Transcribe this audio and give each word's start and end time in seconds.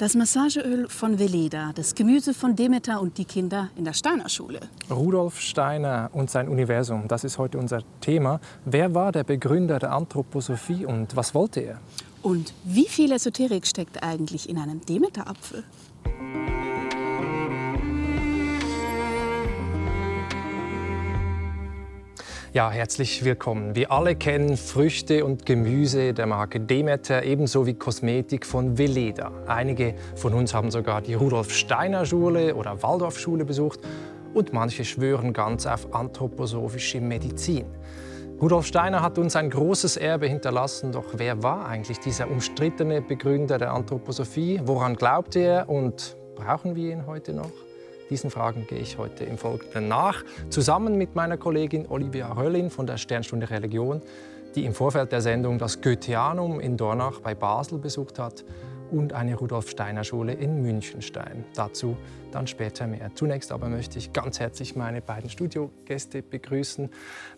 Das 0.00 0.14
Massageöl 0.14 0.88
von 0.88 1.18
Veleda, 1.18 1.72
das 1.74 1.94
Gemüse 1.94 2.32
von 2.32 2.56
Demeter 2.56 3.02
und 3.02 3.18
die 3.18 3.26
Kinder 3.26 3.68
in 3.76 3.84
der 3.84 3.92
Steiner 3.92 4.30
Schule. 4.30 4.60
Rudolf 4.90 5.38
Steiner 5.38 6.08
und 6.14 6.30
sein 6.30 6.48
Universum, 6.48 7.06
das 7.06 7.22
ist 7.22 7.36
heute 7.36 7.58
unser 7.58 7.82
Thema. 8.00 8.40
Wer 8.64 8.94
war 8.94 9.12
der 9.12 9.24
Begründer 9.24 9.78
der 9.78 9.92
Anthroposophie 9.92 10.86
und 10.86 11.16
was 11.16 11.34
wollte 11.34 11.60
er? 11.60 11.80
Und 12.22 12.54
wie 12.64 12.88
viel 12.88 13.12
Esoterik 13.12 13.66
steckt 13.66 14.02
eigentlich 14.02 14.48
in 14.48 14.56
einem 14.56 14.80
Demeter-Apfel? 14.80 15.64
Ja, 22.52 22.68
herzlich 22.68 23.24
willkommen. 23.24 23.76
Wir 23.76 23.92
alle 23.92 24.16
kennen 24.16 24.56
Früchte 24.56 25.24
und 25.24 25.46
Gemüse 25.46 26.12
der 26.12 26.26
Marke 26.26 26.58
Demeter, 26.58 27.22
ebenso 27.22 27.64
wie 27.64 27.74
Kosmetik 27.74 28.44
von 28.44 28.76
Veleda. 28.76 29.30
Einige 29.46 29.94
von 30.16 30.34
uns 30.34 30.52
haben 30.52 30.72
sogar 30.72 31.00
die 31.00 31.14
Rudolf 31.14 31.52
Steiner 31.52 32.04
Schule 32.04 32.56
oder 32.56 32.82
Waldorfschule 32.82 33.44
besucht 33.44 33.78
und 34.34 34.52
manche 34.52 34.84
schwören 34.84 35.32
ganz 35.32 35.64
auf 35.64 35.94
anthroposophische 35.94 37.00
Medizin. 37.00 37.66
Rudolf 38.42 38.66
Steiner 38.66 39.00
hat 39.00 39.16
uns 39.18 39.36
ein 39.36 39.48
großes 39.48 39.96
Erbe 39.96 40.26
hinterlassen, 40.26 40.90
doch 40.90 41.06
wer 41.18 41.44
war 41.44 41.68
eigentlich 41.68 42.00
dieser 42.00 42.28
umstrittene 42.28 43.00
Begründer 43.00 43.58
der 43.58 43.72
Anthroposophie? 43.72 44.60
Woran 44.64 44.96
glaubte 44.96 45.38
er 45.38 45.68
und 45.68 46.16
brauchen 46.34 46.74
wir 46.74 46.94
ihn 46.94 47.06
heute 47.06 47.32
noch? 47.32 47.69
Diesen 48.10 48.30
Fragen 48.30 48.66
gehe 48.66 48.80
ich 48.80 48.98
heute 48.98 49.24
im 49.24 49.38
Folgenden 49.38 49.86
nach, 49.86 50.24
zusammen 50.48 50.98
mit 50.98 51.14
meiner 51.14 51.36
Kollegin 51.36 51.86
Olivia 51.88 52.32
Röllin 52.32 52.68
von 52.68 52.86
der 52.86 52.96
Sternstunde 52.96 53.48
Religion, 53.48 54.02
die 54.56 54.64
im 54.64 54.74
Vorfeld 54.74 55.12
der 55.12 55.20
Sendung 55.20 55.58
das 55.58 55.80
Goetheanum 55.80 56.58
in 56.58 56.76
Dornach 56.76 57.20
bei 57.20 57.36
Basel 57.36 57.78
besucht 57.78 58.18
hat 58.18 58.44
und 58.90 59.12
eine 59.12 59.36
Rudolf 59.36 59.70
Steiner 59.70 60.02
Schule 60.02 60.32
in 60.32 60.60
Münchenstein. 60.60 61.44
Dazu 61.54 61.96
dann 62.32 62.48
später 62.48 62.88
mehr. 62.88 63.12
Zunächst 63.14 63.52
aber 63.52 63.68
möchte 63.68 63.98
ich 63.98 64.12
ganz 64.12 64.40
herzlich 64.40 64.74
meine 64.74 65.00
beiden 65.00 65.30
Studiogäste 65.30 66.22
begrüßen. 66.22 66.90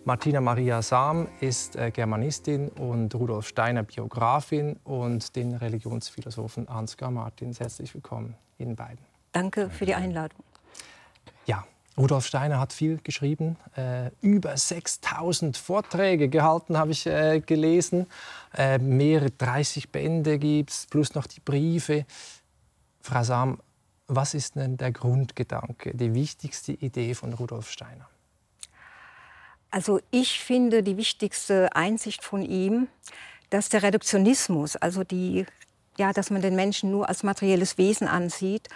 Martina 0.05 0.41
Maria 0.41 0.81
Sam 0.81 1.29
ist 1.41 1.77
äh, 1.77 1.91
Germanistin 1.91 2.70
und 2.70 3.14
Rudolf 3.14 3.47
Steiner 3.47 3.83
Biografin 3.83 4.77
und 4.84 5.36
den 5.36 5.55
Religionsphilosophen 5.55 6.67
Ansgar 6.69 7.11
Martins. 7.11 7.61
Herzlich 7.61 7.92
willkommen 7.92 8.36
Ihnen 8.59 8.75
beiden. 8.75 9.01
Danke 9.33 9.69
für 9.69 9.84
die 9.84 9.95
Einladung. 9.95 10.42
Rudolf 11.98 12.27
Steiner 12.27 12.59
hat 12.59 12.73
viel 12.73 12.98
geschrieben, 13.03 13.57
äh, 13.77 14.11
über 14.23 14.57
6000 14.57 15.57
Vorträge 15.57 16.29
gehalten, 16.29 16.79
habe 16.79 16.93
ich 16.93 17.07
äh, 17.07 17.41
gelesen. 17.41 18.07
Äh, 18.57 18.79
mehrere 18.79 19.31
30 19.31 19.91
Bände 19.91 20.39
gibt 20.39 20.70
es, 20.70 20.87
plus 20.87 21.15
noch 21.15 21.27
die 21.27 21.41
Briefe. 21.41 22.07
Frau 23.03 23.23
Sam, 23.23 23.61
was 24.07 24.33
ist 24.35 24.57
denn 24.57 24.79
der 24.79 24.93
Grundgedanke, 24.93 25.95
die 25.95 26.15
wichtigste 26.15 26.73
Idee 26.73 27.15
von 27.15 27.35
Rudolf 27.35 27.70
Steiner? 27.70 28.09
Also 29.70 30.01
ich 30.11 30.41
finde 30.41 30.83
die 30.83 30.97
wichtigste 30.97 31.75
Einsicht 31.75 32.23
von 32.23 32.43
ihm, 32.43 32.89
dass 33.51 33.69
der 33.69 33.83
Reduktionismus, 33.83 34.77
also 34.77 35.05
die, 35.05 35.47
ja, 35.98 36.13
dass 36.13 36.31
man 36.31 36.43
den 36.43 36.57
Menschen 36.57 36.91
nur 36.91 37.09
als 37.09 37.23
materielles 37.23 37.79
Wesen 37.79 38.09
ansieht, 38.09 38.69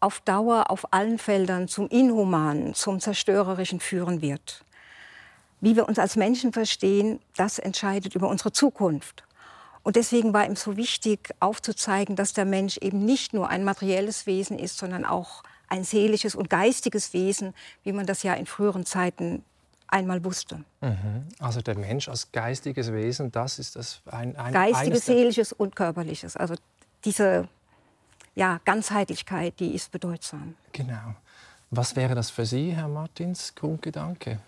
auf 0.00 0.20
Dauer 0.20 0.70
auf 0.70 0.92
allen 0.92 1.18
Feldern 1.18 1.68
zum 1.68 1.88
Inhumanen, 1.88 2.74
zum 2.74 3.00
Zerstörerischen 3.00 3.80
führen 3.80 4.22
wird. 4.22 4.64
Wie 5.60 5.76
wir 5.76 5.86
uns 5.86 5.98
als 5.98 6.16
Menschen 6.16 6.52
verstehen, 6.52 7.20
das 7.36 7.58
entscheidet 7.58 8.14
über 8.14 8.28
unsere 8.28 8.50
Zukunft. 8.50 9.24
Und 9.82 9.96
deswegen 9.96 10.32
war 10.32 10.46
ihm 10.46 10.56
so 10.56 10.76
wichtig 10.76 11.30
aufzuzeigen, 11.40 12.16
dass 12.16 12.32
der 12.32 12.44
Mensch 12.44 12.78
eben 12.78 13.04
nicht 13.04 13.32
nur 13.32 13.48
ein 13.48 13.64
materielles 13.64 14.26
Wesen 14.26 14.58
ist, 14.58 14.78
sondern 14.78 15.04
auch 15.04 15.42
ein 15.68 15.84
seelisches 15.84 16.34
und 16.34 16.50
geistiges 16.50 17.12
Wesen, 17.12 17.54
wie 17.84 17.92
man 17.92 18.06
das 18.06 18.22
ja 18.22 18.34
in 18.34 18.46
früheren 18.46 18.84
Zeiten 18.84 19.44
einmal 19.86 20.24
wusste. 20.24 20.64
Mhm. 20.80 21.26
Also 21.38 21.60
der 21.60 21.76
Mensch 21.76 22.08
als 22.08 22.30
geistiges 22.32 22.92
Wesen, 22.92 23.32
das 23.32 23.58
ist 23.58 23.76
das 23.76 24.02
ein, 24.06 24.36
ein 24.36 24.52
geistiges, 24.52 25.06
seelisches 25.06 25.52
und 25.52 25.76
körperliches. 25.76 26.36
Also 26.36 26.54
diese 27.04 27.48
ja, 28.40 28.58
Ganzheitlichkeit, 28.64 29.60
die 29.60 29.74
ist 29.74 29.92
bedeutsam. 29.92 30.54
Genau. 30.72 31.14
Was 31.70 31.94
wäre 31.94 32.14
das 32.14 32.30
für 32.30 32.46
Sie, 32.46 32.72
Herr 32.72 32.88
Martins, 32.88 33.54
Grundgedanke? 33.54 34.40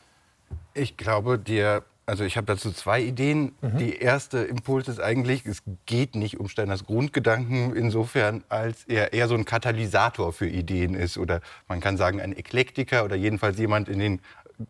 Ich 0.72 0.96
glaube, 0.96 1.38
der, 1.38 1.84
also 2.06 2.24
ich 2.24 2.38
habe 2.38 2.46
dazu 2.46 2.72
zwei 2.72 3.02
Ideen. 3.02 3.54
Mhm. 3.60 3.76
Die 3.78 3.96
erste 3.98 4.38
Impuls 4.38 4.88
ist 4.88 4.98
eigentlich, 4.98 5.44
es 5.44 5.62
geht 5.84 6.14
nicht 6.14 6.40
um 6.40 6.48
Steiners 6.48 6.84
Grundgedanken 6.84 7.76
insofern, 7.76 8.42
als 8.48 8.84
er 8.84 9.12
eher 9.12 9.28
so 9.28 9.34
ein 9.34 9.44
Katalysator 9.44 10.32
für 10.32 10.48
Ideen 10.48 10.94
ist 10.94 11.18
oder 11.18 11.42
man 11.68 11.80
kann 11.80 11.98
sagen 11.98 12.18
ein 12.18 12.34
Eklektiker 12.34 13.04
oder 13.04 13.14
jedenfalls 13.14 13.58
jemand, 13.58 13.90
in 13.90 13.98
den 13.98 14.20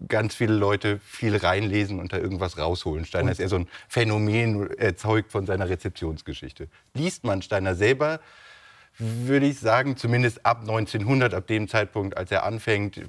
ganz 0.08 0.34
viele 0.34 0.54
Leute 0.54 0.98
viel 0.98 1.36
reinlesen 1.36 2.00
und 2.00 2.12
da 2.12 2.18
irgendwas 2.18 2.58
rausholen. 2.58 3.04
Steiner 3.04 3.26
und? 3.26 3.32
ist 3.32 3.40
eher 3.40 3.48
so 3.48 3.56
ein 3.56 3.68
Phänomen 3.88 4.68
erzeugt 4.78 5.30
von 5.30 5.46
seiner 5.46 5.68
Rezeptionsgeschichte. 5.68 6.66
Liest 6.94 7.22
man 7.22 7.40
Steiner 7.40 7.76
selber, 7.76 8.18
würde 8.98 9.46
ich 9.46 9.58
sagen, 9.58 9.96
zumindest 9.96 10.44
ab 10.44 10.60
1900, 10.60 11.34
ab 11.34 11.46
dem 11.46 11.68
Zeitpunkt, 11.68 12.16
als 12.16 12.30
er 12.30 12.44
anfängt, 12.44 13.00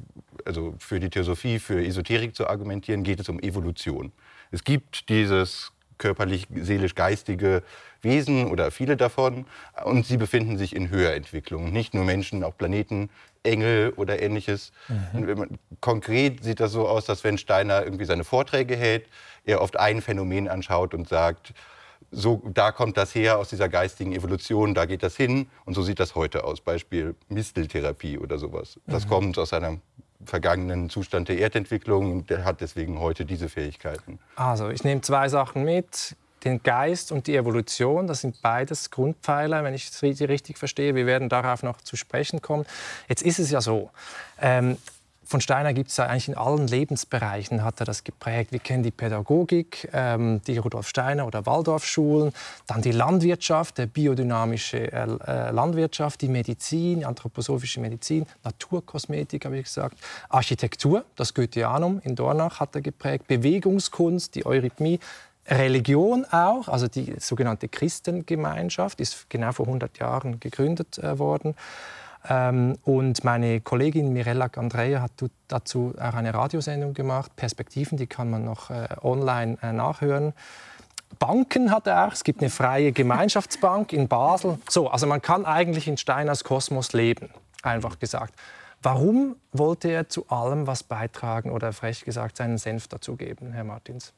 also 0.45 0.75
für 0.79 0.99
die 0.99 1.09
Theosophie, 1.09 1.59
für 1.59 1.83
Esoterik 1.83 2.35
zu 2.35 2.47
argumentieren, 2.47 3.03
geht 3.03 3.19
es 3.19 3.29
um 3.29 3.39
Evolution. 3.39 4.11
Es 4.51 4.63
gibt 4.63 5.09
dieses 5.09 5.71
körperlich-seelisch-geistige 5.97 7.63
Wesen 8.01 8.47
oder 8.47 8.71
viele 8.71 8.97
davon 8.97 9.45
und 9.85 10.05
sie 10.05 10.17
befinden 10.17 10.57
sich 10.57 10.75
in 10.75 10.89
Höherentwicklung. 10.89 11.71
Nicht 11.71 11.94
nur 11.94 12.03
Menschen, 12.03 12.44
auch 12.44 12.57
Planeten, 12.57 13.09
Engel 13.44 13.94
oder 13.95 14.21
ähnliches. 14.21 14.71
Mhm. 14.88 15.38
Man, 15.38 15.59
konkret 15.79 16.44
sieht 16.44 16.59
das 16.59 16.71
so 16.71 16.88
aus, 16.88 17.05
dass 17.05 17.23
wenn 17.23 17.38
Steiner 17.38 17.83
irgendwie 17.83 18.05
seine 18.05 18.23
Vorträge 18.23 18.75
hält, 18.75 19.05
er 19.45 19.61
oft 19.61 19.77
ein 19.77 20.01
Phänomen 20.01 20.47
anschaut 20.47 20.94
und 20.94 21.07
sagt, 21.07 21.53
so, 22.12 22.41
da 22.53 22.72
kommt 22.72 22.97
das 22.97 23.14
her 23.16 23.38
aus 23.38 23.50
dieser 23.50 23.69
geistigen 23.69 24.14
Evolution, 24.14 24.74
da 24.74 24.86
geht 24.86 25.03
das 25.03 25.16
hin 25.16 25.47
und 25.66 25.74
so 25.74 25.81
sieht 25.81 26.00
das 26.00 26.16
heute 26.16 26.44
aus. 26.44 26.62
Beispiel 26.62 27.16
Misteltherapie 27.30 28.18
oder 28.18 28.38
sowas. 28.38 28.80
Das 28.88 29.06
mhm. 29.06 29.09
kommt 29.09 29.38
aus 29.38 29.53
einem 29.53 29.81
vergangenen 30.25 30.90
Zustand 30.90 31.30
der 31.30 31.38
Erdentwicklung 31.38 32.12
und 32.12 32.30
der 32.30 32.46
hat 32.46 32.62
deswegen 32.62 33.00
heute 33.00 33.25
diese 33.25 33.50
Fähigkeiten. 33.50 34.19
Also 34.36 34.69
ich 34.69 34.84
nehme 34.84 35.02
zwei 35.02 35.30
Sachen 35.30 35.63
mit. 35.63 36.16
Den 36.44 36.62
Geist 36.62 37.13
und 37.13 37.28
die 37.28 37.38
Evolution, 37.38 38.06
das 38.06 38.19
sind 38.19 38.42
beides 38.42 38.92
Grundpfeiler, 38.92 39.63
wenn 39.63 39.74
ich 39.74 39.88
es 39.88 40.03
richtig 40.03 40.58
verstehe. 40.58 40.94
Wir 40.94 41.06
werden 41.06 41.30
darauf 41.30 41.63
noch 41.63 41.80
zu 41.80 41.96
sprechen 41.96 42.42
kommen. 42.42 42.66
Jetzt 43.08 43.22
ist 43.22 43.40
es 43.40 43.50
ja 43.50 43.62
so, 43.62 43.92
ähm, 44.42 44.78
von 45.33 45.41
Steiner 45.41 45.73
gibt 45.73 45.89
es 45.89 45.99
eigentlich 45.99 46.27
in 46.27 46.38
allen 46.38 46.67
Lebensbereichen, 46.67 47.63
hat 47.63 47.79
er 47.79 47.88
das 47.88 48.03
geprägt. 48.03 48.51
Wir 48.51 48.59
kennen 48.59 48.83
die 48.83 48.91
Pädagogik, 48.91 49.89
ähm, 49.91 50.44
die 50.45 50.59
Rudolf 50.59 50.88
Steiner 50.88 51.25
oder 51.25 51.47
Waldorfschulen, 51.47 52.31
dann 52.67 52.83
die 52.83 52.91
Landwirtschaft, 52.91 53.79
der 53.79 53.88
biodynamische 53.88 54.91
äh, 54.94 55.07
äh, 55.25 55.49
Landwirtschaft, 55.49 56.21
die 56.21 56.27
Medizin, 56.27 57.03
anthroposophische 57.03 57.79
Medizin, 57.79 58.27
Naturkosmetik, 58.44 59.45
habe 59.45 59.57
ich 59.57 59.63
gesagt, 59.63 59.97
Architektur, 60.29 61.03
das 61.16 61.33
Goetheanum 61.33 62.00
in 62.03 62.15
Dornach 62.15 62.59
hat 62.59 62.75
er 62.75 62.81
geprägt, 62.81 63.25
Bewegungskunst, 63.25 64.35
die 64.35 64.45
Eurythmie, 64.45 65.00
Religion 65.47 66.25
auch, 66.25 66.67
also 66.67 66.88
die 66.88 67.15
sogenannte 67.17 67.69
Christengemeinschaft, 67.69 69.01
ist 69.01 69.31
genau 69.31 69.51
vor 69.51 69.65
100 69.65 69.97
Jahren 69.97 70.39
gegründet 70.39 71.00
äh, 71.00 71.17
worden. 71.17 71.55
Ähm, 72.29 72.78
und 72.84 73.23
meine 73.23 73.61
Kollegin 73.61 74.13
Mirella 74.13 74.47
Gandrea 74.47 75.01
hat 75.01 75.11
dazu 75.47 75.94
auch 75.97 76.13
eine 76.13 76.34
Radiosendung 76.34 76.94
gemacht, 76.94 77.35
Perspektiven, 77.35 77.97
die 77.97 78.07
kann 78.07 78.29
man 78.29 78.45
noch 78.45 78.69
äh, 78.69 78.88
online 79.01 79.57
äh, 79.61 79.73
nachhören. 79.73 80.33
Banken 81.19 81.72
hat 81.72 81.88
er 81.88 82.07
auch. 82.07 82.13
Es 82.13 82.23
gibt 82.23 82.41
eine 82.41 82.50
freie 82.50 82.91
Gemeinschaftsbank 82.91 83.94
in 83.94 84.07
Basel. 84.07 84.57
So, 84.69 84.89
also 84.89 85.06
man 85.06 85.22
kann 85.22 85.45
eigentlich 85.45 85.88
in 85.88 85.97
Steiners 85.97 86.44
Kosmos 86.44 86.94
leben, 86.94 87.30
einfach 87.62 88.00
gesagt. 88.00 88.33
Warum 88.81 89.38
wollte 89.51 89.89
er 89.89 90.09
zu 90.09 90.27
allem 90.27 90.68
was 90.68 90.83
beitragen 90.83 91.51
oder 91.51 91.71
frech 91.71 92.03
gesagt 92.03 92.38
seinen 92.38 92.57
Senf 92.57 92.88
dazugeben, 92.88 93.53
Herr 93.53 93.63
Martins? 93.63 94.13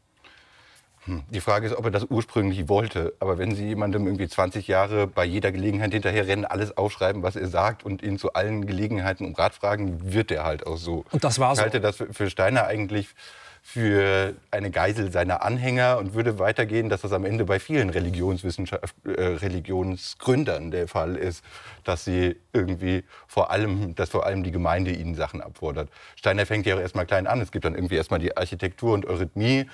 Hm. 1.05 1.23
Die 1.29 1.41
Frage 1.41 1.67
ist, 1.67 1.75
ob 1.75 1.85
er 1.85 1.91
das 1.91 2.05
ursprünglich 2.09 2.67
wollte. 2.67 3.13
Aber 3.19 3.37
wenn 3.37 3.55
Sie 3.55 3.67
jemandem 3.67 4.05
irgendwie 4.05 4.27
20 4.27 4.67
Jahre 4.67 5.07
bei 5.07 5.25
jeder 5.25 5.51
Gelegenheit 5.51 5.93
hinterherrennen, 5.93 6.45
alles 6.45 6.75
aufschreiben, 6.77 7.23
was 7.23 7.35
er 7.35 7.47
sagt 7.47 7.83
und 7.83 8.01
ihn 8.03 8.17
zu 8.17 8.33
allen 8.33 8.65
Gelegenheiten 8.65 9.25
um 9.25 9.35
Rat 9.35 9.53
fragen, 9.53 10.13
wird 10.13 10.31
er 10.31 10.43
halt 10.43 10.65
auch 10.65 10.77
so. 10.77 11.05
Und 11.11 11.23
das 11.23 11.39
war 11.39 11.55
so. 11.55 11.59
Ich 11.59 11.63
halte 11.63 11.79
das 11.79 11.97
für 12.11 12.29
Steiner 12.29 12.65
eigentlich 12.65 13.09
für 13.67 14.35
eine 14.51 14.69
Geisel 14.69 15.11
seiner 15.11 15.41
Anhänger 15.41 15.97
und 15.97 16.13
würde 16.13 16.37
weitergehen, 16.37 16.87
dass 16.87 17.01
das 17.01 17.11
am 17.11 17.25
Ende 17.25 17.45
bei 17.45 17.59
vielen 17.59 17.89
Religionswissenschaft, 17.89 18.95
äh, 19.05 19.09
Religionsgründern 19.19 20.69
der 20.69 20.87
Fall 20.87 21.15
ist, 21.15 21.43
dass 21.83 22.05
sie 22.05 22.35
irgendwie 22.53 23.03
vor 23.27 23.49
allem, 23.49 23.95
dass 23.95 24.09
vor 24.09 24.27
allem 24.27 24.43
die 24.43 24.51
Gemeinde 24.51 24.91
ihnen 24.91 25.15
Sachen 25.15 25.41
abfordert. 25.41 25.89
Steiner 26.15 26.45
fängt 26.45 26.67
ja 26.67 26.75
auch 26.75 26.79
erstmal 26.79 27.07
klein 27.07 27.25
an. 27.25 27.41
Es 27.41 27.51
gibt 27.51 27.65
dann 27.65 27.73
irgendwie 27.73 27.95
erstmal 27.95 28.19
die 28.19 28.37
Architektur 28.37 28.93
und 28.93 29.07
Eurythmie 29.07 29.65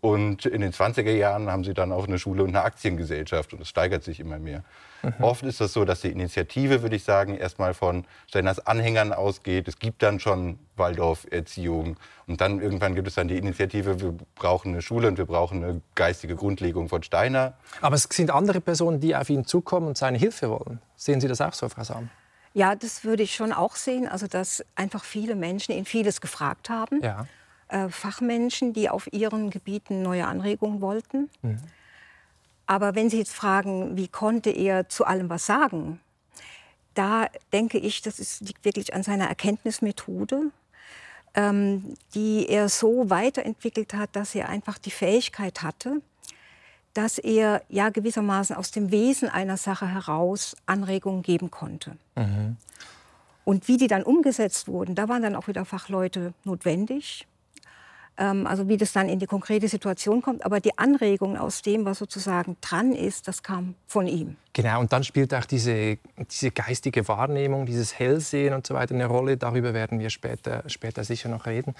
und 0.00 0.46
in 0.46 0.60
den 0.60 0.72
20er 0.72 1.10
Jahren 1.10 1.50
haben 1.50 1.64
sie 1.64 1.74
dann 1.74 1.92
auch 1.92 2.06
eine 2.06 2.18
Schule 2.18 2.42
und 2.42 2.50
eine 2.50 2.62
Aktiengesellschaft 2.62 3.52
und 3.52 3.60
es 3.60 3.68
steigert 3.68 4.04
sich 4.04 4.20
immer 4.20 4.38
mehr. 4.38 4.64
Mhm. 5.02 5.14
Oft 5.20 5.42
ist 5.42 5.60
das 5.60 5.72
so, 5.72 5.84
dass 5.84 6.00
die 6.00 6.10
Initiative, 6.10 6.82
würde 6.82 6.96
ich 6.96 7.04
sagen, 7.04 7.36
erstmal 7.36 7.74
von 7.74 8.04
Steiners 8.28 8.66
Anhängern 8.66 9.12
ausgeht. 9.12 9.68
Es 9.68 9.78
gibt 9.78 10.02
dann 10.02 10.20
schon 10.20 10.58
Waldorf-Erziehung. 10.76 11.96
Und 12.26 12.40
dann 12.40 12.60
irgendwann 12.60 12.94
gibt 12.94 13.08
es 13.08 13.14
dann 13.14 13.28
die 13.28 13.38
Initiative, 13.38 14.00
wir 14.00 14.14
brauchen 14.34 14.72
eine 14.72 14.82
Schule 14.82 15.08
und 15.08 15.18
wir 15.18 15.26
brauchen 15.26 15.62
eine 15.62 15.80
geistige 15.94 16.34
Grundlegung 16.34 16.88
von 16.88 17.02
Steiner. 17.02 17.54
Aber 17.80 17.94
es 17.94 18.08
sind 18.10 18.30
andere 18.30 18.60
Personen, 18.60 19.00
die 19.00 19.14
auf 19.14 19.30
ihn 19.30 19.44
zukommen 19.44 19.86
und 19.86 19.96
seine 19.96 20.18
Hilfe 20.18 20.50
wollen. 20.50 20.80
Sehen 20.96 21.20
Sie 21.20 21.28
das 21.28 21.40
auch 21.40 21.52
so, 21.52 21.68
Frau 21.68 21.84
Sam? 21.84 22.10
Ja, 22.54 22.74
das 22.74 23.04
würde 23.04 23.22
ich 23.22 23.34
schon 23.34 23.52
auch 23.52 23.76
sehen. 23.76 24.08
Also, 24.08 24.26
dass 24.26 24.64
einfach 24.76 25.04
viele 25.04 25.34
Menschen 25.34 25.72
ihn 25.72 25.84
vieles 25.84 26.22
gefragt 26.22 26.70
haben. 26.70 27.02
Ja. 27.02 27.26
Äh, 27.68 27.88
Fachmenschen, 27.88 28.72
die 28.72 28.88
auf 28.88 29.12
ihren 29.12 29.50
Gebieten 29.50 30.02
neue 30.02 30.26
Anregungen 30.26 30.80
wollten. 30.80 31.28
Mhm. 31.42 31.58
Aber 32.66 32.94
wenn 32.94 33.10
Sie 33.10 33.18
jetzt 33.18 33.32
fragen, 33.32 33.96
wie 33.96 34.06
konnte 34.06 34.50
er 34.50 34.88
zu 34.88 35.04
allem 35.04 35.28
was 35.28 35.46
sagen, 35.46 36.00
da 36.94 37.26
denke 37.52 37.78
ich, 37.78 38.02
das 38.02 38.20
ist, 38.20 38.40
liegt 38.40 38.64
wirklich 38.64 38.94
an 38.94 39.02
seiner 39.02 39.26
Erkenntnismethode, 39.26 40.52
ähm, 41.34 41.94
die 42.14 42.48
er 42.48 42.68
so 42.68 43.10
weiterentwickelt 43.10 43.94
hat, 43.94 44.14
dass 44.14 44.34
er 44.34 44.48
einfach 44.48 44.78
die 44.78 44.90
Fähigkeit 44.92 45.62
hatte, 45.62 46.00
dass 46.94 47.18
er 47.18 47.62
ja 47.68 47.90
gewissermaßen 47.90 48.54
aus 48.54 48.70
dem 48.70 48.92
Wesen 48.92 49.28
einer 49.28 49.56
Sache 49.56 49.88
heraus 49.88 50.56
Anregungen 50.66 51.22
geben 51.22 51.50
konnte. 51.50 51.96
Mhm. 52.14 52.56
Und 53.44 53.66
wie 53.66 53.76
die 53.76 53.88
dann 53.88 54.04
umgesetzt 54.04 54.68
wurden, 54.68 54.94
da 54.94 55.08
waren 55.08 55.22
dann 55.22 55.34
auch 55.34 55.48
wieder 55.48 55.64
Fachleute 55.64 56.32
notwendig. 56.44 57.26
Ähm, 58.18 58.46
also 58.46 58.68
wie 58.68 58.76
das 58.76 58.92
dann 58.92 59.08
in 59.08 59.18
die 59.18 59.26
konkrete 59.26 59.68
Situation 59.68 60.22
kommt. 60.22 60.44
Aber 60.44 60.60
die 60.60 60.76
Anregung 60.78 61.36
aus 61.36 61.62
dem, 61.62 61.84
was 61.84 61.98
sozusagen 61.98 62.56
dran 62.60 62.92
ist, 62.92 63.28
das 63.28 63.42
kam 63.42 63.74
von 63.86 64.06
ihm. 64.06 64.36
Genau, 64.52 64.80
und 64.80 64.90
dann 64.92 65.04
spielt 65.04 65.34
auch 65.34 65.44
diese, 65.44 65.98
diese 66.30 66.50
geistige 66.50 67.06
Wahrnehmung, 67.08 67.66
dieses 67.66 67.98
Hellsehen 67.98 68.54
und 68.54 68.66
so 68.66 68.72
weiter 68.72 68.94
eine 68.94 69.04
Rolle. 69.04 69.36
Darüber 69.36 69.74
werden 69.74 69.98
wir 69.98 70.08
später, 70.08 70.62
später 70.68 71.04
sicher 71.04 71.28
noch 71.28 71.44
reden. 71.44 71.74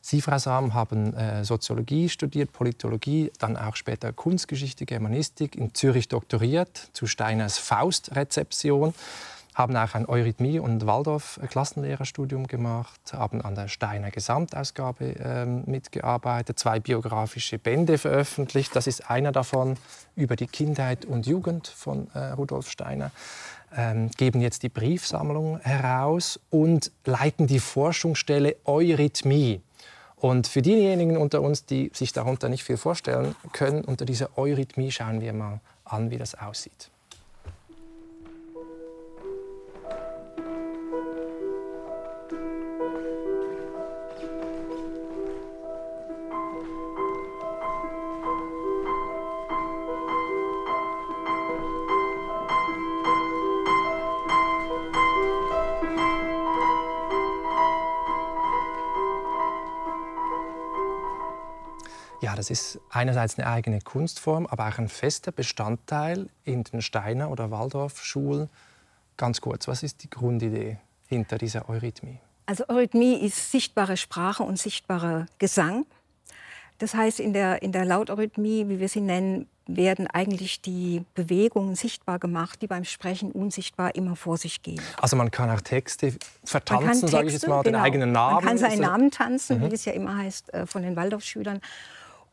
Sie, 0.00 0.22
Frau 0.22 0.38
Sam, 0.38 0.72
haben 0.72 1.12
äh, 1.14 1.44
Soziologie 1.44 2.08
studiert, 2.08 2.52
Politologie, 2.52 3.30
dann 3.38 3.58
auch 3.58 3.76
später 3.76 4.12
Kunstgeschichte, 4.12 4.86
Germanistik, 4.86 5.54
in 5.54 5.74
Zürich 5.74 6.08
doktoriert 6.08 6.88
zu 6.94 7.06
Steiners 7.06 7.58
Faust-Rezeption 7.58 8.94
haben 9.54 9.76
auch 9.76 9.94
ein 9.94 10.06
Eurythmie- 10.06 10.58
und 10.58 10.84
Waldorf-Klassenlehrerstudium 10.84 12.48
gemacht, 12.48 13.00
haben 13.12 13.40
an 13.40 13.54
der 13.54 13.68
Steiner 13.68 14.10
Gesamtausgabe 14.10 15.14
äh, 15.16 15.46
mitgearbeitet, 15.46 16.58
zwei 16.58 16.80
biografische 16.80 17.58
Bände 17.58 17.96
veröffentlicht. 17.98 18.74
Das 18.74 18.88
ist 18.88 19.08
einer 19.08 19.30
davon 19.30 19.76
über 20.16 20.34
die 20.34 20.48
Kindheit 20.48 21.04
und 21.04 21.26
Jugend 21.26 21.68
von 21.68 22.08
äh, 22.14 22.32
Rudolf 22.32 22.68
Steiner. 22.68 23.12
Ähm, 23.76 24.10
geben 24.16 24.40
jetzt 24.40 24.64
die 24.64 24.68
Briefsammlung 24.68 25.60
heraus 25.60 26.40
und 26.50 26.90
leiten 27.04 27.46
die 27.46 27.60
Forschungsstelle 27.60 28.56
Eurythmie. 28.64 29.60
Und 30.16 30.48
für 30.48 30.62
diejenigen 30.62 31.16
unter 31.16 31.42
uns, 31.42 31.64
die 31.66 31.90
sich 31.94 32.12
darunter 32.12 32.48
nicht 32.48 32.64
viel 32.64 32.76
vorstellen 32.76 33.36
können, 33.52 33.84
unter 33.84 34.04
dieser 34.04 34.36
Eurythmie 34.36 34.90
schauen 34.90 35.20
wir 35.20 35.32
mal 35.32 35.60
an, 35.84 36.10
wie 36.10 36.18
das 36.18 36.34
aussieht. 36.34 36.90
Das 62.44 62.50
ist 62.50 62.78
einerseits 62.90 63.38
eine 63.38 63.46
eigene 63.46 63.80
Kunstform, 63.80 64.46
aber 64.46 64.68
auch 64.68 64.76
ein 64.76 64.90
fester 64.90 65.32
Bestandteil 65.32 66.28
in 66.44 66.62
den 66.64 66.82
Steiner- 66.82 67.30
oder 67.30 67.50
Waldorfschulen. 67.50 68.50
Ganz 69.16 69.40
kurz, 69.40 69.66
was 69.66 69.82
ist 69.82 70.02
die 70.02 70.10
Grundidee 70.10 70.76
hinter 71.06 71.38
dieser 71.38 71.70
Eurythmie? 71.70 72.18
Also 72.44 72.64
Eurythmie 72.68 73.14
ist 73.14 73.50
sichtbare 73.50 73.96
Sprache 73.96 74.42
und 74.42 74.58
sichtbarer 74.58 75.24
Gesang. 75.38 75.86
Das 76.76 76.94
heißt, 76.94 77.18
in 77.18 77.32
der, 77.32 77.62
in 77.62 77.72
der 77.72 77.86
Lauteurhythmie, 77.86 78.68
wie 78.68 78.78
wir 78.78 78.90
sie 78.90 79.00
nennen, 79.00 79.48
werden 79.66 80.06
eigentlich 80.06 80.60
die 80.60 81.06
Bewegungen 81.14 81.76
sichtbar 81.76 82.18
gemacht, 82.18 82.60
die 82.60 82.66
beim 82.66 82.84
Sprechen 82.84 83.32
unsichtbar 83.32 83.94
immer 83.94 84.16
vor 84.16 84.36
sich 84.36 84.62
gehen. 84.62 84.82
Also 85.00 85.16
man 85.16 85.30
kann 85.30 85.48
auch 85.48 85.62
Texte 85.62 86.12
vertanzen, 86.44 87.08
sage 87.08 87.28
ich 87.28 87.32
jetzt 87.32 87.48
mal, 87.48 87.62
genau. 87.62 87.78
den 87.78 87.82
eigenen 87.82 88.12
Namen. 88.12 88.34
Man 88.34 88.44
kann 88.44 88.58
seinen 88.58 88.82
Namen 88.82 89.10
tanzen, 89.10 89.60
mhm. 89.60 89.70
wie 89.70 89.74
es 89.74 89.86
ja 89.86 89.92
immer 89.92 90.18
heißt, 90.18 90.52
äh, 90.52 90.66
von 90.66 90.82
den 90.82 90.94
Waldorfschülern. 90.94 91.62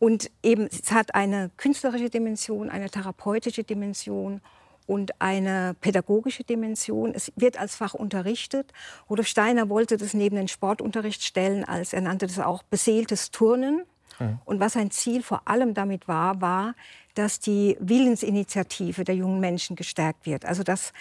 Und 0.02 0.32
eben, 0.42 0.66
es 0.66 0.92
hat 0.92 1.14
eine 1.14 1.52
künstlerische 1.58 2.10
Dimension, 2.10 2.72
eine 2.72 2.90
therapeutische 2.90 3.64
Dimension 3.64 4.42
und 4.88 5.22
eine 5.22 5.76
pädagogische 5.80 6.44
Dimension. 6.44 7.14
Es 7.14 7.32
wird 7.36 7.60
als 7.60 7.76
Fach 7.76 7.94
unterrichtet. 7.94 8.74
Rudolf 9.12 9.28
Steiner 9.28 9.70
wollte 9.70 9.98
das 9.98 10.16
neben 10.16 10.38
den 10.38 10.48
Sportunterricht 10.48 11.24
stellen, 11.24 11.64
als 11.64 11.94
er 11.94 12.02
nannte 12.02 12.26
das 12.26 12.40
auch 12.40 12.64
beseeltes 12.64 13.30
Turnen. 13.30 13.84
Mhm. 14.18 14.40
Und 14.44 14.60
was 14.60 14.74
sein 14.74 14.90
Ziel 14.90 15.22
vor 15.22 15.48
allem 15.48 15.76
damit 15.76 16.08
war, 16.08 16.42
war, 16.42 16.74
dass 17.14 17.40
die 17.40 17.78
Willensinitiative 17.80 19.04
der 19.04 19.14
jungen 19.14 19.40
Menschen 19.40 19.76
gestärkt 19.76 20.26
wird. 20.26 20.46
Also 20.46 20.64
dass 20.64 20.94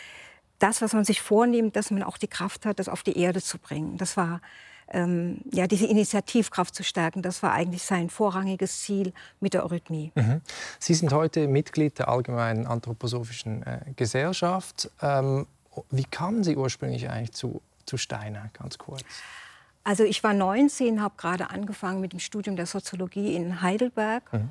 das, 0.58 0.82
was 0.82 0.92
man 0.92 1.06
sich 1.06 1.22
vornimmt, 1.22 1.74
dass 1.74 1.90
man 1.90 2.02
auch 2.02 2.18
die 2.18 2.28
Kraft 2.28 2.66
hat, 2.66 2.78
das 2.78 2.90
auf 2.90 3.02
die 3.02 3.16
Erde 3.16 3.40
zu 3.40 3.56
bringen. 3.56 3.96
Das 3.96 4.18
war 4.18 4.42
ähm, 4.90 5.38
ja, 5.52 5.66
diese 5.66 5.86
Initiativkraft 5.86 6.74
zu 6.74 6.82
stärken. 6.82 7.22
Das 7.22 7.42
war 7.42 7.52
eigentlich 7.52 7.82
sein 7.82 8.10
vorrangiges 8.10 8.82
Ziel 8.82 9.12
mit 9.40 9.54
der 9.54 9.64
Eurythmie. 9.64 10.12
Mhm. 10.14 10.40
Sie 10.78 10.94
sind 10.94 11.12
heute 11.12 11.48
Mitglied 11.48 11.98
der 11.98 12.08
Allgemeinen 12.08 12.66
Anthroposophischen 12.66 13.62
äh, 13.62 13.80
Gesellschaft. 13.96 14.90
Ähm, 15.00 15.46
wie 15.90 16.04
kamen 16.04 16.44
Sie 16.44 16.56
ursprünglich 16.56 17.08
eigentlich 17.08 17.32
zu, 17.32 17.62
zu 17.86 17.96
Steiner, 17.96 18.50
ganz 18.58 18.78
kurz? 18.78 19.02
Also 19.84 20.04
ich 20.04 20.22
war 20.22 20.34
19, 20.34 21.00
habe 21.00 21.14
gerade 21.16 21.50
angefangen 21.50 22.00
mit 22.00 22.12
dem 22.12 22.20
Studium 22.20 22.56
der 22.56 22.66
Soziologie 22.66 23.34
in 23.34 23.62
Heidelberg. 23.62 24.32
Mhm. 24.32 24.50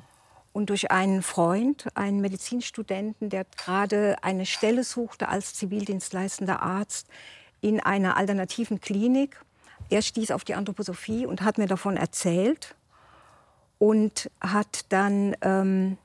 Und 0.52 0.70
durch 0.70 0.90
einen 0.90 1.22
Freund, 1.22 1.86
einen 1.94 2.20
Medizinstudenten, 2.20 3.30
der 3.30 3.46
gerade 3.56 4.16
eine 4.22 4.46
Stelle 4.46 4.82
suchte 4.82 5.28
als 5.28 5.54
zivildienstleistender 5.54 6.60
Arzt 6.60 7.06
in 7.60 7.78
einer 7.78 8.16
alternativen 8.16 8.80
Klinik, 8.80 9.40
er 9.88 10.02
stieß 10.02 10.30
auf 10.30 10.44
die 10.44 10.54
Anthroposophie 10.54 11.26
und 11.26 11.42
hat 11.42 11.58
mir 11.58 11.66
davon 11.66 11.96
erzählt 11.96 12.74
und 13.78 14.30
hat 14.40 14.84
dann 14.90 15.34
ähm, 15.40 15.96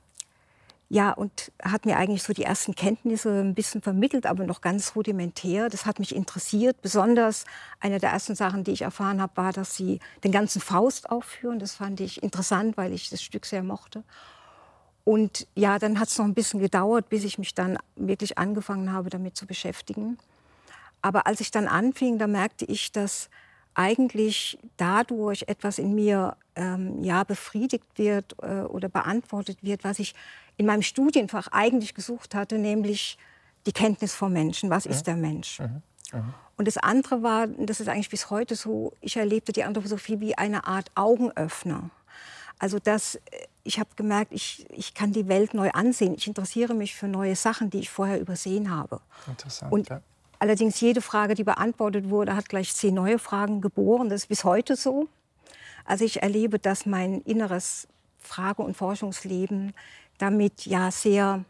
ja 0.88 1.12
und 1.12 1.52
hat 1.62 1.84
mir 1.84 1.96
eigentlich 1.96 2.22
so 2.22 2.32
die 2.32 2.44
ersten 2.44 2.74
Kenntnisse 2.74 3.40
ein 3.40 3.54
bisschen 3.54 3.82
vermittelt, 3.82 4.26
aber 4.26 4.44
noch 4.44 4.60
ganz 4.60 4.96
rudimentär. 4.96 5.68
Das 5.68 5.84
hat 5.84 5.98
mich 5.98 6.14
interessiert. 6.14 6.80
Besonders 6.80 7.44
eine 7.80 7.98
der 7.98 8.10
ersten 8.10 8.34
Sachen, 8.34 8.64
die 8.64 8.72
ich 8.72 8.82
erfahren 8.82 9.20
habe, 9.20 9.36
war, 9.36 9.52
dass 9.52 9.76
sie 9.76 10.00
den 10.24 10.32
ganzen 10.32 10.60
Faust 10.60 11.10
aufführen. 11.10 11.58
Das 11.58 11.74
fand 11.74 12.00
ich 12.00 12.22
interessant, 12.22 12.76
weil 12.76 12.92
ich 12.92 13.10
das 13.10 13.22
Stück 13.22 13.46
sehr 13.46 13.62
mochte. 13.62 14.04
Und 15.04 15.46
ja, 15.54 15.78
dann 15.78 16.00
hat 16.00 16.08
es 16.08 16.18
noch 16.18 16.24
ein 16.24 16.34
bisschen 16.34 16.58
gedauert, 16.58 17.08
bis 17.08 17.22
ich 17.22 17.38
mich 17.38 17.54
dann 17.54 17.78
wirklich 17.94 18.38
angefangen 18.38 18.92
habe, 18.92 19.08
damit 19.08 19.36
zu 19.36 19.46
beschäftigen. 19.46 20.18
Aber 21.00 21.28
als 21.28 21.40
ich 21.40 21.52
dann 21.52 21.68
anfing, 21.68 22.18
da 22.18 22.26
merkte 22.26 22.64
ich, 22.64 22.90
dass 22.90 23.28
eigentlich 23.76 24.58
dadurch 24.78 25.44
etwas 25.48 25.78
in 25.78 25.94
mir 25.94 26.36
ähm, 26.56 27.04
ja, 27.04 27.24
befriedigt 27.24 27.86
wird 27.96 28.34
äh, 28.42 28.62
oder 28.62 28.88
beantwortet 28.88 29.58
wird, 29.62 29.84
was 29.84 29.98
ich 29.98 30.14
in 30.56 30.64
meinem 30.64 30.82
Studienfach 30.82 31.48
eigentlich 31.52 31.94
gesucht 31.94 32.34
hatte, 32.34 32.58
nämlich 32.58 33.18
die 33.66 33.72
Kenntnis 33.72 34.14
vom 34.14 34.32
Menschen. 34.32 34.70
Was 34.70 34.86
ist 34.86 35.06
der 35.06 35.16
Mensch? 35.16 35.60
Mhm. 35.60 35.82
Mhm. 36.12 36.34
Und 36.56 36.66
das 36.66 36.78
andere 36.78 37.22
war, 37.22 37.46
das 37.46 37.80
ist 37.80 37.88
eigentlich 37.88 38.08
bis 38.08 38.30
heute 38.30 38.56
so, 38.56 38.94
ich 39.02 39.16
erlebte 39.16 39.52
die 39.52 39.64
Anthroposophie 39.64 40.20
wie 40.20 40.38
eine 40.38 40.66
Art 40.66 40.90
Augenöffner. 40.94 41.90
Also 42.58 42.78
das, 42.78 43.16
äh, 43.16 43.20
ich 43.62 43.78
habe 43.78 43.90
gemerkt, 43.96 44.32
ich, 44.32 44.64
ich 44.70 44.94
kann 44.94 45.12
die 45.12 45.28
Welt 45.28 45.52
neu 45.52 45.70
ansehen. 45.72 46.14
Ich 46.16 46.26
interessiere 46.26 46.72
mich 46.72 46.94
für 46.94 47.08
neue 47.08 47.36
Sachen, 47.36 47.68
die 47.68 47.80
ich 47.80 47.90
vorher 47.90 48.18
übersehen 48.18 48.70
habe. 48.70 49.00
Interessant. 49.26 49.70
Und 49.70 49.90
ja. 49.90 50.00
Allerdings 50.38 50.80
jede 50.80 51.00
Frage, 51.00 51.34
die 51.34 51.44
beantwortet 51.44 52.10
wurde, 52.10 52.36
hat 52.36 52.48
gleich 52.48 52.74
zehn 52.74 52.94
neue 52.94 53.18
Fragen 53.18 53.60
geboren. 53.60 54.08
Das 54.08 54.22
ist 54.22 54.28
bis 54.28 54.44
heute 54.44 54.76
so. 54.76 55.08
Also 55.84 56.04
ich 56.04 56.22
erlebe, 56.22 56.58
dass 56.58 56.86
mein 56.86 57.20
inneres 57.22 57.88
Frage- 58.18 58.62
und 58.62 58.76
Forschungsleben 58.76 59.72
damit 60.18 60.66
ja 60.66 60.90
sehr 60.90 61.44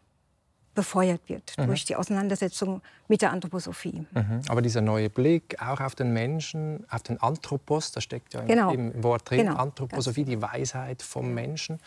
befeuert 0.77 1.23
wird 1.27 1.55
mhm. 1.59 1.67
durch 1.67 1.85
die 1.85 1.97
Auseinandersetzung 1.97 2.83
mit 3.09 3.23
der 3.23 3.33
Anthroposophie. 3.33 4.07
Mhm. 4.13 4.43
Aber 4.49 4.63
dieser 4.63 4.83
neue 4.83 5.11
Blick 5.11 5.61
auch 5.61 5.81
auf 5.81 5.95
den 5.97 6.13
Menschen, 6.13 6.87
auf 6.91 7.03
den 7.03 7.21
Anthropos, 7.21 7.91
da 7.91 8.01
steckt 8.01 8.35
ja 8.35 8.43
genau. 8.43 8.71
im, 8.71 9.03
Wort 9.03 9.31
drin, 9.31 9.39
genau. 9.39 9.57
Anthroposophie, 9.57 10.25
die 10.25 10.41
Weisheit 10.41 11.03
vom 11.03 11.35
Menschen. 11.35 11.81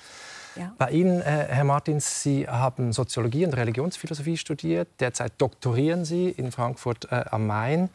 Ja. 0.59 0.73
Bei 0.77 0.91
Ihnen, 0.91 1.21
äh, 1.21 1.47
Herr 1.49 1.63
Martins, 1.63 2.21
Sie 2.21 2.45
haben 2.45 2.91
Soziologie 2.91 3.45
und 3.45 3.53
Religionsphilosophie 3.53 4.35
studiert. 4.35 4.89
Derzeit 4.99 5.31
doktorieren 5.37 6.03
Sie 6.03 6.29
in 6.29 6.51
Frankfurt 6.51 7.09
äh, 7.09 7.23
am 7.31 7.47
Main. 7.47 7.89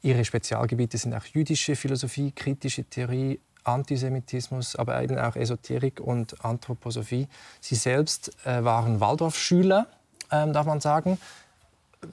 Ihre 0.00 0.24
Spezialgebiete 0.24 0.96
sind 0.96 1.12
auch 1.12 1.24
jüdische 1.24 1.74
Philosophie, 1.74 2.30
kritische 2.30 2.84
Theorie, 2.84 3.40
Antisemitismus, 3.64 4.76
aber 4.76 5.02
eben 5.02 5.18
auch 5.18 5.34
Esoterik 5.34 5.98
und 5.98 6.44
Anthroposophie. 6.44 7.26
Sie 7.60 7.74
selbst 7.74 8.30
äh, 8.46 8.62
waren 8.62 9.00
Waldorfschüler, 9.00 9.88
ähm, 10.30 10.52
darf 10.52 10.66
man 10.66 10.80
sagen. 10.80 11.18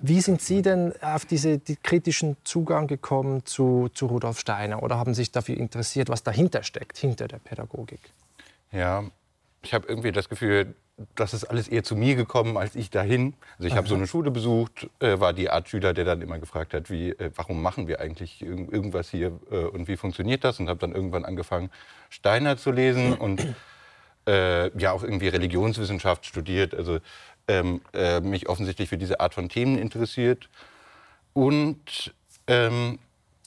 Wie 0.01 0.19
sind 0.19 0.41
Sie 0.41 0.63
denn 0.63 0.93
auf 0.99 1.25
diesen 1.25 1.63
die 1.63 1.75
kritischen 1.75 2.37
Zugang 2.43 2.87
gekommen 2.87 3.45
zu, 3.45 3.89
zu 3.93 4.07
Rudolf 4.07 4.39
Steiner 4.39 4.81
oder 4.81 4.97
haben 4.97 5.13
Sie 5.13 5.21
sich 5.21 5.31
dafür 5.31 5.57
interessiert, 5.57 6.09
was 6.09 6.23
dahinter 6.23 6.63
steckt, 6.63 6.97
hinter 6.97 7.27
der 7.27 7.37
Pädagogik? 7.37 7.99
Ja, 8.71 9.03
ich 9.65 9.73
habe 9.73 9.87
irgendwie 9.87 10.11
das 10.11 10.29
Gefühl, 10.29 10.75
das 11.15 11.33
ist 11.33 11.43
alles 11.45 11.67
eher 11.67 11.83
zu 11.83 11.95
mir 11.95 12.15
gekommen 12.15 12.55
als 12.55 12.75
ich 12.75 12.89
dahin. 12.89 13.33
Also 13.57 13.67
ich 13.67 13.75
habe 13.75 13.87
so 13.87 13.95
eine 13.95 14.07
Schule 14.07 14.31
besucht, 14.31 14.89
äh, 14.99 15.19
war 15.19 15.33
die 15.33 15.49
Art 15.49 15.67
Schüler, 15.67 15.93
der 15.93 16.05
dann 16.05 16.21
immer 16.21 16.39
gefragt 16.39 16.73
hat, 16.73 16.89
wie, 16.89 17.09
äh, 17.09 17.31
warum 17.35 17.61
machen 17.61 17.87
wir 17.87 17.99
eigentlich 17.99 18.41
irg 18.41 18.71
irgendwas 18.71 19.09
hier 19.09 19.39
äh, 19.51 19.65
und 19.65 19.87
wie 19.87 19.97
funktioniert 19.97 20.43
das? 20.43 20.59
Und 20.59 20.69
habe 20.69 20.79
dann 20.79 20.93
irgendwann 20.93 21.25
angefangen, 21.25 21.69
Steiner 22.09 22.57
zu 22.57 22.71
lesen 22.71 23.13
und 23.19 23.45
äh, 24.27 24.77
ja 24.79 24.91
auch 24.91 25.03
irgendwie 25.03 25.27
Religionswissenschaft 25.27 26.25
studiert. 26.25 26.73
Also 26.73 26.99
ähm, 27.47 27.81
äh, 27.93 28.21
mich 28.21 28.47
offensichtlich 28.47 28.89
für 28.89 28.97
diese 28.97 29.19
Art 29.19 29.33
von 29.33 29.49
Themen 29.49 29.77
interessiert 29.77 30.49
und 31.33 32.13
ähm, 32.47 32.99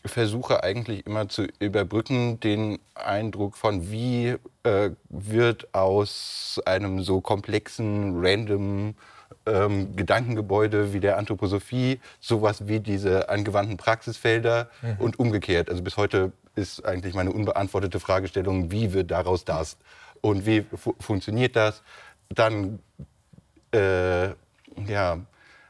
versuche 0.08 0.62
eigentlich 0.62 1.06
immer 1.06 1.28
zu 1.28 1.46
überbrücken 1.58 2.40
den 2.40 2.78
Eindruck 2.94 3.56
von, 3.56 3.90
wie 3.90 4.36
äh, 4.62 4.90
wird 5.08 5.74
aus 5.74 6.60
einem 6.66 7.02
so 7.02 7.20
komplexen, 7.20 8.14
random 8.16 8.94
ähm, 9.46 9.96
Gedankengebäude 9.96 10.92
wie 10.92 11.00
der 11.00 11.18
Anthroposophie 11.18 12.00
sowas 12.20 12.66
wie 12.68 12.80
diese 12.80 13.28
angewandten 13.28 13.76
Praxisfelder 13.76 14.70
mhm. 14.82 14.96
und 14.98 15.18
umgekehrt. 15.18 15.70
Also 15.70 15.82
bis 15.82 15.96
heute 15.96 16.32
ist 16.54 16.84
eigentlich 16.84 17.14
meine 17.14 17.32
unbeantwortete 17.32 18.00
Fragestellung, 18.00 18.70
wie 18.70 18.92
wird 18.92 19.10
daraus 19.10 19.44
das 19.44 19.76
und 20.20 20.46
wie 20.46 20.64
fu 20.74 20.94
funktioniert 20.98 21.56
das? 21.56 21.82
Dann 22.28 22.80
äh, 23.72 24.28
ja, 24.86 25.18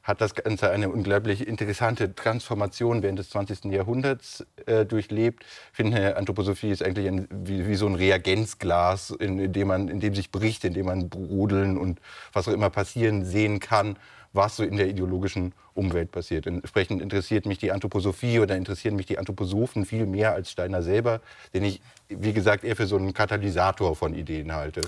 hat 0.08 0.22
das 0.22 0.34
Ganze 0.34 0.70
eine 0.70 0.88
unglaublich 0.88 1.46
interessante 1.46 2.14
Transformation 2.14 3.02
während 3.02 3.18
des 3.18 3.28
20. 3.28 3.66
Jahrhunderts 3.66 4.46
äh, 4.64 4.86
durchlebt. 4.86 5.44
Ich 5.44 5.76
finde, 5.76 6.16
Anthroposophie 6.16 6.70
ist 6.70 6.82
eigentlich 6.82 7.06
ein, 7.06 7.28
wie, 7.30 7.68
wie, 7.68 7.74
so 7.74 7.86
ein 7.86 7.94
Reagenzglas, 7.94 9.10
in, 9.10 9.38
in, 9.38 9.52
dem 9.52 9.68
man, 9.68 9.88
in 9.88 10.00
dem 10.00 10.14
sich 10.14 10.30
bricht, 10.30 10.64
in 10.64 10.72
dem 10.72 10.86
man 10.86 11.10
brodeln 11.10 11.76
und 11.76 12.00
was 12.32 12.48
auch 12.48 12.54
immer 12.54 12.70
passieren 12.70 13.26
sehen 13.26 13.60
kann, 13.60 13.98
was 14.38 14.56
so 14.56 14.62
in 14.62 14.76
der 14.76 14.88
ideologischen 14.88 15.52
Umwelt 15.74 16.12
passiert. 16.12 16.46
Entsprechend 16.46 17.02
interessiert 17.02 17.44
mich 17.44 17.58
die 17.58 17.72
Anthroposophie 17.72 18.38
oder 18.38 18.56
interessieren 18.56 18.96
mich 18.96 19.06
die 19.06 19.18
Anthroposophen 19.18 19.84
viel 19.84 20.06
mehr 20.06 20.32
als 20.32 20.50
Steiner 20.50 20.82
selber, 20.82 21.20
den 21.52 21.64
ich, 21.64 21.82
wie 22.08 22.32
gesagt, 22.32 22.64
eher 22.64 22.76
für 22.76 22.86
so 22.86 22.96
einen 22.96 23.12
Katalysator 23.12 23.94
von 23.96 24.14
Ideen 24.14 24.52
halte. 24.52 24.82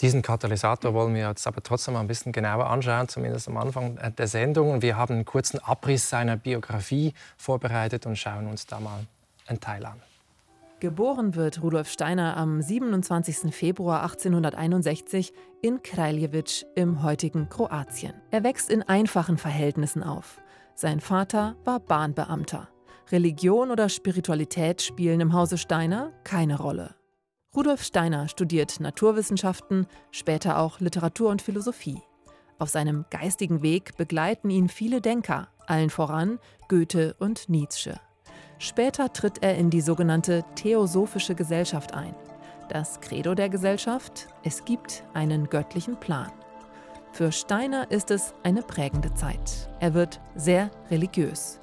Diesen 0.00 0.22
Katalysator 0.22 0.92
wollen 0.92 1.14
wir 1.14 1.28
jetzt 1.28 1.46
aber 1.46 1.62
trotzdem 1.62 1.94
mal 1.94 2.00
ein 2.00 2.08
bisschen 2.08 2.32
genauer 2.32 2.66
anschauen, 2.66 3.08
zumindest 3.08 3.48
am 3.48 3.56
Anfang 3.56 3.98
der 4.18 4.26
Sendung. 4.26 4.82
Wir 4.82 4.96
haben 4.96 5.14
einen 5.14 5.24
kurzen 5.24 5.58
Abriss 5.60 6.10
seiner 6.10 6.36
Biografie 6.36 7.14
vorbereitet 7.36 8.04
und 8.04 8.16
schauen 8.16 8.48
uns 8.48 8.66
da 8.66 8.80
mal 8.80 9.06
einen 9.46 9.60
Teil 9.60 9.86
an. 9.86 10.02
Geboren 10.78 11.34
wird 11.34 11.62
Rudolf 11.62 11.88
Steiner 11.88 12.36
am 12.36 12.60
27. 12.60 13.54
Februar 13.54 14.02
1861 14.02 15.32
in 15.62 15.82
Kraljevic 15.82 16.66
im 16.74 17.02
heutigen 17.02 17.48
Kroatien. 17.48 18.12
Er 18.30 18.44
wächst 18.44 18.68
in 18.68 18.82
einfachen 18.82 19.38
Verhältnissen 19.38 20.02
auf. 20.02 20.38
Sein 20.74 21.00
Vater 21.00 21.56
war 21.64 21.80
Bahnbeamter. 21.80 22.68
Religion 23.10 23.70
oder 23.70 23.88
Spiritualität 23.88 24.82
spielen 24.82 25.20
im 25.20 25.32
Hause 25.32 25.56
Steiner 25.56 26.12
keine 26.24 26.58
Rolle. 26.58 26.94
Rudolf 27.56 27.82
Steiner 27.82 28.28
studiert 28.28 28.78
Naturwissenschaften, 28.78 29.86
später 30.10 30.58
auch 30.58 30.80
Literatur 30.80 31.30
und 31.30 31.40
Philosophie. 31.40 32.02
Auf 32.58 32.68
seinem 32.68 33.06
geistigen 33.08 33.62
Weg 33.62 33.96
begleiten 33.96 34.50
ihn 34.50 34.68
viele 34.68 35.00
Denker, 35.00 35.48
allen 35.66 35.88
voran 35.88 36.38
Goethe 36.68 37.16
und 37.18 37.48
Nietzsche. 37.48 37.98
Später 38.58 39.12
tritt 39.12 39.42
er 39.42 39.56
in 39.56 39.70
die 39.70 39.80
sogenannte 39.80 40.44
Theosophische 40.54 41.34
Gesellschaft 41.34 41.94
ein. 41.94 42.14
Das 42.68 43.00
Credo 43.00 43.34
der 43.34 43.48
Gesellschaft, 43.48 44.28
es 44.42 44.64
gibt 44.64 45.04
einen 45.14 45.48
göttlichen 45.48 46.00
Plan. 46.00 46.32
Für 47.12 47.32
Steiner 47.32 47.90
ist 47.90 48.10
es 48.10 48.34
eine 48.42 48.62
prägende 48.62 49.14
Zeit. 49.14 49.68
Er 49.80 49.94
wird 49.94 50.20
sehr 50.34 50.70
religiös. 50.90 51.60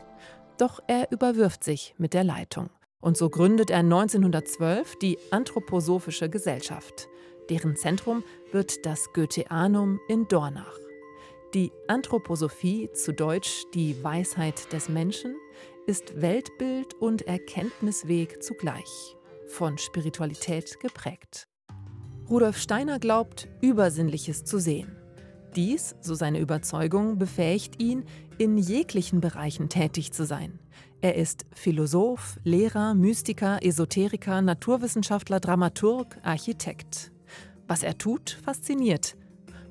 Doch 0.58 0.80
er 0.88 1.12
überwirft 1.12 1.64
sich 1.64 1.94
mit 1.98 2.14
der 2.14 2.24
Leitung. 2.24 2.70
Und 3.02 3.18
so 3.18 3.30
gründet 3.30 3.70
er 3.70 3.80
1912 3.80 4.96
die 5.00 5.18
Anthroposophische 5.32 6.30
Gesellschaft. 6.30 7.10
Deren 7.50 7.76
Zentrum 7.76 8.24
wird 8.52 8.86
das 8.86 9.12
Goetheanum 9.14 10.00
in 10.08 10.28
Dornach. 10.28 10.78
Die 11.54 11.72
Anthroposophie, 11.88 12.90
zu 12.94 13.14
Deutsch 13.14 13.66
die 13.74 14.02
Weisheit 14.04 14.72
des 14.72 14.90
Menschen, 14.90 15.36
ist 15.86 16.22
Weltbild 16.22 16.94
und 16.96 17.24
Erkenntnisweg 17.24 18.42
zugleich, 18.42 19.16
von 19.48 19.78
Spiritualität 19.78 20.80
geprägt. 20.80 21.48
Rudolf 22.30 22.58
Steiner 22.58 23.00
glaubt, 23.00 23.50
Übersinnliches 23.62 24.46
zu 24.46 24.60
sehen. 24.60 24.96
Dies, 25.56 25.96
so 26.02 26.16
seine 26.16 26.40
Überzeugung, 26.40 27.18
befähigt 27.18 27.82
ihn, 27.82 28.06
in 28.38 28.58
jeglichen 28.58 29.20
Bereichen 29.20 29.70
tätig 29.70 30.14
zu 30.14 30.26
sein. 30.26 30.60
Er 31.02 31.16
ist 31.16 31.46
Philosoph, 31.54 32.40
Lehrer, 32.44 32.94
Mystiker, 32.94 33.60
Esoteriker, 33.62 34.42
Naturwissenschaftler, 34.42 35.40
Dramaturg, 35.40 36.18
Architekt. 36.24 37.12
Was 37.68 37.84
er 37.84 37.98
tut, 37.98 38.40
fasziniert, 38.44 39.18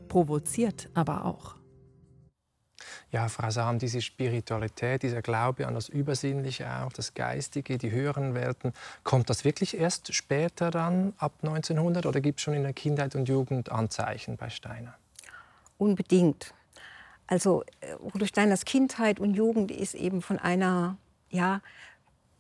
provoziert 0.09 0.91
aber 0.95 1.25
auch. 1.25 1.62
Ja, 3.13 3.29
Frau 3.29 3.51
Sam, 3.51 3.79
diese 3.79 4.01
Spiritualität, 4.01 5.03
dieser 5.03 5.21
Glaube 5.21 5.67
an 5.67 5.75
das 5.75 5.91
Übersinnliche 5.91 6.67
auch, 6.81 6.95
das 6.95 7.13
Geistige, 7.13 7.77
die 7.77 7.91
höheren 7.91 8.35
Welten, 8.35 8.73
kommt 9.05 9.29
das 9.29 9.45
wirklich 9.45 9.77
erst 9.77 10.15
später 10.15 10.71
dann, 10.71 11.13
ab 11.19 11.33
1900, 11.43 12.07
oder 12.07 12.23
gibt 12.23 12.41
es 12.41 12.45
schon 12.45 12.55
in 12.55 12.63
der 12.63 12.73
Kindheit 12.73 13.15
und 13.15 13.29
Jugend 13.29 13.71
Anzeichen 13.71 14.39
bei 14.39 14.49
Steiner? 14.49 14.95
Unbedingt. 15.77 16.55
Also 17.27 17.65
äh, 17.81 17.93
Rudolf 17.93 18.31
Steiners 18.31 18.65
Kindheit 18.65 19.21
und 19.21 19.35
Jugend 19.35 19.71
ist 19.71 19.95
eben 19.95 20.23
von 20.23 20.39
einer 20.39 20.97
ja, 21.29 21.61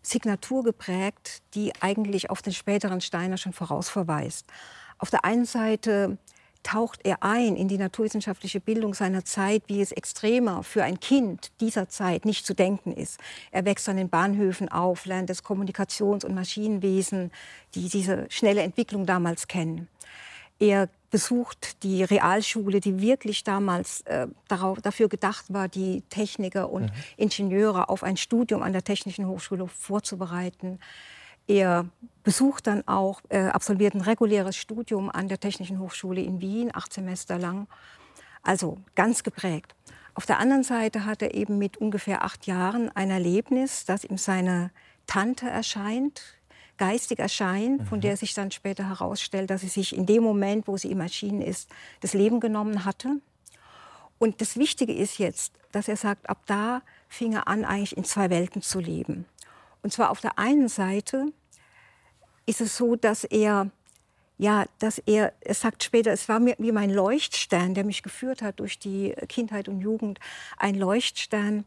Signatur 0.00 0.64
geprägt, 0.64 1.42
die 1.54 1.74
eigentlich 1.80 2.30
auf 2.30 2.40
den 2.40 2.54
späteren 2.54 3.02
Steiner 3.02 3.36
schon 3.36 3.52
vorausverweist. 3.52 4.46
Auf 4.96 5.10
der 5.10 5.26
einen 5.26 5.44
Seite 5.44 6.16
taucht 6.62 7.00
er 7.04 7.22
ein 7.22 7.56
in 7.56 7.68
die 7.68 7.78
naturwissenschaftliche 7.78 8.60
Bildung 8.60 8.94
seiner 8.94 9.24
Zeit, 9.24 9.64
wie 9.66 9.80
es 9.80 9.92
extremer 9.92 10.62
für 10.62 10.84
ein 10.84 11.00
Kind 11.00 11.50
dieser 11.60 11.88
Zeit 11.88 12.24
nicht 12.24 12.46
zu 12.46 12.54
denken 12.54 12.92
ist. 12.92 13.18
Er 13.50 13.64
wächst 13.64 13.88
an 13.88 13.96
den 13.96 14.08
Bahnhöfen 14.08 14.68
auf, 14.68 15.06
lernt 15.06 15.30
das 15.30 15.44
Kommunikations- 15.44 16.24
und 16.24 16.34
Maschinenwesen, 16.34 17.30
die 17.74 17.88
diese 17.88 18.26
schnelle 18.28 18.62
Entwicklung 18.62 19.06
damals 19.06 19.48
kennen. 19.48 19.88
Er 20.58 20.88
besucht 21.10 21.82
die 21.82 22.04
Realschule, 22.04 22.80
die 22.80 23.00
wirklich 23.00 23.44
damals 23.44 24.02
äh, 24.02 24.28
darauf, 24.48 24.80
dafür 24.80 25.08
gedacht 25.08 25.46
war, 25.48 25.68
die 25.68 26.02
Techniker 26.08 26.70
und 26.70 26.84
mhm. 26.84 26.90
Ingenieure 27.16 27.88
auf 27.88 28.02
ein 28.02 28.16
Studium 28.16 28.62
an 28.62 28.72
der 28.72 28.84
Technischen 28.84 29.26
Hochschule 29.26 29.66
vorzubereiten. 29.66 30.78
Er 31.46 31.86
besucht 32.22 32.66
dann 32.66 32.86
auch, 32.86 33.20
äh, 33.28 33.46
absolviert 33.46 33.94
ein 33.94 34.00
reguläres 34.00 34.56
Studium 34.56 35.10
an 35.10 35.28
der 35.28 35.40
Technischen 35.40 35.78
Hochschule 35.78 36.22
in 36.22 36.40
Wien, 36.40 36.70
acht 36.72 36.92
Semester 36.92 37.38
lang. 37.38 37.66
Also 38.42 38.78
ganz 38.94 39.22
geprägt. 39.22 39.74
Auf 40.14 40.26
der 40.26 40.38
anderen 40.38 40.62
Seite 40.62 41.04
hat 41.06 41.22
er 41.22 41.34
eben 41.34 41.58
mit 41.58 41.78
ungefähr 41.78 42.22
acht 42.22 42.46
Jahren 42.46 42.90
ein 42.94 43.10
Erlebnis, 43.10 43.84
das 43.84 44.04
ihm 44.04 44.18
seine 44.18 44.70
Tante 45.06 45.48
erscheint, 45.48 46.22
geistig 46.76 47.18
erscheint, 47.18 47.86
von 47.88 47.98
mhm. 47.98 48.02
der 48.02 48.16
sich 48.16 48.34
dann 48.34 48.50
später 48.50 48.88
herausstellt, 48.88 49.50
dass 49.50 49.62
sie 49.62 49.68
sich 49.68 49.96
in 49.96 50.06
dem 50.06 50.22
Moment, 50.22 50.68
wo 50.68 50.76
sie 50.76 50.88
ihm 50.88 51.00
erschienen 51.00 51.40
ist, 51.40 51.70
das 52.00 52.12
Leben 52.12 52.40
genommen 52.40 52.84
hatte. 52.84 53.20
Und 54.18 54.40
das 54.40 54.56
Wichtige 54.56 54.92
ist 54.92 55.18
jetzt, 55.18 55.54
dass 55.72 55.88
er 55.88 55.96
sagt, 55.96 56.28
ab 56.28 56.42
da 56.46 56.82
fing 57.08 57.32
er 57.32 57.48
an, 57.48 57.64
eigentlich 57.64 57.96
in 57.96 58.04
zwei 58.04 58.30
Welten 58.30 58.62
zu 58.62 58.78
leben. 58.80 59.24
Und 59.82 59.92
zwar 59.92 60.10
auf 60.10 60.20
der 60.20 60.38
einen 60.38 60.68
Seite 60.68 61.32
ist 62.46 62.60
es 62.60 62.76
so, 62.76 62.96
dass 62.96 63.24
er, 63.24 63.70
ja, 64.38 64.64
dass 64.78 64.98
er, 64.98 65.32
er 65.40 65.54
sagt 65.54 65.84
später, 65.84 66.12
es 66.12 66.28
war 66.28 66.40
mir 66.40 66.54
wie 66.58 66.72
mein 66.72 66.90
Leuchtstern, 66.90 67.74
der 67.74 67.84
mich 67.84 68.02
geführt 68.02 68.42
hat 68.42 68.60
durch 68.60 68.78
die 68.78 69.14
Kindheit 69.28 69.68
und 69.68 69.80
Jugend, 69.80 70.18
ein 70.56 70.74
Leuchtstern, 70.74 71.64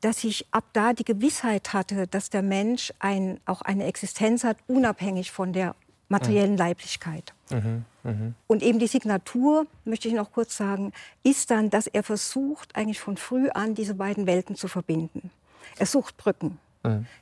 dass 0.00 0.24
ich 0.24 0.46
ab 0.50 0.64
da 0.72 0.92
die 0.92 1.04
Gewissheit 1.04 1.72
hatte, 1.72 2.06
dass 2.06 2.30
der 2.30 2.42
Mensch 2.42 2.92
ein, 2.98 3.40
auch 3.46 3.62
eine 3.62 3.84
Existenz 3.86 4.44
hat, 4.44 4.58
unabhängig 4.66 5.32
von 5.32 5.52
der 5.52 5.74
materiellen 6.08 6.52
mhm. 6.52 6.58
Leiblichkeit. 6.58 7.32
Mhm. 7.50 7.84
Mhm. 8.04 8.34
Und 8.46 8.62
eben 8.62 8.78
die 8.78 8.86
Signatur, 8.86 9.66
möchte 9.84 10.06
ich 10.08 10.14
noch 10.14 10.30
kurz 10.30 10.56
sagen, 10.56 10.92
ist 11.22 11.50
dann, 11.50 11.70
dass 11.70 11.86
er 11.86 12.02
versucht, 12.02 12.76
eigentlich 12.76 13.00
von 13.00 13.16
früh 13.16 13.48
an 13.48 13.74
diese 13.74 13.94
beiden 13.94 14.26
Welten 14.26 14.54
zu 14.54 14.68
verbinden. 14.68 15.30
Er 15.78 15.86
sucht 15.86 16.16
Brücken. 16.16 16.58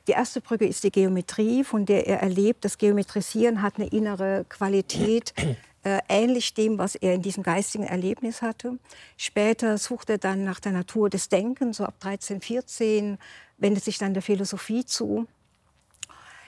Die 0.07 0.11
erste 0.11 0.41
Brücke 0.41 0.65
ist 0.65 0.83
die 0.83 0.91
Geometrie, 0.91 1.63
von 1.63 1.85
der 1.85 2.07
er 2.07 2.21
erlebt, 2.21 2.65
das 2.65 2.77
Geometrisieren 2.77 3.61
hat 3.61 3.77
eine 3.77 3.87
innere 3.87 4.45
Qualität, 4.49 5.33
äh, 5.83 5.99
ähnlich 6.09 6.53
dem, 6.53 6.77
was 6.77 6.95
er 6.95 7.13
in 7.13 7.21
diesem 7.21 7.43
geistigen 7.43 7.83
Erlebnis 7.83 8.41
hatte. 8.41 8.77
Später 9.17 9.77
sucht 9.77 10.09
er 10.09 10.17
dann 10.17 10.43
nach 10.43 10.59
der 10.59 10.71
Natur 10.71 11.09
des 11.09 11.29
Denkens, 11.29 11.77
so 11.77 11.85
ab 11.85 11.95
13, 11.99 12.41
14, 12.41 13.17
wendet 13.57 13.83
sich 13.83 13.97
dann 13.97 14.13
der 14.13 14.23
Philosophie 14.23 14.85
zu. 14.85 15.27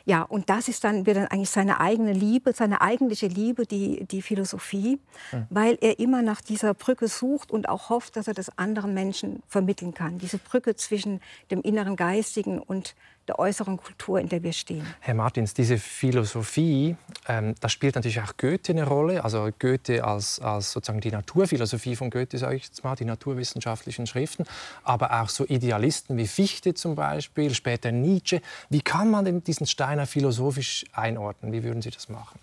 Ja, 0.08 0.22
und 0.22 0.50
das 0.50 0.70
ist 0.70 0.86
dann, 0.86 1.06
wird 1.06 1.18
dann 1.18 1.28
eigentlich 1.28 1.50
seine 1.50 1.82
eigene 1.82 2.14
Liebe, 2.14 2.54
seine 2.54 2.80
eigentliche 2.80 3.28
Liebe, 3.28 3.66
die, 3.66 4.06
die 4.06 4.22
Philosophie, 4.22 5.02
ja. 5.34 5.46
weil 5.50 5.78
er 5.82 6.00
immer 6.00 6.22
nach 6.22 6.40
dieser 6.40 6.74
Brücke 6.74 7.10
sucht 7.10 7.52
und 7.52 7.68
auch 7.68 7.90
hofft, 7.90 8.16
dass 8.16 8.30
er 8.30 8.34
das 8.34 8.58
anderen 8.58 8.94
Menschen 8.94 9.44
vermitteln 9.50 9.94
kann. 9.94 10.18
Diese 10.18 10.38
Brücke 10.38 10.78
zwischen 10.78 11.20
dem 11.52 11.62
inneren 11.62 11.98
Geistigen 11.98 12.58
und 12.58 12.96
der 13.28 13.40
äußeren 13.40 13.78
Kultur, 13.78 14.20
in 14.20 14.30
der 14.30 14.44
wir 14.44 14.54
stehen. 14.54 14.86
Herr 15.00 15.14
Martins, 15.14 15.54
diese 15.54 15.78
Philosophie, 15.78 16.96
ähm, 17.28 17.56
da 17.60 17.70
spielt 17.70 17.96
natürlich 17.96 18.22
auch 18.22 18.38
Goethe 18.38 18.72
eine 18.72 18.86
Rolle. 18.86 19.24
Also 19.24 19.50
Goethe 19.60 20.04
als, 20.04 20.40
als 20.40 20.72
sozusagen 20.72 21.02
die 21.02 21.12
Naturphilosophie 21.12 21.96
von 21.96 22.10
Goethe, 22.10 22.38
sage 22.38 22.56
ich 22.56 22.66
jetzt 22.66 22.84
mal, 22.84 22.96
die 22.96 23.06
naturwissenschaftlichen 23.06 24.08
Schriften, 24.08 24.46
aber 24.84 25.22
auch 25.22 25.30
so 25.30 25.46
Idealisten 25.46 26.18
wie 26.18 26.28
Fichte 26.28 26.74
zum 26.74 26.96
Beispiel, 26.96 27.54
später 27.54 27.92
Nietzsche. 27.92 28.42
Wie 28.70 28.82
kann 28.82 29.12
man 29.12 29.26
denn 29.26 29.44
diesen 29.44 29.68
Steiner 29.68 30.08
philosophisch 30.08 30.86
einordnen? 30.94 31.52
Wie 31.52 31.64
würden 31.64 31.82
Sie 31.82 31.92
das 31.92 32.10
machen? 32.10 32.40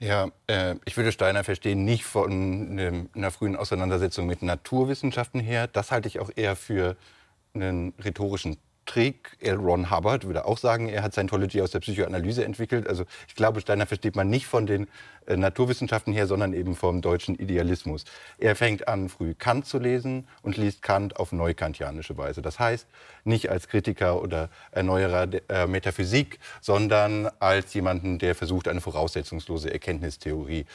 Ja, 0.00 0.28
äh, 0.48 0.74
ich 0.84 0.96
würde 0.96 1.12
Steiner 1.12 1.44
verstehen 1.44 1.84
nicht 1.84 2.04
von 2.04 2.74
ne, 2.74 3.06
einer 3.14 3.30
frühen 3.30 3.56
Auseinandersetzung 3.56 4.26
mit 4.26 4.42
Naturwissenschaften 4.42 5.40
her. 5.40 5.66
Das 5.68 5.92
halte 5.92 6.08
ich 6.08 6.18
auch 6.18 6.30
eher 6.34 6.56
für 6.56 6.96
einen 7.54 7.94
rhetorischen 8.04 8.56
Trick. 8.86 9.36
L. 9.40 9.56
Ron 9.56 9.90
Hubbard 9.90 10.26
würde 10.26 10.44
auch 10.44 10.58
sagen, 10.58 10.88
er 10.88 11.02
hat 11.02 11.12
Scientology 11.12 11.60
aus 11.60 11.70
der 11.70 11.80
Psychoanalyse 11.80 12.44
entwickelt. 12.44 12.86
Also 12.86 13.04
ich 13.28 13.34
glaube, 13.34 13.60
Steiner 13.60 13.86
versteht 13.86 14.16
man 14.16 14.28
nicht 14.28 14.46
von 14.46 14.66
den 14.66 14.88
äh, 15.26 15.36
Naturwissenschaften 15.36 16.12
her, 16.12 16.26
sondern 16.26 16.52
eben 16.52 16.74
vom 16.76 17.00
deutschen 17.00 17.34
Idealismus. 17.34 18.04
Er 18.38 18.56
fängt 18.56 18.88
an, 18.88 19.08
früh 19.08 19.34
Kant 19.34 19.66
zu 19.66 19.78
lesen 19.78 20.26
und 20.42 20.56
liest 20.56 20.82
Kant 20.82 21.16
auf 21.16 21.32
neukantianische 21.32 22.16
Weise. 22.16 22.42
Das 22.42 22.58
heißt, 22.58 22.86
nicht 23.24 23.50
als 23.50 23.68
Kritiker 23.68 24.20
oder 24.22 24.50
Erneuerer 24.72 25.26
der 25.26 25.42
äh, 25.48 25.66
Metaphysik, 25.66 26.38
sondern 26.60 27.28
als 27.40 27.74
jemanden, 27.74 28.18
der 28.18 28.34
versucht, 28.34 28.68
eine 28.68 28.80
voraussetzungslose 28.80 29.72
Erkenntnistheorie 29.72 30.66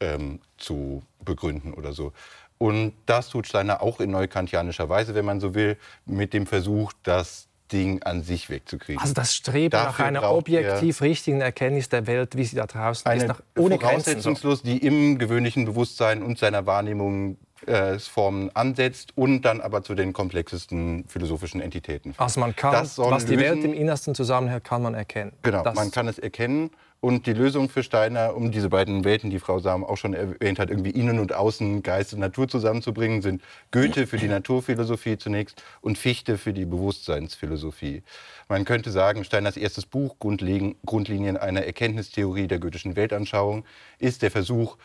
ähm, 0.00 0.40
zu 0.58 1.02
begründen 1.24 1.74
oder 1.74 1.92
so. 1.92 2.12
Und 2.58 2.94
das 3.06 3.28
tut 3.28 3.46
Steiner 3.46 3.82
auch 3.82 4.00
in 4.00 4.10
neukantianischer 4.10 4.88
Weise, 4.88 5.14
wenn 5.14 5.24
man 5.24 5.40
so 5.40 5.54
will, 5.54 5.76
mit 6.06 6.32
dem 6.32 6.46
Versuch, 6.46 6.92
dass 7.02 7.48
Ding 7.74 8.02
an 8.04 8.22
sich 8.22 8.50
wegzukriegen. 8.50 9.02
Also 9.02 9.14
das 9.14 9.34
Streben 9.34 9.70
Dafür 9.70 9.90
nach 9.90 9.98
einer 9.98 10.30
objektiv 10.30 11.02
richtigen 11.02 11.40
Erkenntnis 11.40 11.88
der 11.88 12.06
Welt, 12.06 12.36
wie 12.36 12.44
sie 12.44 12.56
da 12.56 12.66
draußen 12.66 13.10
ist, 13.12 13.26
nach, 13.26 13.40
ohne 13.58 13.78
voraussetzungslos, 13.78 14.62
Grenzen, 14.62 14.80
die 14.80 14.86
im 14.86 15.18
gewöhnlichen 15.18 15.64
Bewusstsein 15.64 16.22
und 16.22 16.38
seiner 16.38 16.66
Wahrnehmung 16.66 17.36
äh, 17.66 17.98
Formen 17.98 18.54
ansetzt 18.54 19.12
und 19.16 19.42
dann 19.42 19.60
aber 19.60 19.82
zu 19.82 19.94
den 19.94 20.12
komplexesten 20.12 21.04
philosophischen 21.08 21.60
Entitäten. 21.60 22.14
Also 22.16 22.38
man 22.38 22.54
kann, 22.54 22.88
was 22.96 23.26
die 23.26 23.38
Welt 23.38 23.64
im 23.64 23.74
Innersten 23.74 24.14
zusammenhält, 24.14 24.62
kann 24.62 24.82
man 24.82 24.94
erkennen. 24.94 25.32
Genau, 25.42 25.64
das 25.64 25.74
man 25.74 25.90
kann 25.90 26.06
es 26.06 26.18
erkennen 26.18 26.70
und 27.04 27.26
die 27.26 27.34
Lösung 27.34 27.68
für 27.68 27.82
Steiner, 27.82 28.34
um 28.34 28.50
diese 28.50 28.70
beiden 28.70 29.04
Welten, 29.04 29.28
die 29.28 29.38
Frau 29.38 29.58
Sam 29.58 29.84
auch 29.84 29.98
schon 29.98 30.14
erwähnt 30.14 30.58
hat, 30.58 30.70
irgendwie 30.70 30.88
Innen 30.88 31.18
und 31.18 31.34
Außen, 31.34 31.82
Geist 31.82 32.14
und 32.14 32.20
Natur 32.20 32.48
zusammenzubringen, 32.48 33.20
sind 33.20 33.42
Goethe 33.72 34.06
für 34.06 34.16
die 34.16 34.26
Naturphilosophie 34.26 35.18
zunächst 35.18 35.62
und 35.82 35.98
Fichte 35.98 36.38
für 36.38 36.54
die 36.54 36.64
Bewusstseinsphilosophie. 36.64 38.02
Man 38.48 38.64
könnte 38.64 38.90
sagen, 38.90 39.22
Steiners 39.22 39.58
erstes 39.58 39.84
Buch, 39.84 40.16
Grundlinien 40.18 41.36
einer 41.36 41.64
Erkenntnistheorie 41.64 42.46
der 42.46 42.58
goethischen 42.58 42.96
Weltanschauung, 42.96 43.66
ist 43.98 44.22
der 44.22 44.30
Versuch, 44.30 44.78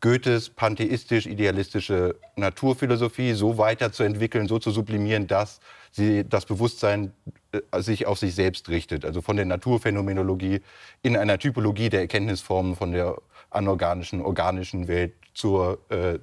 Goethes 0.00 0.50
pantheistisch-idealistische 0.50 2.16
Naturphilosophie 2.36 3.34
so 3.34 3.58
weiterzuentwickeln, 3.58 4.48
so 4.48 4.58
zu 4.58 4.70
sublimieren, 4.70 5.26
dass 5.26 5.60
sie 5.92 6.26
das 6.26 6.46
Bewusstsein 6.46 7.12
äh, 7.52 7.82
sich 7.82 8.06
auf 8.06 8.18
sich 8.18 8.34
selbst 8.34 8.70
richtet. 8.70 9.04
Also 9.04 9.20
von 9.20 9.36
der 9.36 9.44
Naturphänomenologie 9.44 10.62
in 11.02 11.16
einer 11.16 11.38
Typologie 11.38 11.90
der 11.90 12.00
Erkenntnisformen 12.00 12.76
von 12.76 12.92
der 12.92 13.16
anorganischen, 13.50 14.22
organischen 14.22 14.88
Welt 14.88 15.12
zur 15.34 15.78
äh, 15.90 16.18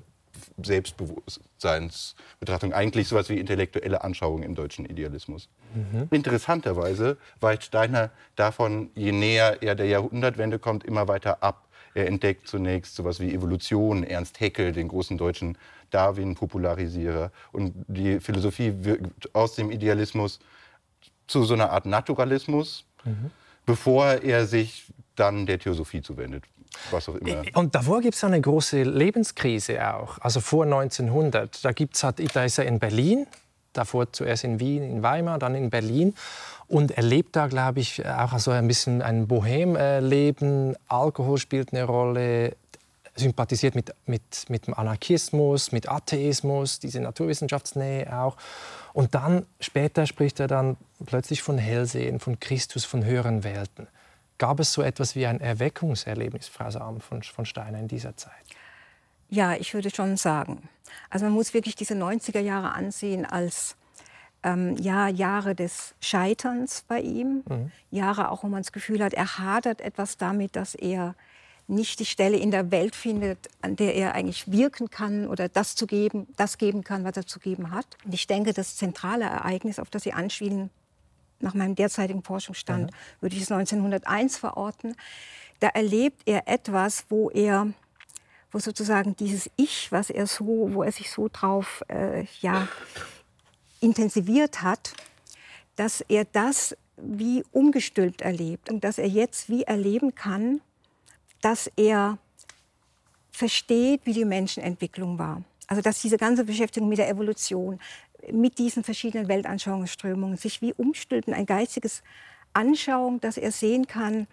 Selbstbewusstseinsbetrachtung. 0.62 2.74
Eigentlich 2.74 3.08
sowas 3.08 3.30
wie 3.30 3.40
intellektuelle 3.40 4.04
Anschauung 4.04 4.44
im 4.44 4.54
deutschen 4.56 4.86
Idealismus. 4.86 5.50
Mhm. 5.74 6.10
Interessanterweise 6.12 7.18
weicht 7.40 7.64
Steiner 7.64 8.12
davon, 8.36 8.92
je 8.96 9.12
näher 9.12 9.62
er 9.62 9.76
der 9.76 9.88
Jahrhundertwende 9.88 10.60
kommt, 10.60 10.84
immer 10.84 11.08
weiter 11.08 11.42
ab. 11.44 11.67
Er 11.98 12.06
entdeckt 12.06 12.48
zunächst 12.48 12.96
sowas 12.96 13.20
wie 13.20 13.34
Evolution, 13.34 14.04
Ernst 14.04 14.40
Haeckel, 14.40 14.72
den 14.72 14.88
großen 14.88 15.18
deutschen 15.18 15.58
Darwin-Popularisierer. 15.90 17.32
Und 17.52 17.74
die 17.88 18.20
Philosophie 18.20 18.72
wirkt 18.82 19.34
aus 19.34 19.56
dem 19.56 19.72
Idealismus 19.72 20.38
zu 21.26 21.44
so 21.44 21.56
einer 21.56 21.72
Art 21.72 21.88
Naturalismus, 21.88 22.86
mhm. 23.04 23.32
bevor 23.66 24.06
er 24.22 24.46
sich 24.46 24.94
dann 25.16 25.48
der 25.48 25.58
Theosophie 25.58 26.04
zuwendet. 26.04 26.44
Was 26.92 27.10
auch 27.10 27.16
immer. 27.16 27.42
Und 27.56 27.74
davor 27.74 28.02
gibt 28.02 28.14
es 28.14 28.24
eine 28.24 28.40
große 28.40 28.84
Lebenskrise 28.84 29.96
auch. 29.96 30.20
Also 30.20 30.40
vor 30.40 30.66
1900. 30.66 31.66
Da, 31.66 31.72
gibt's, 31.72 32.02
da 32.02 32.44
ist 32.44 32.60
er 32.60 32.66
in 32.68 32.78
Berlin, 32.78 33.26
davor 33.74 34.14
zuerst 34.14 34.44
in 34.44 34.60
Wien, 34.60 34.84
in 34.84 35.02
Weimar, 35.02 35.40
dann 35.40 35.56
in 35.56 35.72
Berlin 35.72 36.14
und 36.68 36.92
erlebt 36.92 37.36
da, 37.36 37.48
glaube 37.48 37.80
ich, 37.80 38.06
auch 38.06 38.38
so 38.40 38.52
ein 38.52 38.68
bisschen 38.68 39.02
ein 39.02 39.28
Bohemleben. 39.28 40.76
Alkohol 40.88 41.38
spielt 41.38 41.74
eine 41.74 41.86
Rolle, 41.86 42.56
sympathisiert 43.16 43.76
mit, 43.76 43.94
mit, 44.06 44.46
mit 44.50 44.68
dem 44.68 44.74
Anarchismus, 44.74 45.72
mit 45.72 45.90
Atheismus, 45.90 46.80
diese 46.80 47.00
Naturwissenschaftsnähe 47.00 48.12
auch. 48.20 48.38
Und 48.94 49.16
dann, 49.16 49.46
später 49.60 50.06
spricht 50.06 50.40
er 50.40 50.48
dann 50.48 50.78
plötzlich 51.06 51.42
von 51.42 51.58
Hellsehen, 51.58 52.20
von 52.20 52.40
Christus, 52.40 52.86
von 52.86 53.06
höheren 53.06 53.44
Welten. 53.44 53.88
Gab 54.38 54.60
es 54.60 54.74
so 54.74 54.82
etwas 54.82 55.16
wie 55.16 55.26
ein 55.26 55.42
Erweckungserlebnis, 55.42 56.48
Frau 56.48 56.70
Sam 56.70 57.02
von, 57.02 57.24
von 57.24 57.46
Steiner 57.46 57.80
in 57.80 57.88
dieser 57.88 58.16
Zeit? 58.18 58.34
Ja, 59.30 59.56
ich 59.56 59.74
würde 59.74 59.90
schon 59.90 60.16
sagen. 60.18 60.70
Also 61.10 61.26
man 61.26 61.34
muss 61.34 61.54
wirklich 61.54 61.76
diese 61.76 61.96
90er 61.96 62.40
Jahre 62.40 62.74
ansehen 62.74 63.26
als 63.26 63.76
ähm, 64.48 64.78
ja, 64.78 65.08
Jahre 65.08 65.56
des 65.56 65.94
Scheiterns 66.00 66.86
bei 66.88 67.02
ihm. 67.02 67.44
Mhm. 67.48 67.72
Jahre 67.92 68.32
auch, 68.32 68.44
wo 68.44 68.48
man 68.48 68.62
das 68.62 68.72
Gefühl 68.72 69.04
hat, 69.04 69.14
er 69.14 69.38
hadert 69.38 69.82
etwas 69.82 70.18
damit, 70.18 70.56
dass 70.56 70.76
er 70.76 71.16
nicht 71.68 72.00
die 72.00 72.06
Stelle 72.06 72.38
in 72.38 72.50
der 72.50 72.72
Welt 72.72 72.96
findet, 72.96 73.50
an 73.62 73.76
der 73.76 73.94
er 73.96 74.16
eigentlich 74.16 74.50
wirken 74.50 74.90
kann 74.90 75.28
oder 75.28 75.50
das 75.50 75.76
zu 75.76 75.86
geben, 75.86 76.28
das 76.38 76.58
geben 76.58 76.86
kann, 76.86 77.04
was 77.04 77.18
er 77.18 77.28
zu 77.28 77.40
geben 77.40 77.72
hat. 77.72 77.86
Und 78.06 78.14
ich 78.14 78.26
denke, 78.26 78.54
das 78.54 78.78
zentrale 78.78 79.26
Ereignis, 79.26 79.78
auf 79.80 79.90
das 79.90 80.04
Sie 80.04 80.14
anspielen, 80.14 80.70
nach 81.40 81.54
meinem 81.54 81.76
derzeitigen 81.76 82.24
Forschungsstand, 82.24 82.92
mhm. 82.92 82.96
würde 83.20 83.36
ich 83.36 83.42
es 83.42 83.52
1901 83.52 84.38
verorten. 84.38 84.96
Da 85.60 85.68
erlebt 85.68 86.22
er 86.26 86.48
etwas, 86.48 87.06
wo 87.10 87.30
er 87.30 87.68
wo 88.50 88.60
sozusagen 88.60 89.16
dieses 89.18 89.50
Ich, 89.58 89.92
was 89.92 90.10
er 90.10 90.26
so, 90.26 90.70
wo 90.72 90.84
er 90.84 90.94
sich 90.94 91.12
so 91.12 91.28
drauf 91.28 91.84
äh, 91.90 92.26
ja, 92.40 92.70
intensiviert 93.80 94.62
hat, 94.62 94.94
dass 95.76 96.02
er 96.02 96.26
das 96.26 96.76
wie 96.98 97.44
umgestülpt 97.52 98.22
erlebt 98.22 98.70
und 98.70 98.84
dass 98.84 98.98
er 98.98 99.08
jetzt 99.08 99.50
wie 99.50 99.64
erleben 99.64 100.16
kann, 100.16 100.62
dass 101.42 101.72
er 101.76 102.18
versteht, 103.32 104.02
wie 104.06 104.14
die 104.14 104.26
Menschenentwicklung 104.26 105.20
war. 105.20 105.44
Also 105.68 105.82
dass 105.82 106.02
diese 106.02 106.18
ganze 106.18 106.44
Beschäftigung 106.44 106.90
mit 106.90 106.98
der 106.98 107.10
Evolution, 107.10 107.80
mit 108.32 108.58
diesen 108.58 108.84
verschiedenen 108.84 109.28
Weltanschauungsströmungen 109.28 110.38
sich 110.38 110.62
wie 110.62 110.74
umstülpt 110.74 111.28
in 111.28 111.34
ein 111.36 111.46
geistiges 111.46 112.02
Anschauung, 112.54 113.20
dass 113.22 113.38
er 113.38 113.52
sehen 113.52 113.86
kann, 113.86 114.28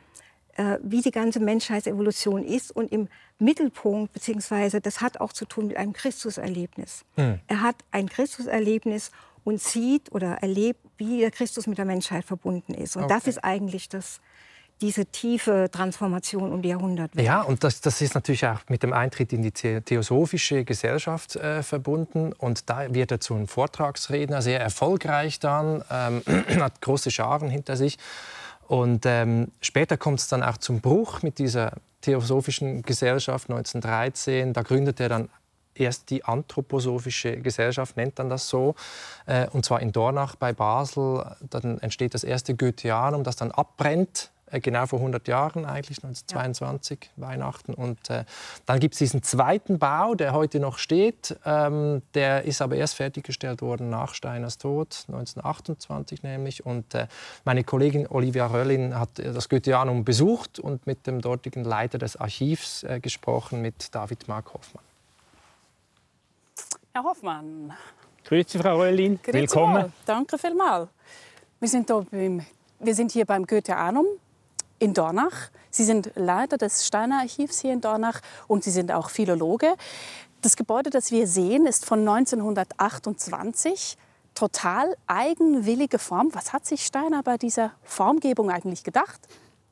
äh, 0.57 0.79
wie 0.83 1.03
die 1.03 1.11
ganze 1.11 1.41
Menschheitsevolution 1.41 2.45
ist 2.45 2.75
und 2.75 2.93
im 2.93 3.09
Mittelpunkt, 3.39 4.13
beziehungsweise 4.13 4.81
das 4.81 5.01
hat 5.01 5.21
auch 5.21 5.33
zu 5.33 5.45
tun 5.45 5.67
mit 5.67 5.77
einem 5.77 5.93
Christuserlebnis. 5.93 7.05
Mhm. 7.17 7.41
Er 7.47 7.61
hat 7.61 7.77
ein 7.91 8.09
Christuserlebnis 8.09 9.11
und 9.45 9.61
sieht 9.61 10.11
oder 10.13 10.37
erlebt, 10.43 10.81
wie 10.97 11.21
der 11.21 11.31
Christus 11.31 11.67
mit 11.67 11.79
der 11.79 11.85
Menschheit 11.85 12.25
verbunden 12.25 12.75
ist. 12.75 12.97
Und 12.97 13.05
okay. 13.05 13.15
das 13.15 13.27
ist 13.27 13.45
eigentlich 13.45 13.89
das, 13.89 14.21
diese 14.81 15.07
tiefe 15.07 15.69
Transformation 15.71 16.53
um 16.53 16.63
die 16.63 16.71
Jahrhunderte. 16.71 17.21
Ja, 17.23 17.43
und 17.43 17.63
das, 17.63 17.81
das, 17.81 18.01
ist 18.01 18.15
natürlich 18.15 18.47
auch 18.47 18.61
mit 18.69 18.83
dem 18.83 18.93
Eintritt 18.93 19.33
in 19.33 19.43
die 19.43 19.53
Theosophische 19.53 20.65
Gesellschaft 20.65 21.37
äh, 21.37 21.63
verbunden. 21.63 22.33
Und 22.33 22.69
da 22.69 22.93
wird 22.93 23.13
er 23.13 23.21
zu 23.21 23.35
einem 23.35 23.47
Vortragsredner, 23.47 24.43
sehr 24.43 24.61
erfolgreich 24.61 25.39
dann, 25.41 25.85
ähm, 25.91 26.23
hat 26.61 26.81
große 26.81 27.11
Scharen 27.11 27.51
hinter 27.51 27.77
sich. 27.77 27.99
Und 28.67 29.05
ähm, 29.05 29.49
später 29.61 29.97
kommt 29.97 30.21
es 30.21 30.29
dann 30.29 30.43
auch 30.43 30.57
zum 30.57 30.81
Bruch 30.81 31.23
mit 31.23 31.39
dieser 31.39 31.73
Theosophischen 32.01 32.83
Gesellschaft 32.83 33.51
1913. 33.51 34.53
Da 34.53 34.63
gründet 34.63 35.01
er 35.01 35.09
dann 35.09 35.29
erst 35.75 36.11
die 36.11 36.25
Anthroposophische 36.25 37.39
Gesellschaft, 37.39 37.97
nennt 37.97 38.19
dann 38.19 38.29
das 38.29 38.49
so, 38.49 38.75
äh, 39.27 39.47
und 39.49 39.65
zwar 39.65 39.81
in 39.81 39.93
Dornach 39.93 40.37
bei 40.37 40.53
Basel. 40.53 41.25
Dann 41.51 41.79
entsteht 41.79 42.15
das 42.15 42.25
erste 42.25 42.55
Goetheanum, 42.55 43.25
das 43.25 43.37
dann 43.37 43.51
abbrennt 43.51 44.31
äh, 44.55 44.61
genau 44.61 44.87
vor 44.87 44.99
100 45.01 45.27
Jahren 45.29 45.65
eigentlich, 45.65 45.99
1922, 45.99 47.11
ja. 47.17 47.27
Weihnachten. 47.27 47.75
Und 47.75 48.11
äh, 48.11 48.25
dann 48.67 48.81
gibt 48.81 48.95
es 48.95 48.99
diesen 48.99 49.23
zweiten 49.23 49.79
Bau, 49.79 50.15
der 50.15 50.33
heute 50.33 50.61
noch 50.61 50.79
steht. 50.79 51.37
Ähm, 51.45 52.03
der 52.15 52.45
ist 52.45 52.63
aber 52.63 52.77
erst 52.77 52.95
fertiggestellt 52.95 53.63
worden 53.63 53.91
nach 53.91 54.15
Steiners 54.15 54.59
Tod, 54.59 55.05
1928 55.09 56.23
nämlich. 56.23 56.65
Und 56.65 56.95
äh, 56.95 57.07
meine 57.45 57.65
Kollegin 57.65 58.07
Olivia 58.07 58.47
Röllin 58.47 58.99
hat 58.99 59.19
äh, 59.19 59.33
das 59.33 59.49
Goetheanum 59.49 60.05
besucht 60.05 60.59
und 60.59 60.87
mit 60.87 61.07
dem 61.07 61.21
dortigen 61.21 61.65
Leiter 61.65 61.99
des 61.99 62.17
Archivs 62.17 62.85
äh, 62.85 63.01
gesprochen, 63.01 63.61
mit 63.61 63.95
David 63.95 64.29
Mark 64.29 64.55
Hoffmann. 64.55 64.85
Herr 66.97 67.03
Hoffmann. 67.03 67.73
Grüezi, 68.25 68.57
Frau 68.57 68.79
Röllin. 68.79 69.19
Grüezi 69.21 69.41
Willkommen. 69.41 69.73
Mal. 69.73 69.93
Danke 70.07 70.39
vielmals. 70.39 70.89
Wir 71.59 71.69
sind, 71.69 71.89
beim, 71.89 72.47
wir 72.79 72.95
sind 72.95 73.11
hier 73.11 73.25
beim 73.25 73.49
Goetheanum 73.49 74.07
in 74.79 74.95
Dornach. 74.95 75.51
Sie 75.71 75.83
sind 75.83 76.13
Leiter 76.15 76.57
des 76.57 76.87
Steiner 76.87 77.23
Archivs 77.23 77.63
hier 77.63 77.73
in 77.73 77.81
Dornach 77.81 78.21
und 78.47 78.63
Sie 78.63 78.71
sind 78.71 78.93
auch 78.93 79.11
Philologe. 79.11 79.75
Das 80.41 80.55
Gebäude, 80.55 80.91
das 80.91 81.11
wir 81.11 81.27
sehen, 81.27 81.67
ist 81.67 81.85
von 81.85 82.09
1928. 82.09 83.97
Total 84.37 84.97
eigenwillige 85.09 85.99
Form. 85.99 86.29
Was 86.33 86.53
hat 86.53 86.65
sich 86.65 86.87
Steiner 86.87 87.25
bei 87.25 87.39
dieser 87.39 87.73
Formgebung 87.83 88.53
eigentlich 88.53 88.85
gedacht? 88.85 89.21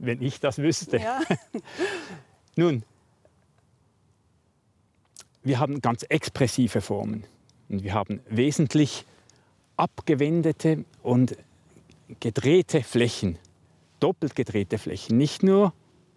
Wenn 0.01 0.21
ich 0.23 0.41
das 0.41 0.59
wüsste. 0.59 0.97
Ja. 0.97 1.21
Nun, 2.57 2.83
wir 5.43 5.59
haben 5.59 5.81
ganz 5.81 6.05
expressive 6.05 6.81
Formen. 6.81 7.25
Und 7.69 7.83
wir 7.83 7.95
haben 7.95 8.21
wesentlich 8.29 9.05
abgewendete 9.77 10.85
und 11.03 11.37
gedrehte 12.21 12.83
Flächen, 12.83 13.39
doppelt 14.01 14.37
gedrehte 14.37 14.79
Flächen. 14.79 15.17
Nicht 15.17 15.43
nur 15.43 15.73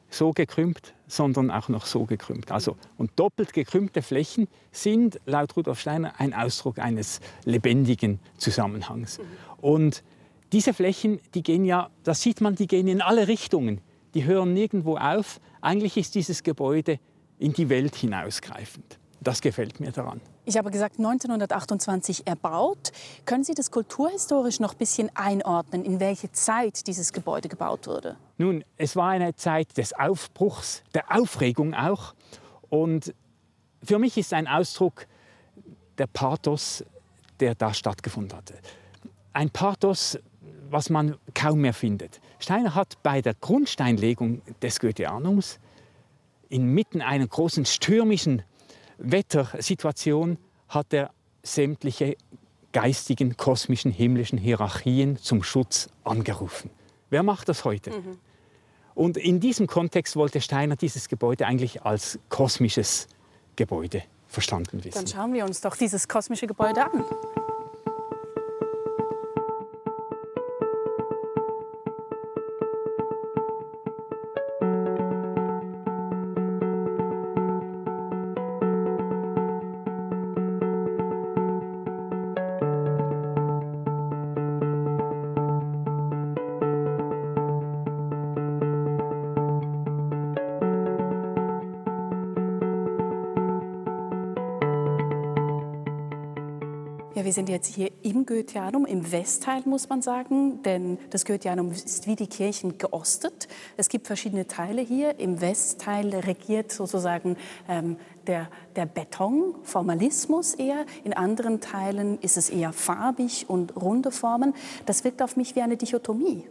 so 0.09 0.31
gekrümmt, 0.31 0.93
sondern 1.07 1.51
auch 1.51 1.69
noch 1.69 1.85
so 1.85 2.05
gekrümmt. 2.05 2.51
Also, 2.51 2.77
und 2.97 3.11
doppelt 3.15 3.53
gekrümmte 3.53 4.01
Flächen 4.01 4.47
sind 4.71 5.19
laut 5.25 5.55
Rudolf 5.55 5.79
Steiner 5.79 6.19
ein 6.19 6.33
Ausdruck 6.33 6.79
eines 6.79 7.19
lebendigen 7.43 8.19
Zusammenhangs. 8.37 9.19
Und 9.61 10.03
diese 10.51 10.73
Flächen, 10.73 11.19
die 11.33 11.43
gehen 11.43 11.65
ja, 11.65 11.89
das 12.03 12.21
sieht 12.21 12.41
man, 12.41 12.55
die 12.55 12.67
gehen 12.67 12.87
in 12.87 13.01
alle 13.01 13.27
Richtungen. 13.27 13.81
Die 14.13 14.23
hören 14.23 14.53
nirgendwo 14.53 14.97
auf. 14.97 15.41
Eigentlich 15.61 15.97
ist 15.97 16.15
dieses 16.15 16.43
Gebäude 16.43 16.99
in 17.39 17.53
die 17.53 17.69
Welt 17.69 17.95
hinausgreifend. 17.95 18.99
Das 19.21 19.41
gefällt 19.41 19.79
mir 19.79 19.91
daran. 19.91 20.21
Ich 20.45 20.57
habe 20.57 20.69
gesagt, 20.69 20.97
1928 20.97 22.27
erbaut. 22.27 22.91
Können 23.25 23.43
Sie 23.43 23.53
das 23.55 23.71
kulturhistorisch 23.71 24.59
noch 24.59 24.73
ein 24.73 24.77
bisschen 24.77 25.09
einordnen, 25.15 25.83
in 25.83 25.99
welche 25.99 26.31
Zeit 26.31 26.85
dieses 26.87 27.13
Gebäude 27.13 27.49
gebaut 27.49 27.87
wurde? 27.87 28.17
Nun, 28.37 28.63
es 28.77 28.95
war 28.95 29.09
eine 29.09 29.35
Zeit 29.35 29.77
des 29.77 29.93
Aufbruchs, 29.93 30.83
der 30.93 31.11
Aufregung 31.15 31.73
auch. 31.73 32.13
Und 32.69 33.15
für 33.83 33.99
mich 33.99 34.17
ist 34.17 34.33
ein 34.33 34.47
Ausdruck 34.47 35.07
der 35.97 36.07
Pathos, 36.07 36.83
der 37.39 37.55
da 37.55 37.73
stattgefunden 37.73 38.37
hatte. 38.37 38.55
Ein 39.33 39.49
Pathos, 39.49 40.19
was 40.69 40.89
man 40.89 41.17
kaum 41.33 41.61
mehr 41.61 41.73
findet. 41.73 42.19
Steiner 42.39 42.75
hat 42.75 43.01
bei 43.03 43.21
der 43.21 43.33
Grundsteinlegung 43.33 44.41
des 44.61 44.79
Goetheanums 44.79 45.59
inmitten 46.49 47.01
einer 47.01 47.27
großen 47.27 47.65
stürmischen 47.65 48.43
Wettersituation 48.97 50.37
hat 50.69 50.93
er 50.93 51.11
sämtliche 51.43 52.17
geistigen, 52.71 53.37
kosmischen, 53.37 53.91
himmlischen 53.91 54.37
Hierarchien 54.37 55.17
zum 55.17 55.43
Schutz 55.43 55.89
angerufen. 56.03 56.69
Wer 57.09 57.23
macht 57.23 57.47
das 57.47 57.63
heute? 57.63 57.91
Mhm. 57.91 58.17
Und 58.95 59.17
in 59.17 59.39
diesem 59.39 59.67
Kontext 59.67 60.15
wollte 60.15 60.41
Steiner 60.41 60.75
dieses 60.75 61.07
Gebäude 61.09 61.45
eigentlich 61.45 61.83
als 61.83 62.19
kosmisches 62.29 63.07
Gebäude 63.55 64.03
verstanden 64.27 64.83
wissen. 64.83 65.05
Dann 65.05 65.07
schauen 65.07 65.33
wir 65.33 65.45
uns 65.45 65.61
doch 65.61 65.75
dieses 65.75 66.07
kosmische 66.07 66.47
Gebäude 66.47 66.83
an. 66.83 67.03
Wir 97.23 97.31
sind 97.31 97.47
jetzt 97.47 97.73
hier 97.73 97.91
im 98.01 98.25
Goetheanum, 98.25 98.85
im 98.85 99.09
Westteil 99.11 99.61
muss 99.65 99.87
man 99.87 100.01
sagen, 100.01 100.61
denn 100.63 100.97
das 101.11 101.23
Goetheanum 101.23 101.71
ist 101.71 102.07
wie 102.07 102.17
die 102.17 102.27
Kirchen 102.27 102.77
geostet. 102.77 103.47
Es 103.77 103.87
gibt 103.87 104.07
verschiedene 104.07 104.47
Teile 104.47 104.81
hier. 104.81 105.17
Im 105.19 105.39
Westteil 105.39 106.13
regiert 106.13 106.73
sozusagen 106.73 107.37
ähm, 107.69 107.95
der, 108.27 108.49
der 108.75 108.85
Beton, 108.85 109.55
Formalismus 109.63 110.55
eher. 110.55 110.85
In 111.05 111.13
anderen 111.13 111.61
Teilen 111.61 112.19
ist 112.19 112.35
es 112.35 112.49
eher 112.49 112.73
farbig 112.73 113.45
und 113.47 113.77
runde 113.77 114.11
Formen. 114.11 114.53
Das 114.85 115.05
wirkt 115.05 115.21
auf 115.21 115.37
mich 115.37 115.55
wie 115.55 115.61
eine 115.61 115.77
Dichotomie. 115.77 116.43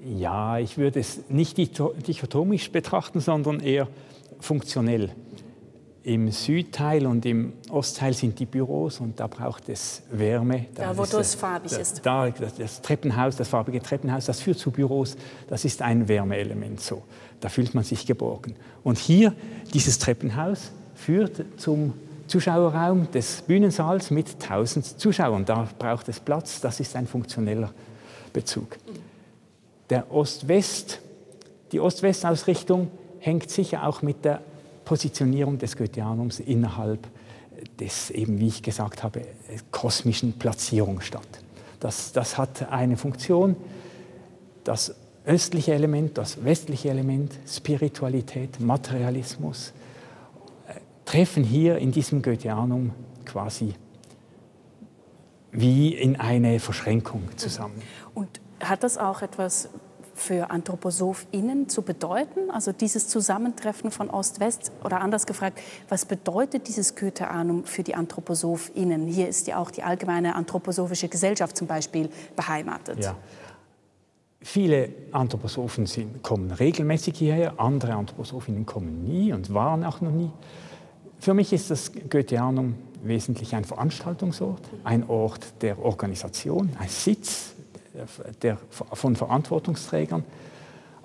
Ja, 0.00 0.58
ich 0.58 0.78
würde 0.78 1.00
es 1.00 1.20
nicht 1.28 1.58
dichotomisch 1.58 2.70
betrachten, 2.70 3.20
sondern 3.20 3.60
eher 3.60 3.88
funktionell. 4.40 5.10
Im 6.06 6.30
Südteil 6.30 7.04
und 7.04 7.26
im 7.26 7.54
Ostteil 7.68 8.14
sind 8.14 8.38
die 8.38 8.46
Büros 8.46 9.00
und 9.00 9.18
da 9.18 9.26
braucht 9.26 9.68
es 9.68 10.02
Wärme. 10.12 10.66
Da, 10.76 10.92
da 10.92 10.96
wo 10.96 11.04
das 11.04 11.34
farbig 11.34 11.72
da, 11.72 11.78
ist. 11.78 12.06
Da, 12.06 12.30
das 12.30 12.80
Treppenhaus, 12.80 13.34
das 13.34 13.48
farbige 13.48 13.82
Treppenhaus, 13.82 14.26
das 14.26 14.40
führt 14.40 14.56
zu 14.56 14.70
Büros. 14.70 15.16
Das 15.48 15.64
ist 15.64 15.82
ein 15.82 16.06
Wärmeelement 16.06 16.80
so. 16.80 17.02
Da 17.40 17.48
fühlt 17.48 17.74
man 17.74 17.82
sich 17.82 18.06
geborgen. 18.06 18.54
Und 18.84 18.98
hier, 18.98 19.34
dieses 19.74 19.98
Treppenhaus, 19.98 20.70
führt 20.94 21.44
zum 21.56 21.94
Zuschauerraum 22.28 23.10
des 23.10 23.42
Bühnensaals 23.42 24.12
mit 24.12 24.28
1000 24.40 25.00
Zuschauern. 25.00 25.44
Da 25.44 25.68
braucht 25.76 26.08
es 26.08 26.20
Platz, 26.20 26.60
das 26.60 26.78
ist 26.78 26.94
ein 26.94 27.08
funktioneller 27.08 27.72
Bezug. 28.32 28.78
Der 29.90 30.12
Ost-West, 30.12 31.00
die 31.72 31.80
Ost-West-Ausrichtung 31.80 32.92
hängt 33.18 33.50
sicher 33.50 33.84
auch 33.84 34.02
mit 34.02 34.24
der 34.24 34.40
Positionierung 34.86 35.58
des 35.58 35.76
Goetheanums 35.76 36.40
innerhalb 36.40 37.06
des, 37.78 38.10
eben 38.10 38.38
wie 38.38 38.48
ich 38.48 38.62
gesagt 38.62 39.02
habe, 39.02 39.22
kosmischen 39.70 40.32
Platzierung 40.38 41.02
statt. 41.02 41.28
Das, 41.80 42.12
das 42.12 42.38
hat 42.38 42.70
eine 42.70 42.96
Funktion. 42.96 43.56
Das 44.64 44.94
östliche 45.26 45.74
Element, 45.74 46.16
das 46.16 46.42
westliche 46.44 46.88
Element, 46.88 47.32
Spiritualität, 47.46 48.60
Materialismus, 48.60 49.72
äh, 50.68 50.80
treffen 51.04 51.44
hier 51.44 51.78
in 51.78 51.92
diesem 51.92 52.22
Goetheanum 52.22 52.92
quasi 53.24 53.74
wie 55.50 55.94
in 55.94 56.16
eine 56.16 56.60
Verschränkung 56.60 57.22
zusammen. 57.36 57.82
Und 58.14 58.40
hat 58.60 58.82
das 58.82 58.98
auch 58.98 59.22
etwas 59.22 59.68
für 60.16 60.50
Anthroposophinnen 60.50 61.68
zu 61.68 61.82
bedeuten? 61.82 62.50
Also 62.50 62.72
dieses 62.72 63.08
Zusammentreffen 63.08 63.90
von 63.90 64.10
Ost-West 64.10 64.72
oder 64.82 65.00
anders 65.00 65.26
gefragt, 65.26 65.60
was 65.88 66.04
bedeutet 66.04 66.68
dieses 66.68 66.96
Goetheanum 66.96 67.64
für 67.64 67.82
die 67.82 67.94
Anthroposophinnen? 67.94 69.06
Hier 69.06 69.28
ist 69.28 69.46
ja 69.46 69.58
auch 69.58 69.70
die 69.70 69.82
allgemeine 69.82 70.34
anthroposophische 70.34 71.08
Gesellschaft 71.08 71.56
zum 71.56 71.66
Beispiel 71.66 72.08
beheimatet. 72.34 73.04
Ja. 73.04 73.16
Viele 74.40 74.90
Anthroposophen 75.12 75.86
sind, 75.86 76.22
kommen 76.22 76.50
regelmäßig 76.52 77.18
hierher, 77.18 77.58
andere 77.58 77.94
Anthroposophinnen 77.94 78.64
kommen 78.64 79.04
nie 79.04 79.32
und 79.32 79.52
waren 79.52 79.84
auch 79.84 80.00
noch 80.00 80.12
nie. 80.12 80.30
Für 81.18 81.34
mich 81.34 81.52
ist 81.52 81.70
das 81.70 81.90
Goetheanum 82.08 82.76
wesentlich 83.02 83.54
ein 83.54 83.64
Veranstaltungsort, 83.64 84.62
ein 84.84 85.08
Ort 85.08 85.62
der 85.62 85.78
Organisation, 85.84 86.70
ein 86.78 86.88
Sitz 86.88 87.55
der, 88.42 88.58
von 88.92 89.16
Verantwortungsträgern, 89.16 90.24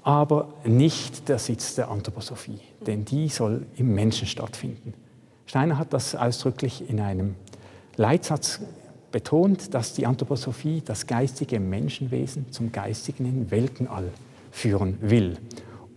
aber 0.03 0.49
nicht 0.63 1.29
der 1.29 1.39
Sitz 1.39 1.75
der 1.75 1.89
Anthroposophie, 1.89 2.59
denn 2.85 3.05
die 3.05 3.29
soll 3.29 3.65
im 3.77 3.93
Menschen 3.93 4.27
stattfinden. 4.27 4.93
Steiner 5.45 5.77
hat 5.77 5.93
das 5.93 6.15
ausdrücklich 6.15 6.89
in 6.89 6.99
einem 6.99 7.35
Leitsatz 7.97 8.61
betont, 9.11 9.73
dass 9.73 9.93
die 9.93 10.05
Anthroposophie 10.05 10.81
das 10.83 11.05
geistige 11.05 11.59
Menschenwesen 11.59 12.51
zum 12.51 12.71
geistigen 12.71 13.51
Weltenall 13.51 14.09
führen 14.51 14.97
will. 15.01 15.37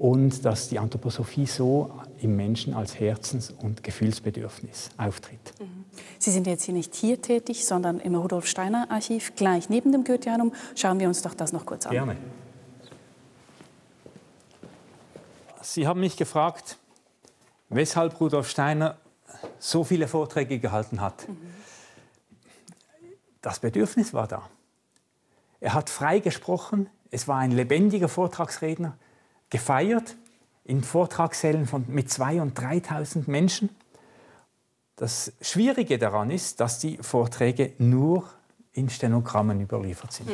Und 0.05 0.45
dass 0.45 0.69
die 0.69 0.79
Anthroposophie 0.79 1.47
so 1.47 1.91
im 2.21 2.37
Menschen 2.37 2.75
als 2.75 3.01
Herzens- 3.01 3.51
und 3.51 3.83
Gefühlsbedürfnis 3.83 4.91
auftritt. 4.99 5.55
Sie 6.19 6.31
sind 6.31 6.47
jetzt 6.47 6.65
hier 6.65 6.75
nicht 6.75 6.95
hier 6.95 7.23
tätig, 7.23 7.65
sondern 7.65 8.01
im 8.01 8.15
Rudolf 8.15 8.47
Steiner 8.47 8.91
Archiv 8.91 9.35
gleich 9.35 9.71
neben 9.71 9.93
dem 9.93 10.05
Goetheanum. 10.05 10.53
Schauen 10.75 11.01
wir 11.01 11.09
uns 11.09 11.23
doch 11.23 11.33
das 11.33 11.55
noch 11.55 11.65
kurz 11.65 11.87
an. 11.87 11.93
Gerne. 11.93 12.19
Sie 15.63 15.87
haben 15.87 16.01
mich 16.01 16.19
gefragt, 16.19 16.77
weshalb 17.71 18.21
Rudolf 18.21 18.51
Steiner 18.51 18.99
so 19.59 19.85
viele 19.85 20.07
Vorträge 20.07 20.59
gehalten 20.59 21.01
hat. 21.01 21.27
Das 23.41 23.59
Bedürfnis 23.59 24.13
war 24.13 24.29
da. 24.29 24.51
Er 25.61 25.73
hat 25.73 25.89
frei 25.89 26.19
gesprochen, 26.19 26.91
es 27.11 27.27
war 27.27 27.39
ein 27.39 27.53
lebendiger 27.53 28.11
Vortragsredner, 28.11 28.99
gefeiert 29.55 30.17
in 30.65 30.83
Vortragssälen 30.83 31.67
von, 31.67 31.85
mit 31.87 32.09
2.000 32.09 32.43
und 32.43 32.59
3.000 32.59 33.31
Menschen. 33.31 33.69
Das 34.97 35.33
Schwierige 35.41 35.97
daran 35.97 36.33
ist, 36.33 36.59
dass 36.59 36.81
die 36.81 36.97
Vorträge 36.97 37.73
nur 37.79 38.29
in 38.73 38.91
Stenogrammen 38.91 39.61
überliefert 39.61 40.13
sind. 40.13 40.29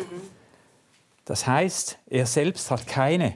Das 1.26 1.46
heißt, 1.46 1.98
er 2.06 2.24
selbst 2.24 2.70
hat 2.70 2.87
keine 2.87 3.35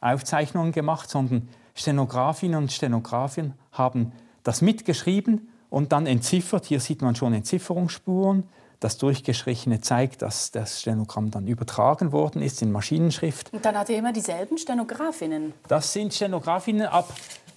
Aufzeichnungen 0.00 0.72
gemacht, 0.72 1.10
sondern 1.10 1.46
Stenografinnen 1.74 2.56
und 2.56 2.72
Stenografen 2.72 3.52
haben 3.70 4.12
das 4.44 4.62
mitgeschrieben 4.62 5.50
und 5.68 5.92
dann 5.92 6.06
entziffert. 6.06 6.64
Hier 6.64 6.80
sieht 6.80 7.02
man 7.02 7.16
schon 7.16 7.34
Entzifferungsspuren. 7.34 8.44
Das 8.82 8.98
Durchgestrichene 8.98 9.80
zeigt, 9.80 10.22
dass 10.22 10.50
das 10.50 10.80
Stenogramm 10.80 11.30
dann 11.30 11.46
übertragen 11.46 12.10
worden 12.10 12.42
ist 12.42 12.62
in 12.62 12.72
Maschinenschrift. 12.72 13.52
Und 13.52 13.64
dann 13.64 13.78
hat 13.78 13.88
er 13.88 13.96
immer 13.96 14.12
dieselben 14.12 14.58
Stenografinnen. 14.58 15.52
Das 15.68 15.92
sind 15.92 16.12
Stenografinnen 16.12 16.88
ab 16.88 17.08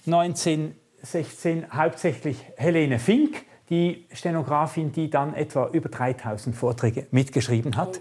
1916, 0.06 1.66
hauptsächlich 1.72 2.36
Helene 2.56 3.00
Fink, 3.00 3.44
die 3.70 4.06
Stenografin, 4.12 4.92
die 4.92 5.10
dann 5.10 5.34
etwa 5.34 5.68
über 5.72 5.88
3000 5.88 6.54
Vorträge 6.54 7.08
mitgeschrieben 7.10 7.76
hat. 7.76 7.98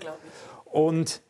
Und 0.66 1.24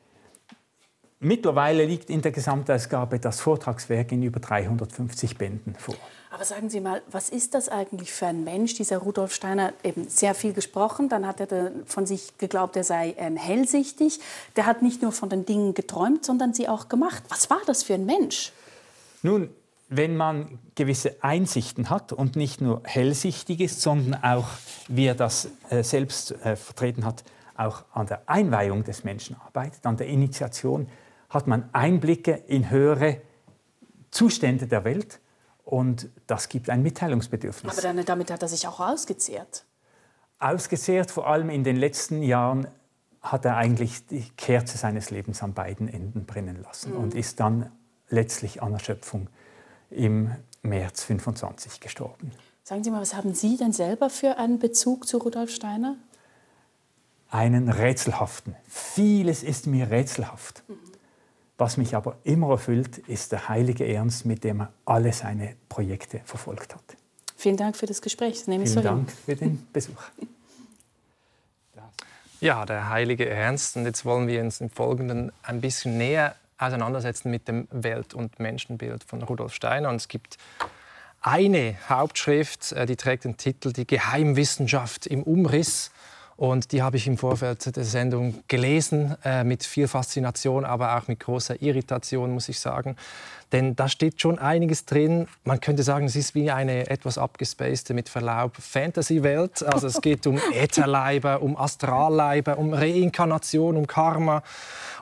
mittlerweile 1.22 1.86
liegt 1.86 2.10
in 2.10 2.22
der 2.22 2.34
Gesamtausgabe 2.34 3.20
das 3.20 3.40
Vortragswerk 3.40 4.12
in 4.12 4.22
über 4.22 4.42
350 4.42 5.38
Bänden 5.38 5.76
vor. 5.76 5.96
Aber 6.36 6.43
sagen 6.43 6.69
Sie 6.69 6.82
mal, 6.82 7.02
was 7.10 7.30
ist 7.30 7.54
das 7.54 7.69
eigentlich 7.69 8.12
für 8.12 8.28
ein 8.28 8.43
Mensch? 8.43 8.74
Dieser 8.74 8.98
Rudolf 8.98 9.34
Steiner 9.34 9.71
eben 9.86 10.10
sehr 10.10 10.36
viel 10.36 10.52
gesprochen, 10.52 11.08
dann 11.08 11.26
hat 11.26 11.39
er 11.39 11.71
von 11.86 12.06
sich 12.06 12.38
geglaubt, 12.38 12.76
er 12.76 12.84
sei 12.84 13.15
ähm, 13.17 13.38
hellsichtig. 13.38 14.19
Der 14.58 14.65
hat 14.65 14.82
nicht 14.82 15.02
nur 15.02 15.13
von 15.13 15.30
den 15.30 15.45
Dingen 15.45 15.76
geträumt, 15.76 16.26
sondern 16.26 16.54
sie 16.54 16.67
auch 16.67 16.89
gemacht. 16.89 17.24
Was 17.30 17.50
war 17.50 17.62
das 17.67 17.84
für 17.84 17.93
ein 17.93 18.06
Mensch? 18.06 18.52
Nun, 19.24 19.50
wenn 19.88 20.17
man 20.17 20.60
gewisse 20.76 21.15
Einsichten 21.21 21.89
hat 21.89 22.12
und 22.12 22.36
nicht 22.36 22.60
nur 22.60 22.82
hellsichtig 22.84 23.62
ist, 23.62 23.80
sondern 23.80 24.21
auch, 24.21 24.50
wie 24.89 25.06
er 25.06 25.15
das 25.15 25.48
äh, 25.69 25.84
selbst 25.84 26.34
äh, 26.43 26.58
vertreten 26.58 27.06
hat, 27.06 27.24
auch 27.56 27.86
an 27.93 28.08
der 28.08 28.24
Einweihung 28.26 28.84
des 28.84 29.06
Menschen 29.06 29.38
arbeitet, 29.39 29.86
an 29.86 29.95
der 29.95 30.08
Initiation, 30.08 30.89
hat 31.30 31.48
man 31.48 31.69
Einblicke 31.71 32.43
in 32.48 32.69
höhere 32.69 33.21
Zustände 34.12 34.67
der 34.67 34.84
Welt 34.84 35.21
und 35.65 36.10
das 36.28 36.47
gibt 36.47 36.69
ein 36.69 36.84
Mitteilungsbedürfnis. 36.84 37.73
Aber 37.73 37.82
dann, 37.82 38.06
damit 38.06 38.32
hat 38.32 38.41
er 38.43 38.47
sich 38.47 38.67
auch 38.67 38.80
ausgezehrt. 38.80 39.65
Ausgezehrt, 40.39 41.12
vor 41.12 41.28
allem 41.28 41.49
in 41.49 41.63
den 41.63 41.75
letzten 41.75 42.21
Jahren, 42.21 42.67
hat 43.21 43.43
er 43.43 43.58
eigentlich 43.58 44.06
die 44.06 44.30
Kerze 44.38 44.78
seines 44.78 45.10
Lebens 45.10 45.41
an 45.41 45.54
beiden 45.54 45.88
Enden 45.88 46.25
brennen 46.25 46.62
lassen 46.62 46.93
mhm. 46.93 46.99
und 46.99 47.15
ist 47.15 47.39
dann 47.39 47.71
letztlich 48.10 48.62
an 48.62 48.73
Erschöpfung 48.73 49.28
im 49.89 50.32
März 50.62 51.04
25 51.04 51.80
gestorben. 51.80 52.32
Sagen 52.63 52.84
Sie 52.84 52.91
mal, 52.91 53.01
was 53.01 53.15
haben 53.15 53.34
Sie 53.34 53.58
denn 53.58 53.73
selber 53.73 54.12
für 54.12 54.38
einen 54.38 54.60
Bezug 54.60 55.08
zu 55.08 55.17
Rudolf 55.17 55.49
Steiner? 55.49 55.97
Einen 57.30 57.69
rätselhaften. 57.69 58.56
Vieles 58.67 59.41
ist 59.41 59.65
mir 59.65 59.89
rätselhaft. 59.89 60.63
Mhm. 60.67 60.95
Was 61.58 61.78
mich 61.78 61.96
aber 61.96 62.18
immer 62.24 62.52
erfüllt, 62.52 62.98
ist 62.98 63.32
der 63.32 63.48
heilige 63.48 63.88
Ernst, 63.88 64.26
mit 64.26 64.44
dem 64.44 64.62
er 64.62 64.74
alle 64.86 65.13
seine 65.13 65.56
Projekte 65.70 66.22
verfolgt 66.26 66.76
hat. 66.76 66.84
Vielen 67.38 67.58
Dank 67.58 67.78
für 67.78 67.86
das 67.86 68.02
Gespräch. 68.02 68.39
Das 68.39 68.48
nehme 68.48 68.65
Vielen 68.65 68.78
ich 68.78 68.84
so 68.84 68.89
Dank 68.89 69.10
hin. 69.10 69.18
für 69.26 69.36
den 69.36 69.68
Besuch. 69.72 70.02
Ja, 72.41 72.65
der 72.65 72.89
heilige 72.89 73.30
Ernst. 73.30 73.78
Und 73.78 73.86
jetzt 73.86 74.04
wollen 74.04 74.28
wir 74.28 74.41
uns 74.41 74.60
im 74.62 74.70
Folgenden 74.70 75.32
ein 75.44 75.62
bisschen 75.62 75.98
näher 75.98 76.36
auseinandersetzen 76.58 77.32
mit 77.32 77.48
dem 77.48 77.68
Welt- 77.72 78.13
und 78.13 78.39
Menschenbild 78.39 79.04
von 79.04 79.24
Rudolf 79.24 79.54
Steiner. 79.54 79.89
Und 79.89 79.96
es 79.96 80.08
gibt 80.08 80.38
eine 81.22 81.76
Hauptschrift, 81.89 82.74
äh, 82.74 82.86
die 82.86 82.98
trägt 82.98 83.24
den 83.24 83.38
Titel 83.38 83.72
Die 83.72 83.88
Geheimwissenschaft 83.88 85.08
im 85.08 85.24
Umriss. 85.24 85.91
Und 86.38 86.74
die 86.74 86.82
habe 86.82 86.98
ich 86.98 87.08
im 87.08 87.17
Vorfeld 87.17 87.76
der 87.76 87.86
Sendung 87.86 88.36
gelesen, 88.50 89.15
äh, 89.24 89.45
mit 89.45 89.63
viel 89.63 89.88
Faszination, 89.88 90.65
aber 90.65 90.98
auch 90.98 91.08
mit 91.08 91.21
großer 91.21 91.62
Irritation, 91.62 92.34
muss 92.34 92.50
ich 92.50 92.60
sagen. 92.60 92.98
Denn 93.54 93.78
da 93.78 93.88
steht 93.88 94.19
schon 94.19 94.38
einiges 94.38 94.86
drin. 94.86 95.28
Man 95.45 95.62
könnte 95.62 95.84
sagen, 95.84 96.08
es 96.08 96.15
ist 96.17 96.36
wie 96.36 96.52
eine 96.52 96.89
etwas 96.89 97.17
abgespacede, 97.17 97.93
mit 97.93 98.10
Verlaub, 98.10 98.54
Fantasy-Welt. 98.58 99.63
Also 99.63 99.88
es 99.88 100.02
geht 100.02 100.28
um 100.28 100.38
Ätherleiber, 100.54 101.41
um 101.41 101.56
Astralleiber, 101.56 102.58
um 102.58 102.74
Reinkarnation, 102.74 103.78
um 103.78 103.88
Karma, 103.88 104.43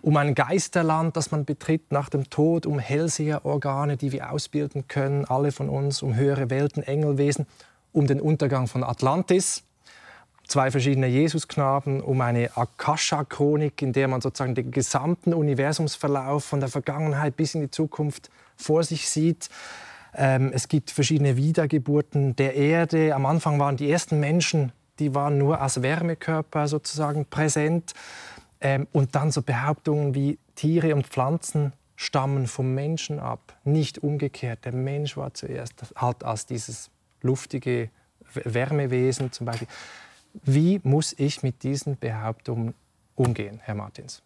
um 0.04 0.15
ein 0.17 0.36
Geisterland, 0.36 1.17
das 1.17 1.32
man 1.32 1.46
betritt 1.46 1.91
nach 1.91 2.10
dem 2.10 2.30
Tod, 2.30 2.67
um 2.67 2.78
Hellseherorgane, 2.78 3.98
die 3.98 4.12
wir 4.12 4.32
ausbilden 4.32 4.88
können, 4.88 5.26
alle 5.26 5.52
von 5.52 5.67
uns, 5.67 6.04
um 6.04 6.13
höhere 6.13 6.52
Welten, 6.52 6.84
Engelwesen, 6.84 7.48
um 7.91 8.06
den 8.06 8.22
Untergang 8.22 8.67
von 8.67 8.84
Atlantis 8.84 9.63
zwei 10.48 10.72
verschiedene 10.72 11.08
Jesusknaben, 11.08 12.02
um 12.02 12.22
eine 12.22 12.56
Akasha-Chronik, 12.56 13.82
in 13.82 13.94
der 13.94 14.08
man 14.08 14.22
sozusagen 14.22 14.56
den 14.56 14.72
gesamten 14.72 15.34
Universumsverlauf 15.34 16.44
von 16.44 16.60
der 16.60 16.70
Vergangenheit 16.70 17.36
bis 17.36 17.56
in 17.56 17.62
die 17.62 17.72
Zukunft 17.72 18.30
vor 18.56 18.84
sich 18.84 19.10
sieht. 19.10 19.50
Ähm, 20.16 20.52
es 20.54 20.68
gibt 20.68 20.92
verschiedene 20.92 21.38
Wiedergeburten 21.38 22.36
der 22.36 22.56
Erde. 22.56 23.16
Am 23.16 23.26
Anfang 23.26 23.60
waren 23.60 23.78
die 23.78 23.90
ersten 23.90 24.20
Menschen, 24.20 24.72
die 25.00 25.16
waren 25.16 25.38
nur 25.38 25.60
als 25.60 25.82
Wärmekörper 25.82 26.68
sozusagen 26.68 27.26
präsent. 27.26 27.94
Ähm, 28.62 28.88
und 28.92 29.16
dann 29.16 29.32
so 29.32 29.42
Behauptungen 29.42 30.14
wie 30.16 30.38
Tiere 30.56 30.96
und 30.96 31.08
Pflanzen 31.08 31.74
stammen 31.96 32.48
vom 32.48 32.74
Menschen 32.74 33.20
ab, 33.20 33.58
nicht 33.64 34.04
umgekehrt. 34.04 34.66
Der 34.66 34.74
Mensch 34.74 35.18
war 35.18 35.34
zuerst 35.34 35.74
halt 35.96 36.24
als 36.24 36.46
dieses 36.46 36.90
luftige 37.22 37.90
Wärmewesen 38.34 39.32
zum 39.32 39.46
Beispiel. 39.46 39.68
Wie 40.34 40.80
muss 40.84 41.13
ich 41.17 41.43
mit 41.43 41.63
diesen 41.63 41.98
Behauptungen 41.98 42.74
umgehen, 43.15 43.60
Herr 43.63 43.76
Martins? 43.76 44.22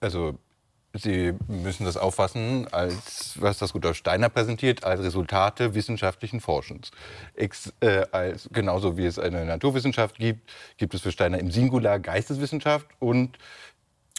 Also 0.00 0.38
Sie 0.92 1.34
müssen 1.46 1.84
das 1.84 1.96
auffassen, 1.96 2.66
als 2.72 3.40
was 3.40 3.58
das 3.58 3.74
Rudolf 3.74 3.96
Steiner 3.96 4.28
präsentiert, 4.28 4.82
als 4.82 5.00
Resultate 5.00 5.74
wissenschaftlichen 5.74 6.40
Forschens. 6.40 6.90
Ex, 7.36 7.72
äh, 7.78 8.06
als, 8.10 8.48
genauso 8.52 8.96
wie 8.96 9.06
es 9.06 9.16
eine 9.16 9.44
Naturwissenschaft 9.44 10.18
gibt, 10.18 10.50
gibt 10.78 10.92
es 10.94 11.02
für 11.02 11.12
Steiner 11.12 11.38
im 11.38 11.52
Singular 11.52 12.00
Geisteswissenschaft 12.00 12.88
und 12.98 13.38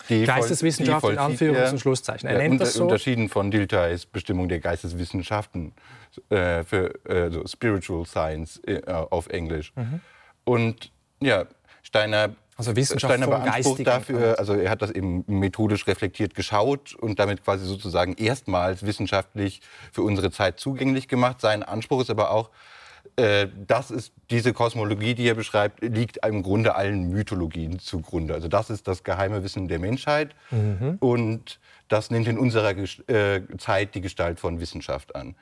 die 0.08 0.24
Geisteswissenschaft 0.24 1.06
in 1.10 1.20
Anführungs- 1.20 1.72
und 1.72 1.80
Schlusszeichen. 1.80 2.30
Er 2.30 2.38
nennt 2.38 2.62
das 2.62 2.74
so. 2.74 2.84
Unterschieden 2.84 3.28
von 3.28 3.52
Diltheis 3.52 4.06
Bestimmung 4.06 4.48
der 4.48 4.60
Geisteswissenschaften 4.60 5.74
äh, 6.30 6.64
für 6.64 7.06
äh, 7.06 7.30
so 7.32 7.46
Spiritual 7.46 8.06
Science 8.06 8.62
äh, 8.66 8.82
auf 8.88 9.28
Englisch. 9.28 9.74
Mhm. 9.76 10.00
Und 10.44 10.92
ja, 11.20 11.46
Steiner 11.84 12.36
also 12.58 12.76
Wissenschaft 12.76 13.12
Steiner 13.12 13.28
beansprucht 13.28 13.88
dafür, 13.88 14.38
also 14.38 14.54
er 14.54 14.70
hat 14.70 14.84
das 14.84 14.92
eben 14.92 15.24
methodisch 15.26 15.88
reflektiert 15.88 16.36
geschaut 16.36 16.94
und 16.94 17.18
damit 17.18 17.44
quasi 17.44 17.66
sozusagen 17.66 18.14
erstmals 18.14 18.86
wissenschaftlich 18.86 19.62
für 19.92 20.04
unsere 20.04 20.30
Zeit 20.30 20.60
zugänglich 20.60 21.08
gemacht. 21.08 21.42
Sein 21.42 21.64
Anspruch 21.64 22.02
ist 22.02 22.12
aber 22.12 22.30
auch, 22.30 22.52
äh, 23.16 23.48
das 23.68 23.90
ist 23.90 24.14
diese 24.30 24.54
Kosmologie, 24.54 25.16
die 25.16 25.28
er 25.28 25.34
beschreibt, 25.34 25.82
liegt 25.82 26.24
im 26.26 26.44
Grunde 26.44 26.76
allen 26.76 27.10
Mythologien 27.10 27.80
zugrunde. 27.80 28.36
Also 28.36 28.48
das 28.48 28.70
ist 28.70 28.88
das 28.88 29.04
geheime 29.04 29.44
Wissen 29.44 29.68
der 29.68 29.80
Menschheit 29.80 30.36
mhm. 30.52 30.98
und 31.00 31.60
das 31.92 32.10
nimmt 32.10 32.28
in 32.28 32.38
unserer 32.38 32.74
äh, 32.78 33.42
Zeit 33.58 33.96
die 33.96 34.02
Gestalt 34.02 34.40
von 34.40 34.62
Wissenschaft 34.62 35.14
an. 35.14 35.36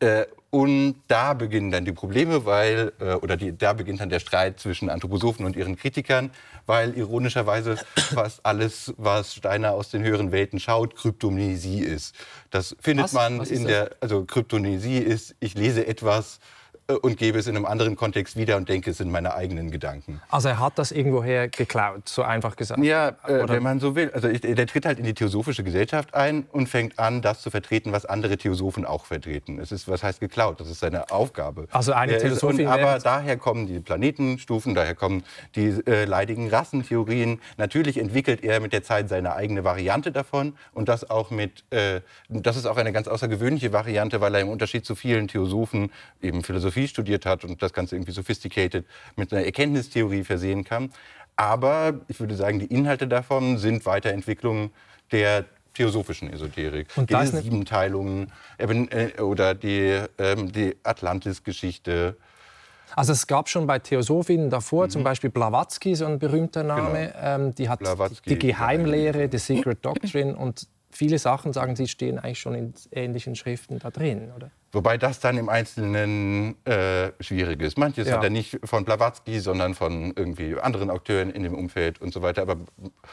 Äh, 0.00 0.26
und 0.50 0.96
da 1.06 1.34
beginnen 1.34 1.70
dann 1.70 1.84
die 1.84 1.92
Probleme, 1.92 2.44
weil, 2.44 2.92
äh, 2.98 3.14
oder 3.14 3.36
die, 3.36 3.56
da 3.56 3.74
beginnt 3.74 4.00
dann 4.00 4.08
der 4.08 4.18
Streit 4.18 4.58
zwischen 4.58 4.90
Anthroposophen 4.90 5.46
und 5.46 5.54
ihren 5.54 5.76
Kritikern, 5.76 6.30
weil 6.66 6.96
ironischerweise 6.96 7.76
fast 7.96 8.44
alles, 8.44 8.92
was 8.96 9.34
Steiner 9.34 9.72
aus 9.72 9.90
den 9.90 10.02
höheren 10.02 10.32
Welten 10.32 10.58
schaut, 10.58 10.96
Kryptonesie 10.96 11.80
ist. 11.80 12.16
Das 12.50 12.74
findet 12.80 13.04
was? 13.04 13.12
man 13.12 13.38
was 13.38 13.52
in 13.52 13.64
der, 13.64 13.90
also 14.00 14.24
Kryptonesie 14.24 14.98
ist, 14.98 15.36
ich 15.38 15.54
lese 15.54 15.86
etwas, 15.86 16.40
und 16.86 17.16
gebe 17.16 17.38
es 17.38 17.46
in 17.46 17.56
einem 17.56 17.64
anderen 17.64 17.96
Kontext 17.96 18.36
wieder 18.36 18.56
und 18.56 18.68
denke, 18.68 18.90
es 18.90 18.98
sind 18.98 19.10
meine 19.10 19.34
eigenen 19.34 19.70
Gedanken. 19.70 20.20
Also 20.28 20.48
er 20.48 20.58
hat 20.58 20.78
das 20.78 20.92
irgendwoher 20.92 21.48
geklaut, 21.48 22.08
so 22.08 22.22
einfach 22.22 22.56
gesagt. 22.56 22.82
Ja, 22.82 23.08
äh, 23.26 23.48
wenn 23.48 23.62
man 23.62 23.80
so 23.80 23.96
will. 23.96 24.10
Also 24.12 24.28
der 24.28 24.66
tritt 24.66 24.84
halt 24.84 24.98
in 24.98 25.04
die 25.04 25.14
theosophische 25.14 25.64
Gesellschaft 25.64 26.14
ein 26.14 26.44
und 26.52 26.68
fängt 26.68 26.98
an, 26.98 27.22
das 27.22 27.40
zu 27.40 27.50
vertreten, 27.50 27.92
was 27.92 28.04
andere 28.04 28.36
Theosophen 28.36 28.84
auch 28.84 29.06
vertreten. 29.06 29.58
Es 29.58 29.72
ist, 29.72 29.88
was 29.88 30.02
heißt 30.02 30.20
geklaut? 30.20 30.60
Das 30.60 30.68
ist 30.68 30.80
seine 30.80 31.10
Aufgabe. 31.10 31.68
Also 31.70 31.92
eine 31.92 32.18
Theosophin. 32.18 32.66
aber 32.66 32.98
daher 32.98 33.38
kommen 33.38 33.66
die 33.66 33.80
Planetenstufen, 33.80 34.74
daher 34.74 34.94
kommen 34.94 35.24
die 35.54 35.80
äh, 35.86 36.04
leidigen 36.04 36.50
Rassentheorien. 36.50 37.40
Natürlich 37.56 37.96
entwickelt 37.96 38.44
er 38.44 38.60
mit 38.60 38.74
der 38.74 38.82
Zeit 38.82 39.08
seine 39.08 39.34
eigene 39.34 39.64
Variante 39.64 40.12
davon 40.12 40.54
und 40.74 40.90
das 40.90 41.08
auch 41.08 41.30
mit, 41.30 41.64
äh, 41.70 42.02
das 42.28 42.56
ist 42.56 42.66
auch 42.66 42.76
eine 42.76 42.92
ganz 42.92 43.08
außergewöhnliche 43.08 43.72
Variante, 43.72 44.20
weil 44.20 44.34
er 44.34 44.42
im 44.42 44.48
Unterschied 44.48 44.84
zu 44.84 44.94
vielen 44.94 45.28
Theosophen 45.28 45.90
eben 46.20 46.42
Philosophie 46.42 46.73
Philosophie 46.74 46.88
studiert 46.88 47.26
hat 47.26 47.44
und 47.44 47.62
das 47.62 47.72
Ganze 47.72 47.96
irgendwie 47.96 48.12
sophisticated 48.12 48.84
mit 49.16 49.32
einer 49.32 49.44
Erkenntnistheorie 49.44 50.24
versehen 50.24 50.64
kann. 50.64 50.90
Aber 51.36 52.00
ich 52.08 52.20
würde 52.20 52.36
sagen, 52.36 52.58
die 52.58 52.66
Inhalte 52.66 53.08
davon 53.08 53.58
sind 53.58 53.86
Weiterentwicklungen 53.86 54.70
der 55.10 55.44
theosophischen 55.74 56.32
Esoterik. 56.32 56.86
Und 56.96 57.10
die 57.10 57.26
Siebenteilungen 57.26 58.30
äh, 58.58 59.20
oder 59.20 59.54
die, 59.54 60.00
ähm, 60.18 60.52
die 60.52 60.76
Atlantis-Geschichte. 60.84 62.16
Also 62.94 63.12
es 63.12 63.26
gab 63.26 63.48
schon 63.48 63.66
bei 63.66 63.80
Theosophinnen 63.80 64.50
davor, 64.50 64.86
mhm. 64.86 64.90
zum 64.90 65.04
Beispiel 65.04 65.30
Blavatsky, 65.30 65.96
so 65.96 66.06
ein 66.06 66.20
berühmter 66.20 66.62
Name, 66.62 67.08
genau. 67.08 67.46
ähm, 67.46 67.54
die 67.56 67.68
hat 67.68 67.80
Blavatsky, 67.80 68.30
die 68.30 68.38
Geheimlehre, 68.38 69.28
die 69.28 69.38
Secret 69.38 69.84
Doctrine 69.84 70.36
und 70.36 70.68
viele 70.90 71.18
Sachen, 71.18 71.52
sagen 71.52 71.74
Sie, 71.74 71.88
stehen 71.88 72.20
eigentlich 72.20 72.38
schon 72.38 72.54
in 72.54 72.74
ähnlichen 72.92 73.34
Schriften 73.34 73.80
da 73.80 73.90
drin, 73.90 74.30
oder? 74.36 74.52
Wobei 74.74 74.98
das 74.98 75.20
dann 75.20 75.38
im 75.38 75.48
Einzelnen 75.48 76.56
äh, 76.66 77.12
schwierig 77.20 77.62
ist. 77.62 77.78
Manches 77.78 78.08
ja. 78.08 78.16
hat 78.16 78.24
er 78.24 78.30
nicht 78.30 78.58
von 78.64 78.84
Blavatsky, 78.84 79.38
sondern 79.38 79.74
von 79.74 80.12
irgendwie 80.16 80.58
anderen 80.60 80.90
Akteuren 80.90 81.30
in 81.30 81.44
dem 81.44 81.54
Umfeld 81.54 82.00
und 82.00 82.12
so 82.12 82.22
weiter. 82.22 82.42
Aber, 82.42 82.56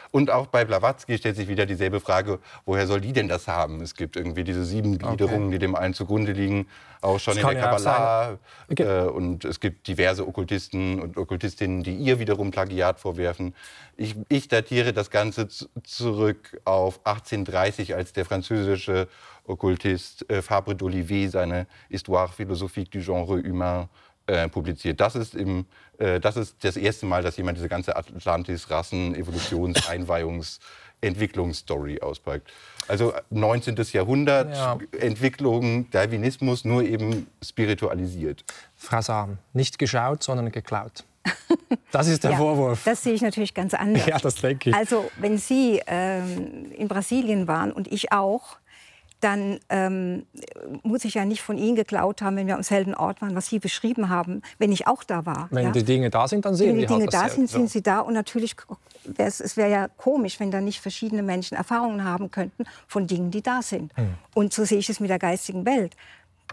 und 0.10 0.32
auch 0.32 0.48
bei 0.48 0.66
Blavatsky 0.66 1.18
stellt 1.18 1.36
sich 1.36 1.48
wieder 1.48 1.68
dieselbe 1.68 2.00
Frage, 2.00 2.40
woher 2.66 2.88
soll 2.88 3.00
die 3.00 3.14
denn 3.14 3.28
das 3.28 3.48
haben? 3.48 3.82
Es 3.82 3.96
gibt 3.96 4.16
irgendwie 4.16 4.44
diese 4.44 4.66
sieben 4.66 4.98
Gliederungen, 4.98 5.48
okay. 5.48 5.52
die 5.52 5.60
dem 5.60 5.76
allen 5.76 5.94
zugrunde 5.94 6.32
liegen, 6.32 6.68
auch 7.02 7.20
schon 7.20 7.36
das 7.36 7.44
in 7.44 7.50
der 7.50 7.62
Kabbalah. 7.62 8.38
Okay. 8.70 8.84
Äh, 8.84 9.10
und 9.10 9.46
es 9.46 9.60
gibt 9.60 9.88
diverse 9.88 10.28
Okkultisten 10.28 11.00
und 11.00 11.18
Okkultistinnen, 11.18 11.84
die 11.84 11.96
ihr 11.96 12.20
wiederum 12.20 12.52
Plagiat 12.52 13.00
vorwerfen. 13.00 13.54
Ich, 13.98 14.16
ich 14.30 14.48
datiere 14.48 14.94
das 14.94 15.12
Ganze 15.12 15.48
zurück 15.84 16.60
auf 16.66 17.06
1830, 17.06 17.96
als 17.96 18.14
der 18.14 18.26
französische 18.26 19.08
Okkultist 19.46 20.30
äh, 20.30 20.42
Fabre 20.42 20.74
d'Olivet 20.74 21.30
seine 21.30 21.68
Histoire 21.90 22.32
philosophique 22.32 22.92
du 22.92 23.00
genre 23.00 23.42
humain 23.44 23.90
äh, 24.28 24.48
publiziert. 24.50 25.00
Das 25.00 25.16
ist, 25.16 25.36
im, 25.36 25.66
äh, 25.98 26.20
das 26.20 26.38
ist 26.38 26.64
das 26.64 26.78
erste 26.78 27.06
Mal, 27.06 27.24
dass 27.24 27.38
jemand 27.38 27.58
diese 27.58 27.70
ganze 27.70 27.96
Atlantis-Rassen-, 27.96 29.16
Evolutions-, 29.16 29.88
Einweihungs-, 29.90 30.60
Entwicklungsstory 31.02 32.00
auspackt. 32.02 32.52
Also 32.88 33.14
19. 33.32 33.76
Jahrhundert, 33.92 34.56
ja. 34.56 34.78
Entwicklung, 35.00 35.90
Darwinismus, 35.90 36.64
nur 36.64 36.84
eben 36.84 37.28
spiritualisiert. 37.44 38.46
Frau 38.76 39.02
Sahn, 39.02 39.40
nicht 39.54 39.80
geschaut, 39.80 40.24
sondern 40.24 40.52
geklaut. 40.52 41.04
Das 41.92 42.08
ist 42.08 42.24
der 42.24 42.32
ja, 42.32 42.38
Vorwurf. 42.38 42.84
Das 42.86 43.04
sehe 43.04 43.14
ich 43.14 43.22
natürlich 43.22 43.54
ganz 43.54 43.74
anders. 43.74 44.06
Ja, 44.08 44.18
das 44.18 44.36
denke 44.36 44.70
ich. 44.70 44.76
Also, 44.76 45.12
wenn 45.18 45.38
Sie 45.38 45.82
ähm, 45.88 46.72
in 46.72 46.88
Brasilien 46.88 47.48
waren 47.48 47.72
und 47.72 47.92
ich 47.92 48.12
auch, 48.12 48.58
dann 49.22 49.60
ähm, 49.70 50.26
muss 50.84 51.06
ich 51.06 51.14
ja 51.14 51.26
nicht 51.26 51.42
von 51.42 51.58
Ihnen 51.58 51.76
geklaut 51.76 52.22
haben, 52.22 52.36
wenn 52.36 52.48
wir 52.48 52.56
am 52.56 52.64
selben 52.64 52.94
Ort 52.96 53.22
waren, 53.22 53.36
was 53.36 53.48
Sie 53.48 53.60
beschrieben 53.60 54.10
haben, 54.10 54.42
wenn 54.58 54.72
ich 54.72 54.88
auch 54.88 55.04
da 55.04 55.26
war. 55.26 55.48
Wenn 55.52 55.66
ja? 55.66 55.72
die 55.72 55.84
Dinge 55.84 56.10
da 56.10 56.28
sind, 56.28 56.44
dann 56.44 56.56
sehen 56.56 56.70
wenn 56.70 56.76
die, 56.76 56.82
die 56.82 56.88
Dinge 56.88 57.02
halt 57.02 57.14
da 57.14 57.30
sind, 57.30 57.50
sind 57.50 57.70
sie 57.70 57.82
da. 57.84 58.00
Und 58.00 58.14
natürlich 58.14 58.56
wäre 59.06 59.28
es 59.28 59.58
wäre 59.58 59.70
ja 59.72 59.88
komisch, 59.88 60.40
wenn 60.40 60.52
da 60.52 60.60
nicht 60.60 60.82
verschiedene 60.82 61.24
Menschen 61.24 61.56
Erfahrungen 61.56 62.04
haben 62.04 62.32
könnten 62.32 62.66
von 62.88 63.08
Dingen, 63.08 63.32
die 63.32 63.42
da 63.42 63.62
sind. 63.62 63.96
Hm. 63.96 64.16
Und 64.34 64.54
so 64.54 64.66
sehe 64.66 64.80
ich 64.80 64.90
es 64.90 65.00
mit 65.00 65.10
der 65.10 65.20
geistigen 65.20 65.66
Welt. 65.66 65.96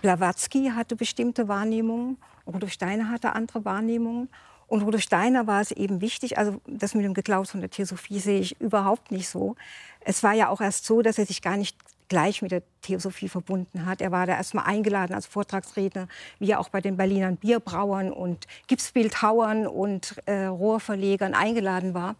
Blavatsky 0.02 0.70
hatte 0.74 0.94
bestimmte 0.94 1.48
Wahrnehmungen, 1.48 2.18
Rudolf 2.46 2.72
Steiner 2.72 3.10
hatte 3.10 3.34
andere 3.34 3.64
Wahrnehmungen. 3.64 4.28
Und 4.66 4.82
Rudolf 4.82 5.02
Steiner 5.02 5.46
war 5.46 5.62
es 5.62 5.70
eben 5.70 6.02
wichtig, 6.02 6.36
also 6.36 6.60
das 6.66 6.94
mit 6.94 7.04
dem 7.04 7.14
Geklaut 7.14 7.48
von 7.48 7.60
der 7.60 7.70
Theosophie 7.70 8.20
sehe 8.20 8.38
ich 8.38 8.60
überhaupt 8.60 9.10
nicht 9.10 9.28
so. 9.28 9.56
Es 10.00 10.22
war 10.22 10.34
ja 10.34 10.50
auch 10.50 10.60
erst 10.60 10.84
so, 10.84 11.00
dass 11.00 11.18
er 11.18 11.24
sich 11.24 11.40
gar 11.40 11.56
nicht 11.56 11.76
gleich 12.08 12.42
mit 12.42 12.52
der 12.52 12.62
Theosophie 12.82 13.28
verbunden 13.28 13.86
hat. 13.86 14.00
Er 14.00 14.10
war 14.10 14.26
da 14.26 14.36
erstmal 14.36 14.64
eingeladen 14.66 15.14
als 15.14 15.26
Vortragsredner, 15.26 16.08
wie 16.38 16.50
er 16.50 16.60
auch 16.60 16.68
bei 16.68 16.80
den 16.80 16.96
Berlinern 16.96 17.36
Bierbrauern 17.36 18.12
und 18.12 18.46
Gipsbildhauern 18.66 19.66
und 19.66 20.16
äh, 20.26 20.46
Rohrverlegern 20.46 21.34
eingeladen 21.34 21.94
war. 21.94 22.16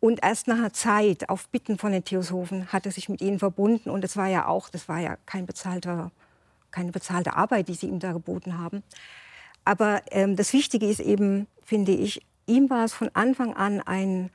Und 0.00 0.22
erst 0.22 0.48
nach 0.48 0.56
einer 0.56 0.72
Zeit, 0.72 1.28
auf 1.28 1.48
Bitten 1.48 1.76
von 1.76 1.92
den 1.92 2.04
Theosophen, 2.04 2.72
hat 2.72 2.86
er 2.86 2.92
sich 2.92 3.08
mit 3.08 3.20
ihnen 3.20 3.38
verbunden. 3.38 3.90
Und 3.90 4.02
es 4.02 4.16
war 4.16 4.28
ja 4.28 4.46
auch, 4.46 4.70
das 4.70 4.88
war 4.88 4.98
ja 4.98 5.16
kein 5.26 5.44
bezahlter, 5.44 6.10
keine 6.70 6.90
bezahlte 6.90 7.36
Arbeit, 7.36 7.68
die 7.68 7.74
sie 7.74 7.88
ihm 7.88 7.98
da 7.98 8.12
geboten 8.12 8.58
haben. 8.58 8.82
Aber 9.64 10.02
ähm, 10.10 10.36
das 10.36 10.54
Wichtige 10.54 10.86
ist 10.86 11.00
eben, 11.00 11.46
finde 11.64 11.92
ich, 11.92 12.22
ihm 12.46 12.70
war 12.70 12.84
es 12.84 12.94
von 12.94 13.10
Anfang 13.12 13.54
an 13.54 13.80
ein 13.80 14.30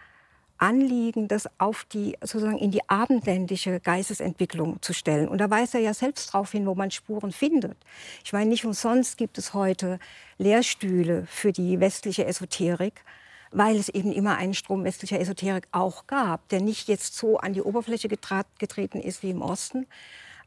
Anliegen, 0.57 1.27
das 1.27 1.49
auf 1.57 1.85
die, 1.85 2.17
sozusagen 2.21 2.57
in 2.57 2.71
die 2.71 2.87
abendländische 2.89 3.79
Geistesentwicklung 3.79 4.81
zu 4.81 4.93
stellen. 4.93 5.27
Und 5.27 5.39
da 5.39 5.49
weist 5.49 5.75
er 5.75 5.81
ja 5.81 5.93
selbst 5.93 6.33
darauf 6.33 6.51
hin, 6.51 6.65
wo 6.65 6.75
man 6.75 6.91
Spuren 6.91 7.31
findet. 7.31 7.77
Ich 8.23 8.33
meine, 8.33 8.49
nicht 8.49 8.65
umsonst 8.65 9.17
gibt 9.17 9.37
es 9.37 9.53
heute 9.53 9.99
Lehrstühle 10.37 11.25
für 11.27 11.51
die 11.51 11.79
westliche 11.79 12.25
Esoterik, 12.25 13.03
weil 13.51 13.77
es 13.77 13.89
eben 13.89 14.11
immer 14.11 14.37
einen 14.37 14.53
Strom 14.53 14.83
westlicher 14.83 15.19
Esoterik 15.19 15.67
auch 15.71 16.07
gab, 16.07 16.47
der 16.49 16.61
nicht 16.61 16.87
jetzt 16.87 17.15
so 17.15 17.37
an 17.37 17.53
die 17.53 17.61
Oberfläche 17.61 18.07
getreten 18.07 18.99
ist 18.99 19.23
wie 19.23 19.29
im 19.29 19.41
Osten, 19.41 19.87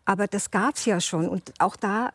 aber 0.09 0.27
das 0.27 0.51
gab 0.51 0.77
es 0.77 0.87
ja 0.87 1.03
schon. 1.03 1.29
Und 1.29 1.53
auch 1.59 1.77
da, 1.77 2.12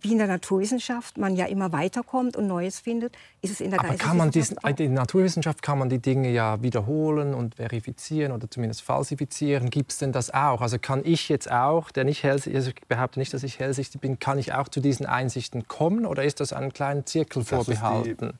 wie 0.00 0.12
in 0.12 0.18
der 0.18 0.26
Naturwissenschaft, 0.26 1.16
man 1.16 1.34
ja 1.34 1.46
immer 1.46 1.72
weiterkommt 1.72 2.36
und 2.36 2.46
Neues 2.46 2.78
findet, 2.78 3.16
ist 3.40 3.52
es 3.52 3.62
in 3.62 3.70
der 3.70 3.80
Aber 3.80 3.94
kann 3.94 4.18
man 4.18 4.30
diesen, 4.30 4.58
in 4.68 4.76
der 4.76 4.90
Naturwissenschaft 4.90 5.62
kann 5.62 5.78
man 5.78 5.88
die 5.88 5.98
Dinge 5.98 6.30
ja 6.30 6.62
wiederholen 6.62 7.32
und 7.32 7.54
verifizieren 7.54 8.32
oder 8.32 8.50
zumindest 8.50 8.82
falsifizieren. 8.82 9.70
Gibt 9.70 9.92
es 9.92 9.98
denn 9.98 10.12
das 10.12 10.28
auch? 10.28 10.60
Also 10.60 10.78
kann 10.78 11.00
ich 11.06 11.30
jetzt 11.30 11.50
auch, 11.50 11.90
der 11.90 12.04
nicht 12.04 12.22
hellsichtig, 12.22 12.54
also 12.54 12.68
ich 12.68 12.86
behaupte 12.86 13.18
nicht, 13.18 13.32
dass 13.32 13.42
ich 13.44 13.58
hellsichtig 13.58 13.98
bin, 14.02 14.18
kann 14.18 14.38
ich 14.38 14.52
auch 14.52 14.68
zu 14.68 14.80
diesen 14.80 15.06
Einsichten 15.06 15.66
kommen 15.66 16.04
oder 16.04 16.24
ist 16.24 16.38
das 16.38 16.52
einen 16.52 16.74
kleinen 16.74 17.06
Zirkel 17.06 17.44
vorbehalten? 17.44 18.34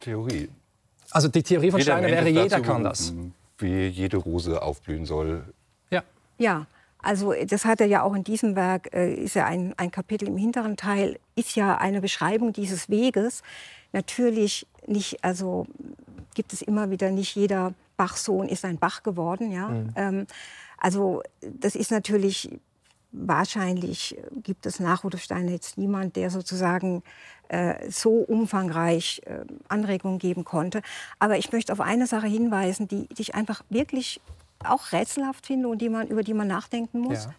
Theorie. 0.00 0.50
Also 1.12 1.28
die 1.28 1.42
Theorie 1.42 1.70
von 1.70 1.80
Steiner 1.80 2.08
wäre, 2.08 2.28
jeder 2.28 2.60
kann 2.60 2.84
das. 2.84 3.14
Wie 3.56 3.86
jede 3.86 4.18
Rose 4.18 4.60
aufblühen 4.60 5.06
soll. 5.06 5.44
Ja. 5.88 6.02
Ja. 6.36 6.66
Also 7.02 7.34
das 7.46 7.64
hat 7.64 7.80
er 7.80 7.86
ja 7.86 8.02
auch 8.02 8.14
in 8.14 8.24
diesem 8.24 8.56
Werk, 8.56 8.94
äh, 8.94 9.12
ist 9.12 9.34
ja 9.34 9.44
ein, 9.44 9.74
ein 9.76 9.90
Kapitel 9.90 10.28
im 10.28 10.36
hinteren 10.36 10.76
Teil, 10.76 11.18
ist 11.34 11.56
ja 11.56 11.76
eine 11.76 12.00
Beschreibung 12.00 12.52
dieses 12.52 12.88
Weges. 12.88 13.42
Natürlich 13.92 14.66
nicht, 14.86 15.22
also 15.24 15.66
gibt 16.34 16.52
es 16.52 16.62
immer 16.62 16.90
wieder, 16.90 17.10
nicht 17.10 17.34
jeder 17.34 17.74
Bachsohn 17.96 18.48
ist 18.48 18.64
ein 18.64 18.78
Bach 18.78 19.02
geworden. 19.02 19.50
Ja? 19.50 19.68
Mhm. 19.68 19.92
Ähm, 19.96 20.26
also 20.78 21.22
das 21.42 21.74
ist 21.74 21.90
natürlich, 21.90 22.50
wahrscheinlich 23.12 24.16
gibt 24.42 24.66
es 24.66 24.80
nach 24.80 25.04
Rudolf 25.04 25.22
Steiner 25.22 25.50
jetzt 25.50 25.78
niemand, 25.78 26.16
der 26.16 26.30
sozusagen 26.30 27.02
äh, 27.48 27.90
so 27.90 28.12
umfangreich 28.12 29.22
äh, 29.26 29.44
Anregungen 29.68 30.18
geben 30.18 30.44
konnte. 30.44 30.82
Aber 31.18 31.36
ich 31.36 31.52
möchte 31.52 31.72
auf 31.72 31.80
eine 31.80 32.06
Sache 32.06 32.26
hinweisen, 32.26 32.88
die, 32.88 33.06
die 33.08 33.22
ich 33.22 33.34
einfach 33.34 33.62
wirklich 33.68 34.20
auch 34.66 34.92
rätselhaft 34.92 35.46
finde 35.46 35.68
und 35.68 35.78
die 35.78 35.88
man, 35.88 36.08
über 36.08 36.22
die 36.22 36.34
man 36.34 36.48
nachdenken 36.48 37.00
muss. 37.00 37.24
Ja. 37.24 37.34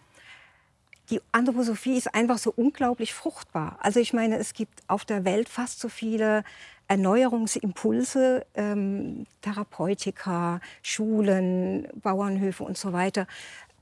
Die 1.09 1.21
Anthroposophie 1.31 1.97
ist 1.97 2.15
einfach 2.15 2.37
so 2.37 2.53
unglaublich 2.55 3.13
fruchtbar. 3.13 3.77
Also 3.81 3.99
ich 3.99 4.13
meine, 4.13 4.37
es 4.37 4.53
gibt 4.53 4.81
auf 4.87 5.03
der 5.03 5.25
Welt 5.25 5.49
fast 5.49 5.79
so 5.79 5.89
viele 5.89 6.43
Erneuerungsimpulse, 6.87 8.45
ähm, 8.55 9.25
Therapeutika, 9.41 10.61
Schulen, 10.81 11.87
Bauernhöfe 11.95 12.63
und 12.63 12.77
so 12.77 12.93
weiter, 12.93 13.27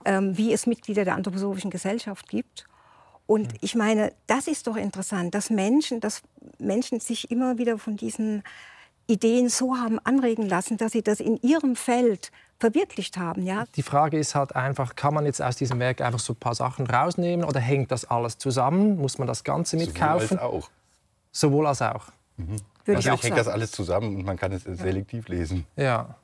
ähm, 0.06 0.38
wie 0.38 0.52
es 0.52 0.66
Mitglieder 0.66 1.06
der 1.06 1.16
Anthroposophischen 1.16 1.72
Gesellschaft 1.72 2.28
gibt. 2.28 2.66
Und 3.28 3.54
mhm. 3.54 3.58
ich 3.62 3.76
meine, 3.76 4.14
das 4.28 4.48
ist 4.48 4.68
doch 4.68 4.76
interessant, 4.76 5.36
dass 5.36 5.50
Menschen, 5.50 6.00
dass 6.00 6.22
Menschen 6.58 7.00
sich 7.00 7.32
immer 7.32 7.58
wieder 7.58 7.78
von 7.78 7.98
diesen 7.98 8.44
Ideen 9.08 9.49
so 9.49 9.76
haben 9.76 9.99
anregen 9.99 10.47
lassen, 10.47 10.78
dass 10.78 10.91
sie 10.91 11.02
das 11.02 11.20
in 11.20 11.38
ihrem 11.41 11.76
Feld 11.76 12.32
verwirklicht 12.60 13.18
haben. 13.18 13.45
Ja? 13.45 13.66
Die 13.76 13.84
Frage 13.84 14.18
ist 14.18 14.36
halt 14.36 14.56
einfach, 14.56 14.95
kann 14.95 15.14
man 15.14 15.26
jetzt 15.26 15.41
aus 15.41 15.56
diesem 15.56 15.80
Werk 15.80 15.99
einfach 16.02 16.20
so 16.20 16.34
ein 16.34 16.38
paar 16.38 16.56
Sachen 16.56 16.88
rausnehmen 16.88 17.45
oder 17.45 17.60
hängt 17.60 17.91
das 17.91 18.06
alles 18.06 18.38
zusammen? 18.38 18.97
Muss 18.97 19.18
man 19.18 19.28
das 19.28 19.43
Ganze 19.43 19.78
mitkaufen? 19.78 20.38
Sowohl 20.38 20.47
als 20.47 20.66
auch. 20.66 20.70
Sowohl 21.32 21.68
als 21.68 21.82
auch. 21.82 22.06
Mhm. 22.38 22.58
Würde 22.86 22.97
also 22.97 23.10
ich, 23.10 23.16
ich 23.16 23.24
hängt 23.24 23.38
das 23.38 23.47
alles 23.47 23.72
zusammen 23.72 24.16
und 24.16 24.26
man 24.26 24.38
kann 24.38 24.52
es 24.54 24.64
selektiv 24.64 25.28
lesen. 25.28 25.66
Ja. 25.76 26.16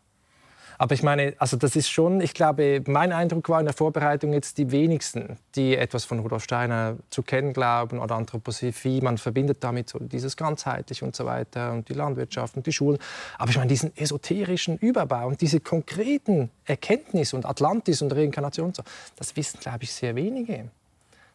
Aber 0.78 0.94
ich 0.94 1.04
meine, 1.04 1.34
also 1.40 1.58
das 1.58 1.76
ist 1.76 1.90
schon, 1.90 2.22
ich 2.22 2.34
glaube, 2.34 2.84
mein 2.88 3.12
Eindruck 3.12 3.50
war 3.50 3.60
in 3.60 3.66
der 3.66 3.74
Vorbereitung 3.74 4.34
jetzt 4.34 4.58
die 4.58 4.72
wenigsten, 4.72 5.38
die 5.56 5.76
etwas 5.76 6.06
von 6.06 6.20
Rudolf 6.20 6.44
Steiner 6.44 6.98
zu 7.10 7.24
kennen 7.24 7.54
glauben 7.54 8.00
oder 8.00 8.16
Anthroposophie. 8.16 9.02
Man 9.02 9.18
verbindet 9.18 9.64
damit 9.64 9.90
so 9.90 10.00
dieses 10.00 10.38
ganzheitlich 10.38 11.04
und 11.04 11.16
so 11.16 11.26
weiter 11.26 11.74
und 11.74 11.90
die 11.90 11.94
Landwirtschaft 11.94 12.56
und 12.56 12.66
die 12.66 12.72
Schulen. 12.72 13.00
Aber 13.38 13.50
ich 13.50 13.58
meine, 13.58 13.70
diesen 13.70 13.96
esoterischen 13.98 14.78
Überbau 14.78 15.28
und 15.28 15.42
diese 15.42 15.60
konkreten 15.60 16.52
Erkenntnisse 16.66 17.36
und 17.36 17.46
Atlantis 17.46 18.02
und 18.02 18.14
Reinkarnation, 18.14 18.74
das 19.16 19.36
wissen, 19.36 19.60
glaube 19.60 19.84
ich, 19.84 19.94
sehr 19.94 20.16
wenige. 20.16 20.70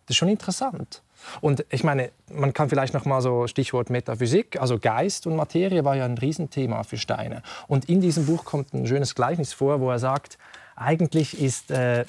Das 0.07 0.14
ist 0.14 0.16
schon 0.16 0.28
interessant. 0.28 1.03
Und 1.40 1.64
ich 1.70 1.84
meine, 1.84 2.11
man 2.32 2.53
kann 2.53 2.68
vielleicht 2.68 2.94
noch 2.94 3.05
mal 3.05 3.20
so 3.20 3.46
Stichwort 3.46 3.90
Metaphysik, 3.90 4.61
also 4.61 4.78
Geist 4.78 5.26
und 5.26 5.36
Materie 5.36 5.84
war 5.84 5.96
ja 5.96 6.05
ein 6.05 6.18
Riesenthema 6.18 6.82
für 6.82 6.98
Steiner. 6.98 7.42
Und 7.68 7.88
in 7.88 8.00
diesem 8.00 8.26
Buch 8.26 8.44
kommt 8.44 8.74
ein 8.74 8.86
schönes 8.86 9.14
Gleichnis 9.14 9.53
vor, 9.53 9.80
wo 9.80 9.90
er 9.90 9.98
sagt, 9.98 10.38
eigentlich 10.74 11.40
ist 11.40 11.70
äh, 11.70 12.05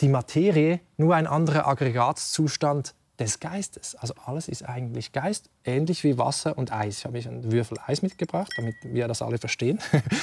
die 0.00 0.08
Materie 0.08 0.80
nur 0.96 1.14
ein 1.14 1.26
anderer 1.26 1.66
Aggregatzustand 1.66 2.94
des 3.18 3.38
Geistes. 3.40 3.94
Also 3.94 4.14
alles 4.24 4.48
ist 4.48 4.68
eigentlich 4.68 5.12
Geist, 5.12 5.48
ähnlich 5.64 6.02
wie 6.04 6.18
Wasser 6.18 6.58
und 6.58 6.72
Eis. 6.72 6.98
Ich 6.98 7.04
habe 7.04 7.18
ich 7.18 7.28
einen 7.28 7.52
Würfel 7.52 7.78
Eis 7.86 8.02
mitgebracht, 8.02 8.52
damit 8.56 8.74
wir 8.82 9.06
das 9.06 9.22
alle 9.22 9.38
verstehen. 9.38 9.78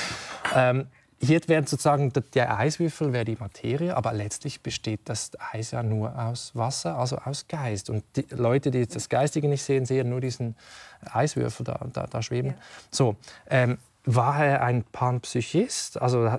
ähm, 0.56 0.88
hier 1.22 1.40
wäre 1.48 1.68
sozusagen 1.68 2.12
der 2.34 2.58
Eiswürfel 2.58 3.14
wäre 3.14 3.26
die 3.26 3.38
Materie, 3.40 3.96
aber 3.96 4.12
letztlich 4.12 4.62
besteht 4.62 5.02
das 5.06 5.32
Eis 5.52 5.72
ja 5.72 5.84
nur 5.84 6.18
aus 6.18 6.52
Wasser, 6.56 6.98
also 6.98 7.18
aus 7.18 7.48
Geist. 7.48 7.90
Und 7.90 8.04
die 8.16 8.26
Leute, 8.32 8.72
die 8.72 8.80
jetzt 8.80 8.96
das 8.96 9.08
Geistige 9.08 9.48
nicht 9.48 9.64
sehen, 9.64 9.86
sehen 9.86 10.10
nur 10.10 10.20
diesen 10.20 10.56
Eiswürfel 11.12 11.64
da, 11.64 11.80
da, 11.94 12.08
da 12.08 12.22
schweben. 12.22 12.52
Ja. 12.52 12.56
So, 12.90 13.16
ähm, 13.50 13.78
war 14.04 14.44
er 14.44 14.64
ein 14.64 14.84
Panpsychist? 14.84 16.02
Also 16.02 16.32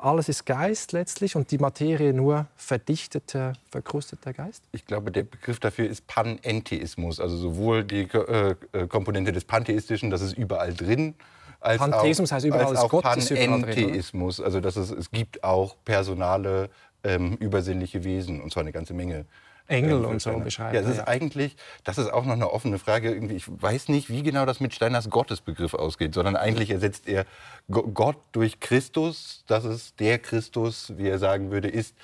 alles 0.00 0.28
ist 0.28 0.46
Geist 0.46 0.90
letztlich 0.90 1.36
und 1.36 1.52
die 1.52 1.58
Materie 1.58 2.12
nur 2.12 2.46
verdichteter, 2.56 3.52
verkrusteter 3.70 4.32
Geist? 4.32 4.64
Ich 4.72 4.84
glaube, 4.84 5.12
der 5.12 5.22
Begriff 5.22 5.60
dafür 5.60 5.88
ist 5.88 6.08
Panentheismus. 6.08 7.20
Also 7.20 7.36
sowohl 7.36 7.84
die 7.84 8.02
äh, 8.02 8.56
Komponente 8.88 9.30
des 9.30 9.44
Pantheistischen, 9.44 10.10
das 10.10 10.22
ist 10.22 10.36
überall 10.36 10.74
drin, 10.74 11.14
als 11.60 11.78
Pantheismus 11.78 12.30
auch, 12.30 12.36
heißt 12.36 12.46
überall 12.46 12.76
als 12.76 12.88
Gott 12.88 13.02
Panentheismus, 13.02 14.40
also 14.40 14.60
dass 14.60 14.76
es, 14.76 14.90
es 14.90 15.10
gibt 15.10 15.42
auch 15.42 15.76
personale 15.84 16.70
ähm, 17.04 17.34
übersinnliche 17.34 18.04
Wesen 18.04 18.40
und 18.40 18.52
zwar 18.52 18.62
eine 18.62 18.72
ganze 18.72 18.94
Menge. 18.94 19.26
Engel 19.68 20.04
und 20.06 20.22
so 20.22 20.32
beschreiben. 20.38 20.74
Ja, 20.74 20.80
das 20.80 20.90
ist 20.90 21.00
eigentlich, 21.00 21.54
das 21.84 21.98
ist 21.98 22.10
auch 22.10 22.24
noch 22.24 22.32
eine 22.32 22.50
offene 22.50 22.78
Frage. 22.78 23.12
Irgendwie, 23.12 23.34
ich 23.34 23.44
weiß 23.48 23.88
nicht, 23.88 24.08
wie 24.08 24.22
genau 24.22 24.46
das 24.46 24.60
mit 24.60 24.74
Steiners 24.74 25.10
Gottesbegriff 25.10 25.74
ausgeht, 25.74 26.14
sondern 26.14 26.36
eigentlich 26.36 26.70
ersetzt 26.70 27.06
er 27.06 27.26
Gott 27.70 28.16
durch 28.32 28.60
Christus. 28.60 29.44
Das 29.46 29.64
ist 29.64 30.00
der 30.00 30.18
Christus, 30.18 30.94
wie 30.96 31.08
er 31.08 31.18
sagen 31.18 31.50
würde, 31.50 31.68
ist 31.68 31.94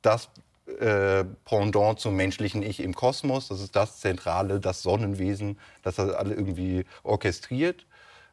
das 0.00 0.30
äh, 0.78 1.24
Pendant 1.44 1.98
zum 1.98 2.14
menschlichen 2.14 2.62
Ich 2.62 2.80
im 2.80 2.94
Kosmos. 2.94 3.48
Das 3.48 3.60
ist 3.60 3.74
das 3.74 3.98
Zentrale, 3.98 4.60
das 4.60 4.82
Sonnenwesen, 4.82 5.58
das 5.82 5.96
das 5.96 6.10
alle 6.10 6.34
irgendwie 6.34 6.84
orchestriert. 7.02 7.84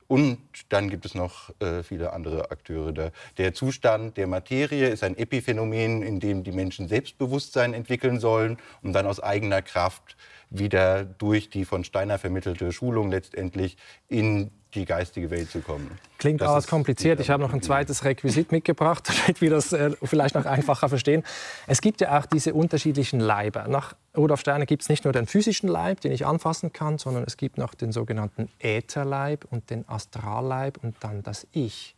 Und 0.09 0.39
dann 0.69 0.89
gibt 0.89 1.05
es 1.05 1.13
noch 1.13 1.51
äh, 1.59 1.83
viele 1.83 2.13
andere 2.13 2.49
Akteure. 2.49 2.93
Der, 2.93 3.11
der 3.37 3.53
Zustand 3.53 4.17
der 4.17 4.25
Materie 4.25 4.89
ist 4.89 5.03
ein 5.03 5.15
Epiphänomen, 5.15 6.01
in 6.01 6.19
dem 6.19 6.43
die 6.43 6.51
Menschen 6.51 6.87
Selbstbewusstsein 6.87 7.75
entwickeln 7.75 8.19
sollen, 8.19 8.57
um 8.81 8.91
dann 8.91 9.05
aus 9.05 9.19
eigener 9.19 9.61
Kraft 9.61 10.17
wieder 10.49 11.05
durch 11.05 11.51
die 11.51 11.63
von 11.63 11.83
Steiner 11.83 12.17
vermittelte 12.17 12.71
Schulung 12.71 13.11
letztendlich 13.11 13.77
in 14.07 14.49
die 14.75 14.85
geistige 14.85 15.31
Welt 15.31 15.49
zu 15.49 15.61
kommen. 15.61 15.89
Klingt 16.19 16.41
alles 16.41 16.67
kompliziert. 16.67 17.19
Ich 17.19 17.29
habe 17.29 17.41
noch 17.41 17.53
ein 17.53 17.61
zweites 17.61 18.03
Requisit 18.03 18.51
mitgebracht, 18.51 19.09
damit 19.25 19.41
wir 19.41 19.49
das 19.49 19.73
äh, 19.73 19.91
vielleicht 20.03 20.35
noch 20.35 20.45
einfacher 20.45 20.89
verstehen. 20.89 21.23
Es 21.65 21.81
gibt 21.81 22.01
ja 22.01 22.19
auch 22.19 22.25
diese 22.25 22.53
unterschiedlichen 22.53 23.19
Leiber. 23.19 23.67
Nach 23.67 23.95
Rudolf 24.15 24.41
Steiner 24.41 24.65
gibt 24.65 24.83
es 24.83 24.89
nicht 24.89 25.05
nur 25.05 25.13
den 25.13 25.25
physischen 25.25 25.69
Leib, 25.69 26.01
den 26.01 26.11
ich 26.11 26.25
anfassen 26.25 26.73
kann, 26.73 26.97
sondern 26.97 27.23
es 27.25 27.37
gibt 27.37 27.57
noch 27.57 27.73
den 27.73 27.91
sogenannten 27.91 28.49
Ätherleib 28.59 29.45
und 29.49 29.69
den 29.69 29.87
Astralleib 29.87 30.77
und 30.83 30.95
dann 30.99 31.23
das 31.23 31.47
Ich. 31.51 31.95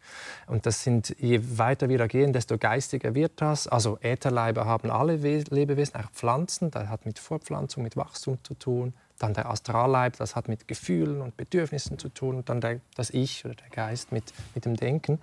Und 0.47 0.65
das 0.65 0.83
sind, 0.83 1.15
je 1.19 1.41
weiter 1.57 1.89
wir 1.89 1.97
da 1.97 2.07
gehen, 2.07 2.31
desto 2.31 2.57
geistiger 2.57 3.15
wird 3.15 3.33
das. 3.41 3.67
Also 3.67 3.97
Ätherleiber 4.01 4.65
haben 4.65 4.91
alle 4.91 5.15
Lebewesen, 5.15 5.95
auch 5.95 6.11
Pflanzen. 6.11 6.71
Das 6.71 6.87
hat 6.87 7.05
mit 7.05 7.19
Fortpflanzung, 7.19 7.83
mit 7.83 7.97
Wachstum 7.97 8.37
zu 8.43 8.53
tun 8.53 8.93
dann 9.21 9.33
der 9.33 9.49
Astralleib, 9.49 10.17
das 10.17 10.35
hat 10.35 10.47
mit 10.47 10.67
Gefühlen 10.67 11.21
und 11.21 11.37
Bedürfnissen 11.37 11.97
zu 11.99 12.09
tun, 12.09 12.37
und 12.37 12.49
dann 12.49 12.61
der, 12.61 12.79
das 12.95 13.09
Ich 13.09 13.45
oder 13.45 13.55
der 13.55 13.69
Geist 13.69 14.11
mit, 14.11 14.33
mit 14.55 14.65
dem 14.65 14.75
Denken. 14.75 15.19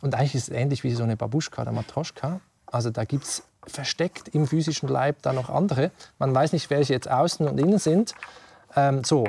Und 0.00 0.14
eigentlich 0.14 0.34
ist 0.34 0.48
es 0.48 0.54
ähnlich 0.54 0.84
wie 0.84 0.92
so 0.92 1.02
eine 1.02 1.16
Babuschka 1.16 1.62
oder 1.62 1.72
Matroschka. 1.72 2.40
Also 2.66 2.90
da 2.90 3.04
gibt 3.04 3.24
es 3.24 3.42
versteckt 3.66 4.28
im 4.28 4.46
physischen 4.46 4.88
Leib 4.88 5.22
da 5.22 5.32
noch 5.32 5.48
andere. 5.48 5.90
Man 6.18 6.34
weiß 6.34 6.52
nicht, 6.52 6.70
welche 6.70 6.92
jetzt 6.92 7.10
außen 7.10 7.46
und 7.46 7.58
innen 7.58 7.78
sind. 7.78 8.14
Ähm, 8.74 9.04
so. 9.04 9.26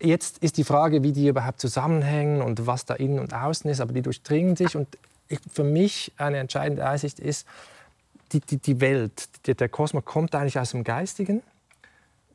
Jetzt 0.00 0.38
ist 0.38 0.56
die 0.56 0.64
Frage, 0.64 1.02
wie 1.02 1.12
die 1.12 1.28
überhaupt 1.28 1.60
zusammenhängen 1.60 2.42
und 2.42 2.66
was 2.66 2.84
da 2.84 2.94
innen 2.94 3.18
und 3.18 3.32
außen 3.32 3.70
ist, 3.70 3.80
aber 3.80 3.92
die 3.92 4.02
durchdringen 4.02 4.56
sich. 4.56 4.76
Und 4.76 4.88
ich, 5.28 5.40
für 5.50 5.64
mich 5.64 6.12
eine 6.18 6.38
entscheidende 6.38 6.86
Einsicht 6.86 7.18
ist, 7.18 7.46
die, 8.32 8.40
die, 8.40 8.58
die 8.58 8.80
Welt, 8.80 9.28
die, 9.46 9.54
der 9.54 9.68
Kosmos 9.68 10.04
kommt 10.04 10.34
eigentlich 10.34 10.58
aus 10.58 10.72
dem 10.72 10.84
Geistigen 10.84 11.42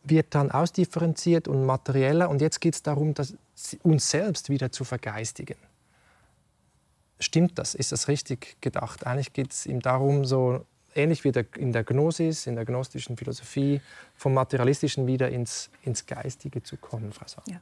wird 0.03 0.33
dann 0.33 0.51
ausdifferenziert 0.51 1.47
und 1.47 1.65
materieller. 1.65 2.29
Und 2.29 2.41
jetzt 2.41 2.59
geht 2.59 2.75
es 2.75 2.83
darum, 2.83 3.13
uns 3.83 4.09
selbst 4.09 4.49
wieder 4.49 4.71
zu 4.71 4.83
vergeistigen. 4.83 5.57
Stimmt 7.19 7.59
das? 7.59 7.75
Ist 7.75 7.91
das 7.91 8.07
richtig 8.07 8.57
gedacht? 8.61 9.05
Eigentlich 9.05 9.33
geht 9.33 9.51
es 9.51 9.65
ihm 9.65 9.79
darum, 9.79 10.25
so 10.25 10.65
ähnlich 10.95 11.23
wie 11.23 11.31
in 11.57 11.71
der 11.71 11.83
Gnosis, 11.83 12.47
in 12.47 12.55
der 12.55 12.65
gnostischen 12.65 13.15
Philosophie, 13.15 13.79
vom 14.15 14.33
Materialistischen 14.33 15.07
wieder 15.07 15.29
ins, 15.29 15.69
ins 15.83 16.05
Geistige 16.05 16.63
zu 16.63 16.77
kommen, 16.77 17.13
Frau 17.13 17.27
Sauer. 17.27 17.43
Ja. 17.47 17.61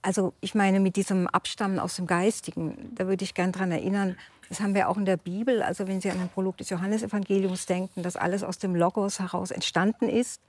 Also 0.00 0.32
ich 0.40 0.54
meine, 0.54 0.80
mit 0.80 0.96
diesem 0.96 1.28
Abstammen 1.28 1.78
aus 1.78 1.96
dem 1.96 2.08
Geistigen, 2.08 2.92
da 2.94 3.06
würde 3.06 3.22
ich 3.24 3.34
gern 3.34 3.52
daran 3.52 3.70
erinnern, 3.70 4.16
das 4.48 4.60
haben 4.60 4.74
wir 4.74 4.88
auch 4.88 4.96
in 4.96 5.04
der 5.04 5.16
Bibel, 5.16 5.62
also 5.62 5.86
wenn 5.86 6.00
Sie 6.00 6.10
an 6.10 6.18
den 6.18 6.28
Prolog 6.28 6.56
des 6.56 6.68
Johannesevangeliums 6.70 7.66
denken, 7.66 8.02
dass 8.02 8.16
alles 8.16 8.42
aus 8.42 8.58
dem 8.58 8.74
Logos 8.74 9.20
heraus 9.20 9.50
entstanden 9.50 10.08
ist 10.08 10.42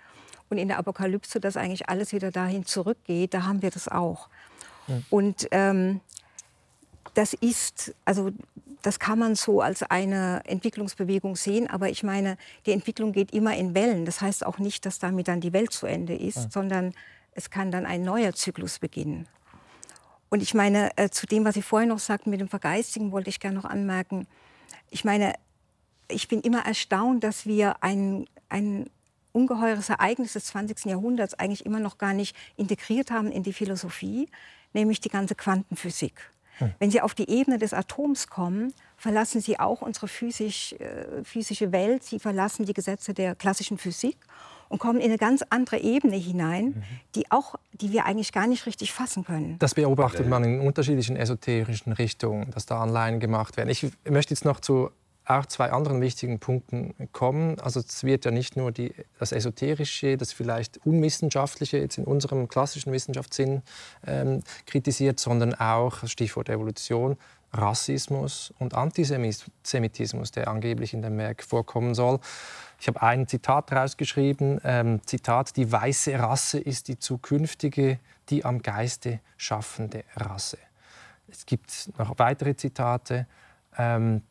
und 0.53 0.59
in 0.59 0.67
der 0.67 0.77
Apokalypse, 0.77 1.39
dass 1.39 1.57
eigentlich 1.57 1.89
alles 1.89 2.13
wieder 2.13 2.31
dahin 2.31 2.65
zurückgeht, 2.65 3.33
da 3.33 3.43
haben 3.43 3.61
wir 3.61 3.71
das 3.71 3.87
auch. 3.87 4.29
Ja. 4.87 5.01
Und 5.09 5.47
ähm, 5.51 5.99
das 7.15 7.33
ist, 7.33 7.93
also 8.05 8.31
das 8.83 8.99
kann 8.99 9.17
man 9.17 9.35
so 9.35 9.61
als 9.61 9.81
eine 9.83 10.41
Entwicklungsbewegung 10.45 11.35
sehen, 11.35 11.69
aber 11.69 11.89
ich 11.89 12.03
meine, 12.03 12.37
die 12.65 12.71
Entwicklung 12.71 13.13
geht 13.13 13.33
immer 13.33 13.55
in 13.55 13.73
Wellen. 13.73 14.05
Das 14.05 14.21
heißt 14.21 14.45
auch 14.45 14.59
nicht, 14.59 14.85
dass 14.85 14.99
damit 14.99 15.27
dann 15.27 15.41
die 15.41 15.53
Welt 15.53 15.71
zu 15.71 15.87
Ende 15.87 16.15
ist, 16.15 16.37
ja. 16.37 16.49
sondern 16.49 16.93
es 17.31 17.49
kann 17.49 17.71
dann 17.71 17.85
ein 17.85 18.03
neuer 18.03 18.33
Zyklus 18.33 18.79
beginnen. 18.79 19.27
Und 20.29 20.41
ich 20.41 20.53
meine, 20.53 20.95
äh, 20.97 21.09
zu 21.09 21.25
dem, 21.25 21.45
was 21.45 21.55
Sie 21.55 21.61
vorhin 21.61 21.89
noch 21.89 21.99
sagten 21.99 22.29
mit 22.29 22.41
dem 22.41 22.47
Vergeistigen, 22.47 23.11
wollte 23.11 23.29
ich 23.29 23.39
gerne 23.39 23.55
noch 23.55 23.65
anmerken. 23.65 24.27
Ich 24.89 25.05
meine, 25.05 25.33
ich 26.07 26.27
bin 26.27 26.41
immer 26.41 26.65
erstaunt, 26.65 27.23
dass 27.23 27.45
wir 27.45 27.83
ein, 27.83 28.27
ein 28.49 28.89
ungeheures 29.33 29.89
Ereignis 29.89 30.33
des 30.33 30.45
20. 30.45 30.85
Jahrhunderts 30.85 31.33
eigentlich 31.33 31.65
immer 31.65 31.79
noch 31.79 31.97
gar 31.97 32.13
nicht 32.13 32.35
integriert 32.55 33.11
haben 33.11 33.31
in 33.31 33.43
die 33.43 33.53
Philosophie, 33.53 34.29
nämlich 34.73 35.01
die 35.01 35.09
ganze 35.09 35.35
Quantenphysik. 35.35 36.13
Hm. 36.59 36.71
Wenn 36.79 36.91
Sie 36.91 37.01
auf 37.01 37.13
die 37.13 37.29
Ebene 37.29 37.57
des 37.57 37.73
Atoms 37.73 38.27
kommen, 38.27 38.73
verlassen 38.97 39.41
Sie 39.41 39.59
auch 39.59 39.81
unsere 39.81 40.07
physisch, 40.07 40.73
äh, 40.73 41.23
physische 41.23 41.71
Welt, 41.71 42.03
Sie 42.03 42.19
verlassen 42.19 42.65
die 42.65 42.73
Gesetze 42.73 43.13
der 43.13 43.35
klassischen 43.35 43.77
Physik 43.77 44.17
und 44.69 44.79
kommen 44.79 44.99
in 44.99 45.05
eine 45.05 45.17
ganz 45.17 45.43
andere 45.49 45.77
Ebene 45.77 46.15
hinein, 46.15 46.65
mhm. 46.65 46.83
die, 47.15 47.31
auch, 47.31 47.55
die 47.73 47.91
wir 47.91 48.05
eigentlich 48.05 48.31
gar 48.31 48.47
nicht 48.47 48.65
richtig 48.65 48.91
fassen 48.91 49.23
können. 49.23 49.57
Das 49.59 49.75
beobachtet 49.75 50.27
man 50.27 50.43
in 50.43 50.61
unterschiedlichen 50.61 51.15
esoterischen 51.15 51.93
Richtungen, 51.93 52.49
dass 52.51 52.65
da 52.65 52.81
Anleihen 52.81 53.19
gemacht 53.19 53.57
werden. 53.57 53.69
Ich 53.69 53.85
möchte 54.09 54.33
jetzt 54.33 54.45
noch 54.45 54.59
zu 54.59 54.89
auch 55.25 55.45
zwei 55.45 55.71
anderen 55.71 56.01
wichtigen 56.01 56.39
Punkten 56.39 56.93
kommen. 57.11 57.59
Also 57.59 57.79
es 57.79 58.03
wird 58.03 58.25
ja 58.25 58.31
nicht 58.31 58.57
nur 58.57 58.71
die, 58.71 58.93
das 59.19 59.31
Esoterische, 59.31 60.17
das 60.17 60.33
vielleicht 60.33 60.85
Unwissenschaftliche 60.85 61.77
jetzt 61.77 61.97
in 61.97 62.03
unserem 62.03 62.47
klassischen 62.47 62.91
Wissenschaftssinn 62.91 63.61
ähm, 64.05 64.43
kritisiert, 64.65 65.19
sondern 65.19 65.53
auch, 65.55 66.05
Stichwort 66.07 66.49
Evolution, 66.49 67.17
Rassismus 67.53 68.53
und 68.57 68.73
Antisemitismus, 68.73 70.31
der 70.31 70.47
angeblich 70.47 70.93
in 70.93 71.03
dem 71.03 71.17
Werk 71.17 71.43
vorkommen 71.43 71.93
soll. 71.93 72.19
Ich 72.79 72.87
habe 72.87 73.01
ein 73.01 73.27
Zitat 73.27 73.71
rausgeschrieben, 73.71 74.59
ähm, 74.63 75.01
Zitat, 75.05 75.55
die 75.55 75.71
weiße 75.71 76.17
Rasse 76.17 76.59
ist 76.59 76.87
die 76.87 76.97
zukünftige, 76.97 77.99
die 78.29 78.43
am 78.43 78.61
Geiste 78.61 79.19
schaffende 79.37 80.03
Rasse. 80.15 80.57
Es 81.29 81.45
gibt 81.45 81.91
noch 81.97 82.17
weitere 82.17 82.55
Zitate. 82.55 83.27
Ähm, 83.77 84.21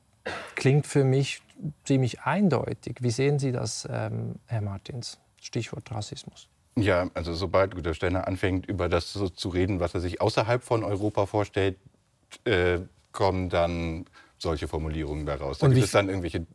klingt 0.55 0.87
für 0.87 1.05
mich 1.05 1.43
ziemlich 1.85 2.23
eindeutig. 2.23 2.99
Wie 3.01 3.11
sehen 3.11 3.39
Sie 3.39 3.53
das, 3.53 3.87
ähm, 3.91 4.37
Herr 4.47 4.63
Martins? 4.63 5.19
Stichwort 5.41 5.91
Rassismus. 5.91 6.49
Ja, 6.77 7.11
also 7.15 7.35
sobald 7.35 7.75
Guter 7.75 7.95
Steiner 7.95 8.27
anfängt, 8.27 8.67
über 8.67 8.89
das 8.89 9.13
so 9.13 9.29
zu 9.29 9.51
reden, 9.51 9.81
was 9.81 9.95
er 9.95 10.01
sich 10.01 10.21
außerhalb 10.21 10.63
von 10.63 10.85
Europa 10.85 11.27
vorstellt, 11.27 11.77
äh, 12.45 12.79
kommen 13.13 13.51
dann 13.51 14.07
solche 14.39 14.69
Formulierungen 14.69 15.27
daraus. 15.27 15.59
Da 15.59 15.67
und 15.67 15.75
gibt 15.75 15.87
es 15.87 15.93
dann 15.93 16.09
irgendwelche 16.09 16.47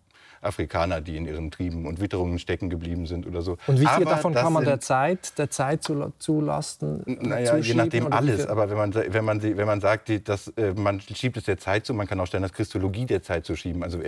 Afrikaner, 0.47 1.01
die 1.01 1.17
in 1.17 1.25
ihren 1.25 1.51
Trieben 1.51 1.85
und 1.85 2.01
Witterungen 2.01 2.39
stecken 2.39 2.69
geblieben 2.69 3.05
sind 3.05 3.27
oder 3.27 3.41
so. 3.41 3.57
Und 3.67 3.79
wie 3.79 3.85
viel 3.85 3.89
aber 3.89 4.05
davon 4.05 4.33
kann 4.33 4.53
man 4.53 4.65
der 4.65 4.79
Zeit, 4.79 5.37
der 5.37 5.49
Zeit 5.49 5.83
zulasten? 6.19 7.03
Naja, 7.05 7.57
je 7.57 7.73
nachdem 7.73 8.11
alles. 8.11 8.47
Aber 8.47 8.69
wenn 8.69 8.77
man, 8.77 8.93
wenn 8.93 9.25
man, 9.25 9.41
wenn 9.41 9.67
man 9.67 9.81
sagt, 9.81 10.27
dass, 10.27 10.47
äh, 10.49 10.73
man 10.73 10.99
schiebt 11.01 11.37
es 11.37 11.43
der 11.43 11.57
Zeit 11.57 11.85
zu, 11.85 11.93
man 11.93 12.07
kann 12.07 12.19
auch 12.19 12.27
Steiners 12.27 12.53
Christologie 12.53 13.05
der 13.05 13.21
Zeit 13.21 13.45
zu 13.45 13.55
schieben. 13.55 13.83
Also 13.83 13.99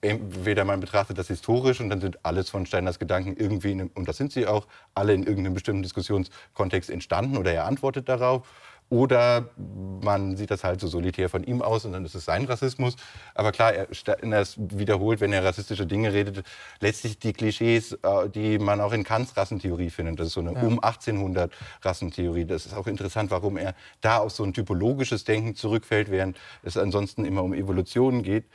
entweder 0.00 0.64
man 0.64 0.80
betrachtet 0.80 1.18
das 1.18 1.28
historisch 1.28 1.80
und 1.80 1.90
dann 1.90 2.00
sind 2.00 2.24
alles 2.24 2.50
von 2.50 2.66
Steiners 2.66 2.98
Gedanken 2.98 3.36
irgendwie, 3.36 3.72
in, 3.72 3.88
und 3.88 4.08
das 4.08 4.16
sind 4.16 4.32
sie 4.32 4.46
auch, 4.46 4.66
alle 4.94 5.14
in 5.14 5.24
irgendeinem 5.24 5.54
bestimmten 5.54 5.82
Diskussionskontext 5.82 6.90
entstanden 6.90 7.36
oder 7.36 7.52
er 7.52 7.66
antwortet 7.66 8.08
darauf. 8.08 8.46
Oder 8.90 9.50
man 10.00 10.36
sieht 10.36 10.50
das 10.50 10.64
halt 10.64 10.80
so 10.80 10.88
solitär 10.88 11.28
von 11.28 11.44
ihm 11.44 11.60
aus 11.60 11.84
und 11.84 11.92
dann 11.92 12.04
ist 12.04 12.14
es 12.14 12.24
sein 12.24 12.44
Rassismus. 12.44 12.96
Aber 13.34 13.52
klar, 13.52 13.74
er, 13.74 13.88
er 13.88 14.46
wiederholt, 14.56 15.20
wenn 15.20 15.32
er 15.32 15.44
rassistische 15.44 15.86
Dinge 15.86 16.12
redet, 16.12 16.42
letztlich 16.80 17.18
die 17.18 17.34
Klischees, 17.34 17.92
äh, 17.92 18.28
die 18.28 18.58
man 18.58 18.80
auch 18.80 18.92
in 18.92 19.04
Kants 19.04 19.36
Rassentheorie 19.36 19.90
findet. 19.90 20.18
Das 20.20 20.28
ist 20.28 20.32
so 20.32 20.40
eine 20.40 20.54
ja. 20.54 20.62
um 20.62 20.80
1800 20.82 21.52
Rassentheorie. 21.82 22.46
Das 22.46 22.64
ist 22.64 22.74
auch 22.74 22.86
interessant, 22.86 23.30
warum 23.30 23.58
er 23.58 23.74
da 24.00 24.18
auf 24.18 24.32
so 24.32 24.42
ein 24.42 24.54
typologisches 24.54 25.24
Denken 25.24 25.54
zurückfällt, 25.54 26.10
während 26.10 26.38
es 26.62 26.76
ansonsten 26.76 27.26
immer 27.26 27.42
um 27.42 27.52
Evolution 27.52 28.22
geht. 28.22 28.46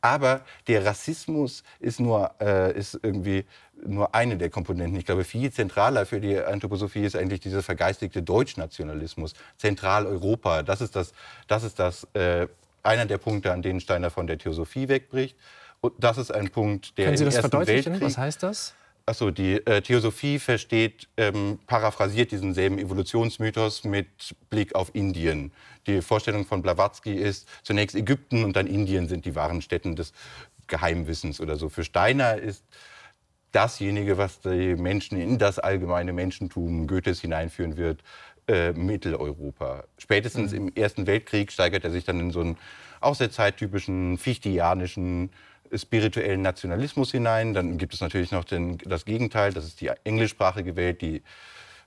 Aber 0.00 0.42
der 0.66 0.84
Rassismus 0.84 1.62
ist 1.78 2.00
nur 2.00 2.30
äh, 2.40 2.76
ist 2.76 2.98
irgendwie 3.02 3.44
nur 3.86 4.14
eine 4.14 4.36
der 4.36 4.50
Komponenten. 4.50 4.98
Ich 4.98 5.06
glaube, 5.06 5.24
viel 5.24 5.52
zentraler 5.52 6.06
für 6.06 6.20
die 6.20 6.38
Anthroposophie 6.38 7.04
ist 7.04 7.16
eigentlich 7.16 7.40
dieser 7.40 7.62
vergeistigte 7.62 8.22
Deutschnationalismus, 8.22 9.34
Zentraleuropa. 9.56 10.62
Das 10.62 10.80
ist 10.80 10.96
das, 10.96 11.12
das 11.46 11.64
ist 11.64 11.78
das 11.78 12.06
äh, 12.14 12.46
einer 12.82 13.06
der 13.06 13.18
Punkte, 13.18 13.52
an 13.52 13.62
denen 13.62 13.80
Steiner 13.80 14.10
von 14.10 14.26
der 14.26 14.38
Theosophie 14.38 14.88
wegbricht. 14.88 15.36
Und 15.80 15.94
das 15.98 16.18
ist 16.18 16.30
ein 16.30 16.50
Punkt, 16.50 16.96
der 16.98 17.06
Können 17.06 17.16
Sie 17.16 17.24
das 17.24 17.38
verdeutlichen? 17.38 17.92
Weltkrieg, 17.92 18.08
Was 18.08 18.18
heißt 18.18 18.42
das? 18.42 18.74
Achso, 19.10 19.32
die 19.32 19.54
äh, 19.66 19.82
Theosophie 19.82 20.38
versteht, 20.38 21.08
ähm, 21.16 21.58
paraphrasiert 21.66 22.30
diesen 22.30 22.54
selben 22.54 22.78
Evolutionsmythos 22.78 23.82
mit 23.82 24.06
Blick 24.50 24.76
auf 24.76 24.94
Indien. 24.94 25.50
Die 25.88 26.00
Vorstellung 26.00 26.46
von 26.46 26.62
Blavatsky 26.62 27.14
ist, 27.14 27.48
zunächst 27.64 27.96
Ägypten 27.96 28.44
und 28.44 28.54
dann 28.54 28.68
Indien 28.68 29.08
sind 29.08 29.24
die 29.24 29.34
wahren 29.34 29.62
Städten 29.62 29.96
des 29.96 30.12
Geheimwissens 30.68 31.40
oder 31.40 31.56
so. 31.56 31.68
Für 31.68 31.82
Steiner 31.82 32.36
ist 32.36 32.64
dasjenige, 33.50 34.16
was 34.16 34.42
die 34.42 34.76
Menschen 34.76 35.20
in 35.20 35.38
das 35.38 35.58
allgemeine 35.58 36.12
Menschentum 36.12 36.86
Goethes 36.86 37.20
hineinführen 37.20 37.76
wird, 37.76 38.04
äh, 38.46 38.70
Mitteleuropa. 38.74 39.86
Spätestens 39.98 40.52
mhm. 40.52 40.68
im 40.68 40.74
Ersten 40.76 41.08
Weltkrieg 41.08 41.50
steigert 41.50 41.82
er 41.82 41.90
sich 41.90 42.04
dann 42.04 42.20
in 42.20 42.30
so 42.30 42.42
einen 42.42 42.58
auch 43.00 43.16
sehr 43.16 43.32
zeittypischen 43.32 44.18
fichtianischen 44.18 45.30
spirituellen 45.74 46.42
Nationalismus 46.42 47.12
hinein. 47.12 47.54
Dann 47.54 47.78
gibt 47.78 47.94
es 47.94 48.00
natürlich 48.00 48.30
noch 48.30 48.44
den, 48.44 48.78
das 48.78 49.04
Gegenteil, 49.04 49.52
das 49.52 49.64
ist 49.64 49.80
die 49.80 49.90
englischsprachige 50.04 50.76
Welt, 50.76 51.02
die 51.02 51.22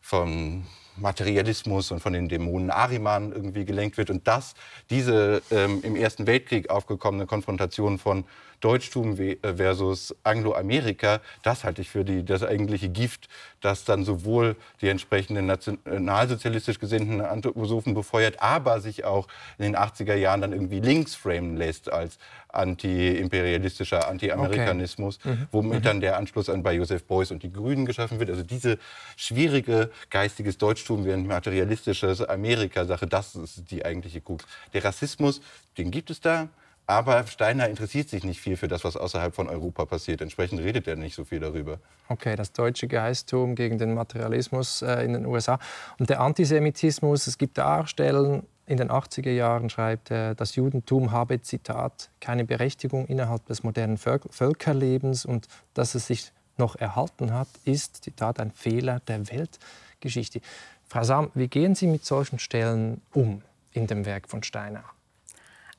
vom 0.02 0.66
Materialismus 0.98 1.92
und 1.92 2.00
von 2.00 2.14
den 2.14 2.30
Dämonen 2.30 2.70
Ariman 2.70 3.32
irgendwie 3.32 3.66
gelenkt 3.66 3.98
wird. 3.98 4.10
Und 4.10 4.28
das, 4.28 4.54
diese 4.90 5.42
ähm, 5.50 5.82
im 5.84 5.96
Ersten 5.96 6.28
Weltkrieg 6.28 6.70
aufgekommene 6.70 7.26
Konfrontation 7.26 7.98
von 7.98 8.26
Deutschtum 8.64 9.20
äh, 9.20 9.38
versus 9.56 10.16
Angloamerika, 10.24 11.20
das 11.42 11.64
halte 11.64 11.82
ich 11.82 11.90
für 11.90 12.06
die, 12.06 12.24
das 12.24 12.44
eigentliche 12.44 12.90
Gift, 12.90 13.28
das 13.60 13.84
dann 13.84 14.06
sowohl 14.06 14.56
die 14.82 14.88
entsprechenden 14.88 15.46
nationalsozialistisch 15.46 16.80
gesinnten 16.80 17.22
Anthroposophen 17.22 17.94
befeuert, 17.94 18.42
aber 18.42 18.80
sich 18.80 19.04
auch 19.04 19.28
in 19.58 19.64
den 19.64 19.76
80er 19.76 20.16
Jahren 20.16 20.42
dann 20.42 20.54
irgendwie 20.54 20.80
links 20.80 21.14
framen 21.16 21.58
lässt 21.58 21.92
als 21.92 22.20
anti-imperialistischer 22.50 24.08
Anti-Amerikanismus, 24.08 25.20
okay. 25.20 25.36
mhm. 25.36 25.48
womit 25.52 25.80
mhm. 25.80 25.84
dann 25.84 26.02
der 26.02 26.18
Anschluss 26.18 26.50
an 26.50 26.64
bei 26.64 26.74
Joseph 26.74 27.04
Beuys 27.04 27.32
und 27.32 27.44
die 27.44 27.52
Grünen 27.52 27.86
geschaffen 27.86 28.20
wird. 28.20 28.30
Also 28.30 28.44
diese 28.44 28.78
schwierige 29.18 29.92
geistiges 30.10 30.58
Deutschtum 30.58 31.04
während 31.04 31.28
materialistisches 31.28 32.22
Amerika-Sache, 32.22 33.08
das 33.08 33.36
ist 33.36 33.72
die 33.72 33.84
eigentliche 33.84 34.22
Krux. 34.22 34.46
Der 34.74 34.86
Rassismus, 34.86 35.42
den 35.78 35.92
gibt 35.92 36.10
es 36.10 36.22
da, 36.22 36.48
aber 36.86 37.26
Steiner 37.28 37.70
interessiert 37.70 38.10
sich 38.10 38.24
nicht 38.24 38.42
viel 38.42 38.58
für 38.58 38.68
das, 38.68 38.84
was 38.84 38.98
außerhalb 38.98 39.34
von 39.34 39.48
Europa 39.48 39.86
passiert. 39.86 40.22
Entsprechend 40.22 40.60
redet 40.60 40.88
er 40.88 40.96
nicht 40.96 41.16
so 41.16 41.24
viel 41.24 41.40
darüber. 41.40 41.80
Okay, 42.10 42.36
das 42.36 42.52
deutsche 42.52 42.88
Geistum 42.88 43.56
gegen 43.56 43.78
den 43.78 43.94
Materialismus 43.94 44.82
äh, 44.82 45.04
in 45.04 45.14
den 45.14 45.26
USA. 45.26 45.60
Und 45.98 46.10
der 46.10 46.20
Antisemitismus, 46.20 47.28
es 47.28 47.38
gibt 47.38 47.58
da 47.58 47.80
auch 47.82 47.88
Stellen, 47.88 48.44
in 48.66 48.78
den 48.78 48.90
80er 48.90 49.32
Jahren 49.32 49.70
schreibt 49.70 50.12
er, 50.12 50.36
das 50.36 50.56
Judentum 50.56 51.12
habe, 51.12 51.42
Zitat, 51.42 52.10
keine 52.22 52.46
Berechtigung 52.46 53.06
innerhalb 53.08 53.46
des 53.46 53.64
modernen 53.64 53.98
Völkerlebens 53.98 55.26
und 55.26 55.48
dass 55.74 55.96
es 55.96 56.08
sich 56.08 56.32
noch 56.58 56.76
erhalten 56.76 57.34
hat, 57.34 57.50
ist, 57.66 58.04
Zitat, 58.04 58.40
ein 58.40 58.52
Fehler 58.52 59.02
der 59.02 59.30
Weltgeschichte. 59.30 60.40
Frau 60.88 61.04
Sam, 61.04 61.32
wie 61.34 61.48
gehen 61.48 61.76
Sie 61.76 61.88
mit 61.88 62.06
solchen 62.06 62.40
Stellen 62.40 63.02
um 63.14 63.42
in 63.72 63.88
dem 63.88 64.06
Werk 64.06 64.30
von 64.30 64.44
Steiner? 64.44 64.84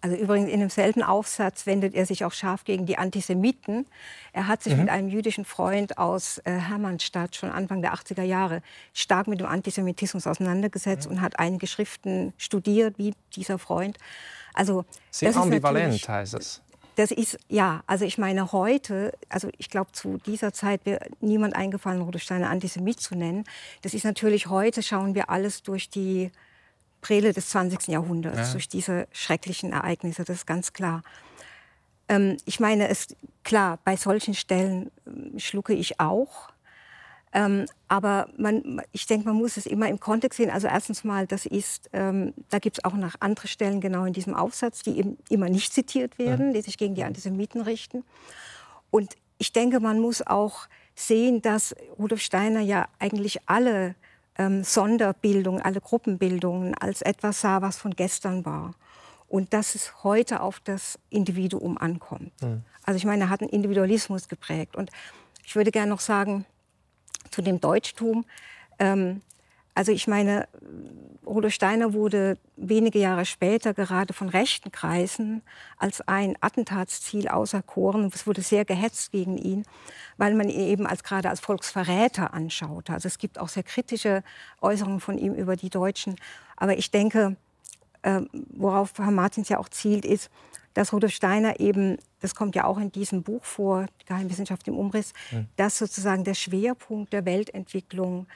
Also 0.04 0.16
übrigens 0.16 0.50
in 0.50 0.60
demselben 0.60 1.02
Aufsatz 1.02 1.64
wendet 1.64 1.94
er 1.94 2.04
sich 2.04 2.26
auch 2.26 2.32
scharf 2.32 2.64
gegen 2.64 2.84
die 2.84 2.98
Antisemiten. 2.98 3.86
Er 4.34 4.48
hat 4.48 4.62
sich 4.62 4.74
mhm. 4.74 4.80
mit 4.80 4.88
einem 4.90 5.08
jüdischen 5.08 5.46
Freund 5.46 5.96
aus 5.96 6.42
äh, 6.44 6.50
Hermannstadt 6.52 7.34
schon 7.36 7.48
Anfang 7.48 7.80
der 7.80 7.94
80er 7.94 8.22
Jahre 8.22 8.60
stark 8.92 9.28
mit 9.28 9.40
dem 9.40 9.46
Antisemitismus 9.46 10.26
auseinandergesetzt 10.26 11.06
mhm. 11.06 11.16
und 11.16 11.20
hat 11.22 11.38
einige 11.38 11.66
Schriften 11.66 12.34
studiert, 12.36 12.98
wie 12.98 13.14
dieser 13.34 13.58
Freund. 13.58 13.96
Also 14.52 14.84
sehr 15.10 15.34
ambivalent 15.34 16.06
heißt 16.06 16.34
es. 16.34 16.60
Das 16.96 17.10
ist, 17.10 17.38
ja, 17.48 17.82
also 17.86 18.04
ich 18.04 18.18
meine 18.18 18.52
heute, 18.52 19.14
also 19.30 19.48
ich 19.56 19.70
glaube 19.70 19.92
zu 19.92 20.18
dieser 20.26 20.52
Zeit 20.52 20.84
wäre 20.84 21.00
niemand 21.22 21.56
eingefallen, 21.56 22.02
Rudolf 22.02 22.22
Steiner 22.22 22.50
Antisemit 22.50 23.00
zu 23.00 23.14
nennen. 23.14 23.44
Das 23.80 23.94
ist 23.94 24.04
natürlich 24.04 24.48
heute, 24.48 24.82
schauen 24.82 25.14
wir 25.14 25.30
alles 25.30 25.62
durch 25.62 25.88
die 25.88 26.30
Brille 27.04 27.34
des 27.34 27.50
20. 27.50 27.88
Jahrhunderts, 27.88 28.48
ja. 28.48 28.52
durch 28.52 28.66
diese 28.66 29.06
schrecklichen 29.12 29.72
Ereignisse, 29.72 30.24
das 30.24 30.38
ist 30.38 30.46
ganz 30.46 30.72
klar. 30.72 31.02
Ähm, 32.08 32.38
ich 32.46 32.60
meine, 32.60 32.88
es, 32.88 33.14
klar, 33.42 33.78
bei 33.84 33.96
solchen 33.96 34.32
Stellen 34.32 34.90
äh, 35.06 35.38
schlucke 35.38 35.74
ich 35.74 36.00
auch. 36.00 36.48
Ähm, 37.34 37.66
aber 37.88 38.28
man, 38.38 38.80
ich 38.92 39.06
denke, 39.06 39.26
man 39.26 39.36
muss 39.36 39.58
es 39.58 39.66
immer 39.66 39.88
im 39.88 40.00
Kontext 40.00 40.38
sehen. 40.38 40.48
Also 40.48 40.66
erstens 40.66 41.04
mal, 41.04 41.26
das 41.26 41.44
ist, 41.44 41.90
ähm, 41.92 42.32
da 42.48 42.58
gibt 42.58 42.78
es 42.78 42.84
auch 42.84 42.94
noch 42.94 43.16
andere 43.20 43.48
Stellen 43.48 43.82
genau 43.82 44.06
in 44.06 44.14
diesem 44.14 44.34
Aufsatz, 44.34 44.82
die 44.82 44.96
eben 44.98 45.18
immer 45.28 45.50
nicht 45.50 45.74
zitiert 45.74 46.18
werden, 46.18 46.48
ja. 46.48 46.52
die 46.54 46.62
sich 46.62 46.78
gegen 46.78 46.94
die 46.94 47.04
Antisemiten 47.04 47.60
richten. 47.60 48.02
Und 48.90 49.14
ich 49.36 49.52
denke, 49.52 49.80
man 49.80 50.00
muss 50.00 50.26
auch 50.26 50.68
sehen, 50.94 51.42
dass 51.42 51.74
Rudolf 51.98 52.22
Steiner 52.22 52.60
ja 52.60 52.86
eigentlich 52.98 53.40
alle 53.46 53.94
ähm, 54.38 54.64
Sonderbildung, 54.64 55.60
alle 55.60 55.80
Gruppenbildungen 55.80 56.74
als 56.74 57.02
etwas 57.02 57.40
sah, 57.40 57.62
was 57.62 57.76
von 57.76 57.92
gestern 57.94 58.44
war. 58.44 58.74
Und 59.28 59.52
dass 59.52 59.74
es 59.74 60.04
heute 60.04 60.40
auf 60.40 60.60
das 60.60 60.98
Individuum 61.10 61.78
ankommt. 61.78 62.32
Mhm. 62.42 62.62
Also 62.84 62.96
ich 62.98 63.04
meine, 63.04 63.24
er 63.24 63.30
hat 63.30 63.40
einen 63.40 63.50
Individualismus 63.50 64.28
geprägt. 64.28 64.76
Und 64.76 64.90
ich 65.44 65.56
würde 65.56 65.70
gerne 65.70 65.90
noch 65.90 66.00
sagen, 66.00 66.44
zu 67.30 67.42
dem 67.42 67.60
Deutschtum, 67.60 68.24
ähm, 68.78 69.22
also 69.74 69.92
ich 69.92 70.06
meine, 70.06 70.48
Rudolf 71.26 71.54
Steiner 71.54 71.92
wurde 71.92 72.36
wenige 72.56 72.98
Jahre 72.98 73.24
später 73.24 73.74
gerade 73.74 74.12
von 74.12 74.28
rechten 74.28 74.70
Kreisen 74.70 75.42
als 75.78 76.00
ein 76.06 76.36
Attentatsziel 76.40 77.28
auserkoren. 77.28 78.10
Es 78.14 78.26
wurde 78.26 78.42
sehr 78.42 78.64
gehetzt 78.64 79.10
gegen 79.12 79.38
ihn, 79.38 79.64
weil 80.16 80.34
man 80.34 80.48
ihn 80.48 80.60
eben 80.60 80.86
als 80.86 81.02
gerade 81.02 81.30
als 81.30 81.40
Volksverräter 81.40 82.34
anschaute. 82.34 82.92
Also 82.92 83.08
es 83.08 83.18
gibt 83.18 83.38
auch 83.38 83.48
sehr 83.48 83.62
kritische 83.62 84.22
Äußerungen 84.60 85.00
von 85.00 85.18
ihm 85.18 85.34
über 85.34 85.56
die 85.56 85.70
Deutschen. 85.70 86.16
Aber 86.56 86.76
ich 86.76 86.90
denke, 86.90 87.36
äh, 88.02 88.20
worauf 88.50 88.92
Herr 88.98 89.10
Martins 89.10 89.48
ja 89.48 89.58
auch 89.58 89.68
zielt, 89.68 90.04
ist, 90.04 90.30
dass 90.74 90.92
Rudolf 90.92 91.12
Steiner 91.12 91.60
eben, 91.60 91.98
das 92.20 92.34
kommt 92.34 92.54
ja 92.54 92.64
auch 92.64 92.78
in 92.78 92.92
diesem 92.92 93.22
Buch 93.22 93.44
vor, 93.44 93.86
Geheimwissenschaft 94.06 94.68
im 94.68 94.76
Umriss, 94.76 95.12
mhm. 95.30 95.46
dass 95.56 95.78
sozusagen 95.78 96.24
der 96.24 96.34
Schwerpunkt 96.34 97.12
der 97.12 97.24
Weltentwicklung 97.24 98.26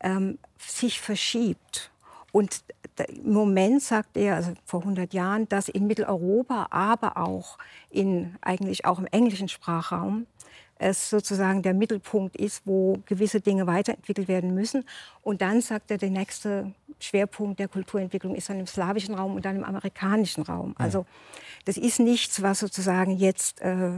ähm, 0.00 0.38
sich 0.58 1.00
verschiebt. 1.00 1.90
Und 2.32 2.62
im 3.08 3.32
Moment 3.32 3.82
sagt 3.82 4.16
er, 4.16 4.36
also 4.36 4.52
vor 4.64 4.80
100 4.80 5.12
Jahren, 5.14 5.48
dass 5.48 5.68
in 5.68 5.86
Mitteleuropa, 5.86 6.68
aber 6.70 7.16
auch 7.16 7.58
in, 7.90 8.36
eigentlich 8.40 8.84
auch 8.84 8.98
im 8.98 9.06
englischen 9.06 9.48
Sprachraum, 9.48 10.26
es 10.80 11.10
sozusagen 11.10 11.62
der 11.62 11.74
Mittelpunkt 11.74 12.36
ist, 12.36 12.62
wo 12.64 12.98
gewisse 13.04 13.40
Dinge 13.40 13.66
weiterentwickelt 13.66 14.28
werden 14.28 14.54
müssen. 14.54 14.84
Und 15.22 15.42
dann 15.42 15.60
sagt 15.60 15.90
er, 15.90 15.98
der 15.98 16.10
nächste 16.10 16.72
Schwerpunkt 16.98 17.60
der 17.60 17.68
Kulturentwicklung 17.68 18.34
ist 18.34 18.48
dann 18.48 18.60
im 18.60 18.66
slawischen 18.66 19.14
Raum 19.14 19.34
und 19.34 19.44
dann 19.44 19.56
im 19.56 19.64
amerikanischen 19.64 20.42
Raum. 20.42 20.74
Also 20.78 21.04
das 21.66 21.76
ist 21.76 22.00
nichts, 22.00 22.40
was 22.42 22.60
sozusagen 22.60 23.12
jetzt 23.12 23.60
äh, 23.60 23.92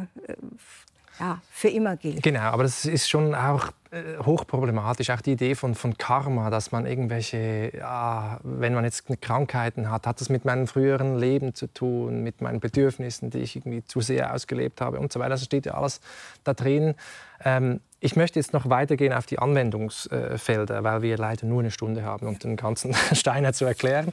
ja, 1.23 1.41
für 1.51 1.69
immer 1.69 1.97
gilt. 1.97 2.21
Genau, 2.23 2.41
aber 2.41 2.65
das 2.65 2.85
ist 2.85 3.09
schon 3.09 3.33
auch 3.33 3.69
äh, 3.93 4.19
hochproblematisch, 4.25 5.11
auch 5.11 5.21
die 5.21 5.33
Idee 5.33 5.55
von, 5.55 5.77
von 5.77 5.97
Karma, 5.97 6.51
dass 6.51 6.73
man 6.73 6.85
irgendwelche, 6.85 7.71
ja, 7.77 8.41
wenn 8.43 8.75
man 8.75 8.83
jetzt 8.83 9.05
Krankheiten 9.21 9.89
hat, 9.89 10.09
hat 10.09 10.21
das 10.21 10.31
mit 10.31 10.45
meinem 10.45 10.67
früheren 10.67 11.17
Leben 11.19 11.55
zu 11.55 11.69
tun, 11.69 12.25
mit 12.25 12.41
meinen 12.41 12.59
Bedürfnissen, 12.59 13.31
die 13.31 13.39
ich 13.39 13.55
irgendwie 13.55 13.85
zu 13.85 14.01
sehr 14.01 14.35
ausgelebt 14.35 14.81
habe 14.81 14.99
und 14.99 15.13
so 15.13 15.21
weiter. 15.21 15.31
Das 15.31 15.45
steht 15.45 15.65
ja 15.65 15.75
alles 15.75 16.01
da 16.43 16.55
drin. 16.55 16.97
Ähm, 17.45 17.79
ich 18.01 18.17
möchte 18.17 18.41
jetzt 18.41 18.53
noch 18.53 18.69
weitergehen 18.69 19.13
auf 19.13 19.27
die 19.27 19.39
Anwendungsfelder, 19.39 20.83
weil 20.83 21.03
wir 21.03 21.17
leider 21.19 21.47
nur 21.47 21.61
eine 21.61 21.71
Stunde 21.71 22.03
haben, 22.03 22.27
um 22.27 22.37
den 22.37 22.57
ganzen 22.57 22.95
Steiner 23.13 23.53
zu 23.53 23.65
erklären. 23.65 24.13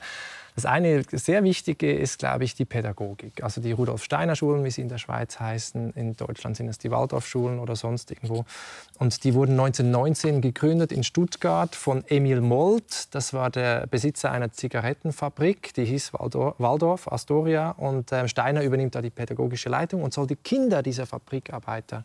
Das 0.55 0.65
eine 0.65 1.03
sehr 1.11 1.43
wichtige 1.43 1.91
ist, 1.91 2.19
glaube 2.19 2.43
ich, 2.43 2.55
die 2.55 2.65
Pädagogik. 2.65 3.43
Also 3.43 3.61
die 3.61 3.71
Rudolf-Steiner-Schulen, 3.71 4.63
wie 4.63 4.71
sie 4.71 4.81
in 4.81 4.89
der 4.89 4.97
Schweiz 4.97 5.39
heißen. 5.39 5.93
In 5.93 6.15
Deutschland 6.15 6.57
sind 6.57 6.67
es 6.67 6.77
die 6.77 6.91
Waldorf-Schulen 6.91 7.59
oder 7.59 7.75
sonst 7.75 8.11
irgendwo. 8.11 8.45
Und 8.97 9.23
die 9.23 9.33
wurden 9.33 9.59
1919 9.59 10.41
gegründet 10.41 10.91
in 10.91 11.03
Stuttgart 11.03 11.75
von 11.75 12.03
Emil 12.07 12.41
Molt. 12.41 13.13
Das 13.15 13.33
war 13.33 13.49
der 13.49 13.87
Besitzer 13.87 14.31
einer 14.31 14.51
Zigarettenfabrik, 14.51 15.73
die 15.73 15.85
hieß 15.85 16.13
Waldorf 16.13 17.11
Astoria. 17.11 17.71
Und 17.71 18.11
äh, 18.11 18.27
Steiner 18.27 18.63
übernimmt 18.63 18.95
da 18.95 19.01
die 19.01 19.09
pädagogische 19.09 19.69
Leitung 19.69 20.03
und 20.03 20.13
soll 20.13 20.27
die 20.27 20.35
Kinder 20.35 20.83
dieser 20.83 21.05
Fabrikarbeiter 21.05 22.03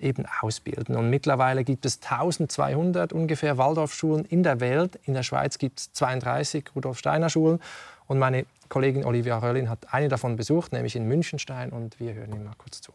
eben 0.00 0.24
ausbilden. 0.40 0.96
Und 0.96 1.10
mittlerweile 1.10 1.64
gibt 1.64 1.86
es 1.86 2.00
1200 2.02 3.12
ungefähr 3.12 3.58
Waldorfschulen 3.58 4.24
in 4.24 4.42
der 4.42 4.60
Welt. 4.60 4.98
In 5.04 5.14
der 5.14 5.22
Schweiz 5.22 5.58
gibt 5.58 5.80
es 5.80 5.92
32 5.92 6.64
Rudolf-Steiner-Schulen. 6.74 7.60
Und 8.06 8.18
meine 8.18 8.46
Kollegin 8.68 9.04
Olivia 9.04 9.38
Röllin 9.38 9.68
hat 9.68 9.92
eine 9.92 10.08
davon 10.08 10.36
besucht, 10.36 10.72
nämlich 10.72 10.96
in 10.96 11.06
Münchenstein. 11.06 11.70
Und 11.70 11.98
wir 12.00 12.14
hören 12.14 12.32
ihm 12.32 12.44
mal 12.44 12.54
kurz 12.58 12.80
zu. 12.80 12.92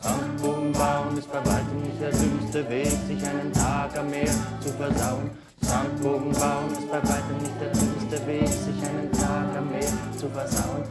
Sandbogenbauen 0.00 1.18
ist 1.18 1.30
bei 1.32 1.38
weitem 1.44 1.82
nicht 1.82 2.00
der 2.00 2.10
dümmste 2.10 2.68
Weg, 2.68 2.86
sich 2.86 3.26
einen 3.26 3.52
Tag 3.52 3.98
am 3.98 4.10
Meer 4.10 4.30
zu 4.60 4.72
versauen. 4.72 5.30
Sandbogenbauen 5.60 6.70
ist 6.72 6.90
bei 6.90 7.02
weitem 7.02 7.38
nicht 7.38 7.60
der 7.60 7.72
dümmste 7.72 8.26
Weg, 8.26 8.48
sich 8.48 8.88
einen 8.88 9.10
Tag 9.10 9.56
am 9.56 9.68
Meer 9.70 9.88
zu 10.16 10.28
versauen. 10.28 10.84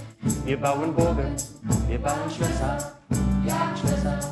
Wir 0.44 0.60
bauen 0.60 0.94
Burgen, 0.94 1.34
wir 1.88 2.00
bauen 2.00 2.30
Schlösser, 2.30 2.97
Yeah. 3.48 4.27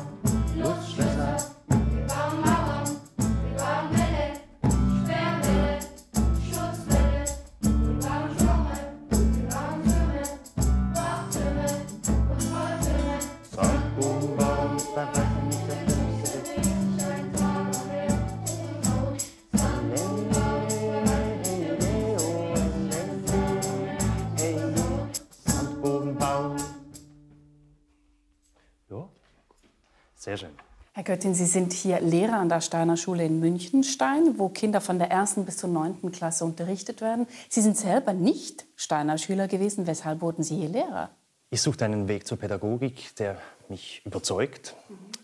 Göttin, 31.16 31.34
Sie 31.34 31.46
sind 31.46 31.72
hier 31.72 31.98
Lehrer 32.02 32.34
an 32.34 32.50
der 32.50 32.60
Steiner 32.60 32.98
Schule 32.98 33.24
in 33.24 33.40
Münchenstein, 33.40 34.38
wo 34.38 34.50
Kinder 34.50 34.82
von 34.82 34.98
der 34.98 35.10
ersten 35.10 35.46
bis 35.46 35.56
zur 35.56 35.70
neunten 35.70 36.12
Klasse 36.12 36.44
unterrichtet 36.44 37.00
werden. 37.00 37.26
Sie 37.48 37.62
sind 37.62 37.78
selber 37.78 38.12
nicht 38.12 38.66
Steiner 38.76 39.16
Schüler 39.16 39.48
gewesen. 39.48 39.86
Weshalb 39.86 40.20
wurden 40.20 40.42
Sie 40.42 40.56
hier 40.56 40.68
Lehrer? 40.68 41.08
Ich 41.48 41.62
suchte 41.62 41.86
einen 41.86 42.06
Weg 42.06 42.26
zur 42.26 42.38
Pädagogik, 42.38 43.16
der 43.16 43.38
mich 43.70 44.02
überzeugt. 44.04 44.76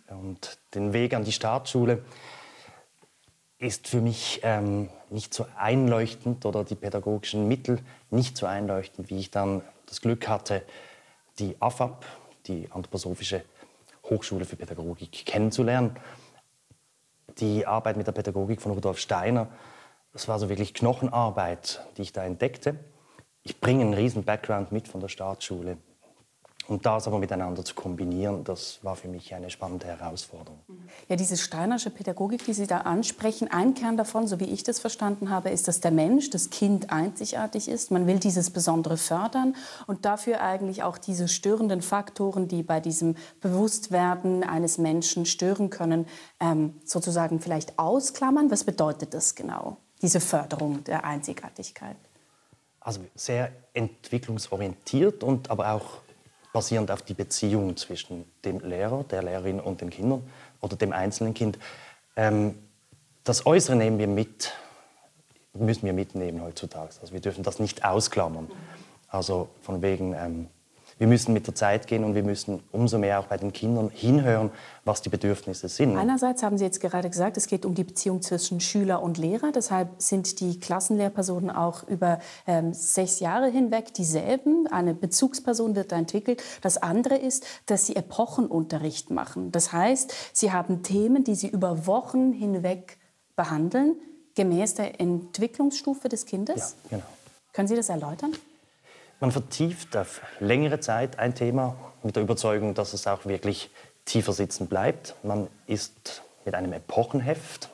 Und 0.09 0.59
den 0.75 0.95
Weg 0.95 1.13
an 1.13 1.25
die 1.25 1.33
Staatsschule 1.33 2.03
ist 3.59 3.87
für 3.87 4.01
mich 4.01 4.41
ähm, 4.45 4.89
nicht 5.11 5.35
so 5.35 5.45
einleuchtend 5.59 6.47
oder 6.47 6.65
die 6.65 6.75
pädagogischen 6.75 7.49
Mittel 7.49 7.81
nicht 8.09 8.39
so 8.39 8.47
einleuchtend, 8.47 9.11
wie 9.11 9.19
ich 9.19 9.31
dann 9.31 9.61
das 9.85 10.01
Glück 10.01 10.27
hatte, 10.27 10.63
die 11.39 11.55
AFAP, 11.61 12.07
die 12.47 12.67
Anthroposophische 12.71 13.45
Hochschule 14.13 14.45
für 14.45 14.57
Pädagogik, 14.57 15.25
kennenzulernen. 15.27 15.97
Die 17.39 17.67
Arbeit 17.67 17.97
mit 17.97 18.07
der 18.07 18.13
Pädagogik 18.13 18.61
von 18.61 18.73
Rudolf 18.73 18.99
Steiner, 18.99 19.49
das 20.13 20.29
war 20.29 20.39
so 20.39 20.49
wirklich 20.49 20.75
Knochenarbeit, 20.75 21.81
die 21.97 22.03
ich 22.03 22.13
da 22.13 22.25
entdeckte. 22.25 22.79
Ich 23.43 23.61
bringe 23.61 23.83
einen 23.83 23.95
riesen 23.95 24.25
Background 24.25 24.71
mit 24.71 24.87
von 24.87 25.01
der 25.01 25.09
Staatsschule. 25.09 25.79
Und 26.69 26.87
das 26.87 27.09
aber 27.09 27.19
miteinander 27.19 27.65
zu 27.65 27.75
kombinieren, 27.75 28.45
das 28.45 28.79
war 28.83 28.95
für 28.95 29.09
mich 29.09 29.35
eine 29.35 29.51
spannende 29.51 29.87
Herausforderung. 29.87 30.61
Ja, 31.09 31.17
diese 31.17 31.37
steinersche 31.37 31.91
Pädagogik, 31.91 32.45
die 32.45 32.53
Sie 32.53 32.67
da 32.67 32.79
ansprechen, 32.79 33.49
ein 33.51 33.75
Kern 33.75 33.97
davon, 33.97 34.29
so 34.29 34.39
wie 34.39 34.45
ich 34.45 34.63
das 34.63 34.79
verstanden 34.79 35.31
habe, 35.31 35.51
ist, 35.51 35.67
dass 35.67 35.81
der 35.81 35.91
Mensch, 35.91 36.31
das 36.31 36.51
Kind 36.51 36.91
einzigartig 36.91 37.69
ist. 37.69 37.91
Man 37.91 38.07
will 38.07 38.21
dieses 38.21 38.51
Besondere 38.51 38.97
fördern 38.97 39.57
und 39.87 40.05
dafür 40.05 40.41
eigentlich 40.41 40.85
auch 40.85 40.99
diese 40.99 41.27
störenden 41.27 41.83
Faktoren, 41.83 42.47
die 42.47 42.63
bei 42.63 42.79
diesem 42.79 43.17
Bewusstwerden 43.41 44.45
eines 44.45 44.79
Menschen 44.79 45.27
stören 45.27 45.69
können, 45.69 46.07
ähm, 46.39 46.81
sozusagen 46.85 47.41
vielleicht 47.41 47.79
ausklammern. 47.79 48.51
Was 48.51 48.63
bedeutet 48.63 49.15
das 49.15 49.35
genau, 49.35 49.79
diese 50.01 50.21
Förderung 50.21 50.85
der 50.85 51.05
Einzigartigkeit? 51.05 51.97
Also 52.81 53.01
sehr 53.15 53.53
entwicklungsorientiert 53.75 55.23
und 55.23 55.51
aber 55.51 55.73
auch 55.73 56.02
basierend 56.53 56.91
auf 56.91 57.03
die 57.03 57.15
Beziehung 57.15 57.77
zwischen 57.77 58.25
dem 58.45 58.61
Lehrer, 58.61 59.05
der 59.05 59.23
Lehrerin 59.23 59.61
und 59.61 59.81
den 59.81 59.91
Kindern 59.91 60.23
oder 60.61 60.77
dem 60.77 60.93
einzelnen 60.93 61.35
Kind. 61.35 61.59
Ähm, 62.17 62.55
das 63.25 63.47
Äußere 63.47 63.77
nehmen 63.77 63.99
wir 63.99 64.09
mit, 64.09 64.53
müssen 65.55 65.85
wir 65.85 65.93
mitnehmen 65.93 66.43
heutzutage. 66.43 66.91
Also 67.01 67.13
wir 67.13 67.21
dürfen 67.21 67.43
das 67.43 67.59
nicht 67.59 67.85
ausklammern. 67.85 68.51
Also 69.09 69.49
von 69.61 69.83
wegen, 69.83 70.15
ähm, 70.15 70.49
wir 71.03 71.09
müssen 71.09 71.33
mit 71.33 71.49
der 71.49 71.57
Zeit 71.57 71.89
gehen 71.89 72.05
und 72.05 72.15
wir 72.15 72.23
müssen 72.23 72.63
umso 72.71 72.97
mehr 72.97 73.19
auch 73.19 73.27
bei 73.27 73.37
den 73.37 73.53
Kindern 73.53 73.91
hinhören, 73.91 74.53
was 74.85 75.03
die 75.03 75.09
Bedürfnisse 75.09 75.69
sind. 75.69 75.97
Einerseits 75.97 76.45
haben 76.45 76.57
Sie 76.57 76.65
jetzt 76.65 76.81
gerade 76.81 77.11
gesagt, 77.11 77.37
es 77.37 77.49
geht 77.49 77.67
um 77.67 77.75
die 77.75 77.83
Beziehung 77.83 78.23
zwischen 78.23 78.61
Schüler 78.61 79.03
und 79.03 79.19
Lehrer. 79.19 79.51
Deshalb 79.51 80.01
sind 80.01 80.39
die 80.39 80.61
Klassenlehrpersonen 80.61 81.51
auch 81.51 81.83
über 81.89 82.21
ähm, 82.47 82.73
sechs 82.73 83.19
Jahre 83.19 83.49
hinweg 83.49 83.93
dieselben. 83.95 84.69
Eine 84.69 84.95
Bezugsperson 84.95 85.75
wird 85.75 85.91
da 85.91 85.97
entwickelt. 85.97 86.41
Das 86.61 86.79
andere 86.79 87.17
ist, 87.17 87.45
dass 87.67 87.85
Sie 87.85 87.97
Epochenunterricht 87.97 89.11
machen. 89.11 89.51
Das 89.51 89.73
heißt, 89.73 90.15
Sie 90.33 90.53
haben 90.53 90.85
Themen, 90.85 91.25
die 91.25 91.35
Sie 91.35 91.49
über 91.49 91.89
Wochen 91.89 92.33
hinweg 92.33 92.99
behandeln, 93.35 93.97
gemäß 94.37 94.75
der 94.75 95.01
Entwicklungsstufe 95.01 96.09
des 96.09 96.27
Kindes. 96.27 96.77
Ja, 96.85 96.99
genau. 96.99 97.07
Können 97.53 97.67
Sie 97.67 97.75
das 97.75 97.89
erläutern? 97.89 98.31
Man 99.23 99.31
vertieft 99.31 99.97
auf 99.97 100.21
längere 100.41 100.81
Zeit 100.81 101.21
ein 101.21 101.37
Thema 101.37 101.77
mit 102.03 102.17
der 102.17 102.25
Überzeugung, 102.25 102.75
dass 102.75 102.93
es 102.93 103.07
auch 103.07 103.25
wirklich 103.25 103.71
tiefer 104.05 104.33
sitzen 104.33 104.67
bleibt. 104.67 105.15
Man 105.23 105.47
ist 105.69 106.25
mit 106.45 106.57
einem 106.57 106.73
Epochenheft 106.73 107.69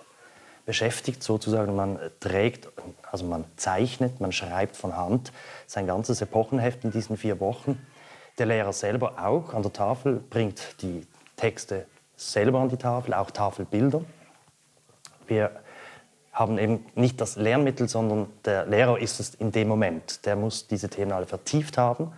beschäftigt, 0.67 1.23
sozusagen. 1.23 1.75
Man 1.75 1.99
trägt, 2.21 2.69
also 3.11 3.25
man 3.25 3.47
zeichnet, 3.57 4.21
man 4.21 4.31
schreibt 4.31 4.77
von 4.77 4.95
Hand 4.95 5.33
sein 5.67 5.87
ganzes 5.87 6.21
Epochenheft 6.21 6.85
in 6.85 6.91
diesen 6.91 7.17
vier 7.17 7.41
Wochen. 7.41 7.83
Der 8.37 8.45
Lehrer 8.45 8.75
selber 8.75 9.15
auch 9.17 9.55
an 9.55 9.63
der 9.63 9.73
Tafel 9.73 10.21
bringt 10.29 10.83
die 10.83 11.07
Texte 11.37 11.87
selber 12.15 12.61
an 12.61 12.69
die 12.69 12.77
Tafel, 12.77 13.15
auch 13.15 13.31
Tafelbilder. 13.31 14.03
Wir 15.27 15.63
haben 16.39 16.57
eben 16.57 16.87
nicht 16.95 17.21
das 17.21 17.35
Lernmittel, 17.35 17.89
sondern 17.89 18.29
der 18.45 18.65
Lehrer 18.67 18.99
ist 18.99 19.19
es 19.19 19.35
in 19.35 19.51
dem 19.51 19.67
Moment. 19.67 20.25
Der 20.25 20.37
muss 20.37 20.69
diese 20.69 20.89
Themen 20.89 21.11
alle 21.11 21.27
vertieft 21.27 21.77
haben 21.77 22.13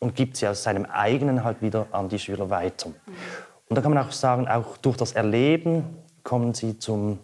und 0.00 0.16
gibt 0.16 0.36
sie 0.36 0.48
aus 0.48 0.64
seinem 0.64 0.84
eigenen 0.84 1.44
halt 1.44 1.62
wieder 1.62 1.86
an 1.92 2.08
die 2.08 2.18
Schüler 2.18 2.50
weiter. 2.50 2.88
Und 2.88 3.76
da 3.76 3.80
kann 3.80 3.94
man 3.94 4.04
auch 4.04 4.10
sagen, 4.10 4.48
auch 4.48 4.76
durch 4.78 4.96
das 4.96 5.12
Erleben 5.12 5.96
kommen 6.24 6.54
sie 6.54 6.78
zum, 6.78 7.20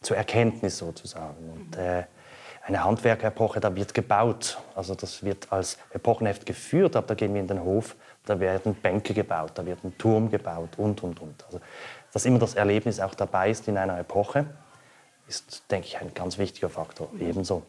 zur 0.00 0.16
Erkenntnis 0.16 0.78
sozusagen. 0.78 1.50
Und, 1.50 1.76
äh, 1.76 2.04
eine 2.64 2.84
Handwerkerepoche, 2.84 3.58
da 3.58 3.74
wird 3.74 3.92
gebaut. 3.94 4.58
Also 4.76 4.94
das 4.94 5.24
wird 5.24 5.50
als 5.50 5.78
Epochenheft 5.92 6.46
geführt, 6.46 6.94
aber 6.94 7.08
da 7.08 7.14
gehen 7.14 7.34
wir 7.34 7.40
in 7.40 7.48
den 7.48 7.64
Hof, 7.64 7.96
da 8.24 8.38
werden 8.38 8.76
Bänke 8.76 9.12
gebaut, 9.12 9.50
da 9.56 9.66
wird 9.66 9.82
ein 9.82 9.98
Turm 9.98 10.30
gebaut 10.30 10.70
und, 10.76 11.02
und, 11.02 11.20
und. 11.20 11.44
Also, 11.46 11.60
dass 12.12 12.24
immer 12.24 12.38
das 12.38 12.54
Erlebnis 12.54 13.00
auch 13.00 13.14
dabei 13.14 13.50
ist 13.50 13.66
in 13.66 13.76
einer 13.76 13.98
Epoche 13.98 14.46
ist, 15.28 15.62
denke 15.70 15.86
ich, 15.86 15.98
ein 15.98 16.12
ganz 16.14 16.38
wichtiger 16.38 16.68
Faktor. 16.68 17.08
Ebenso. 17.18 17.62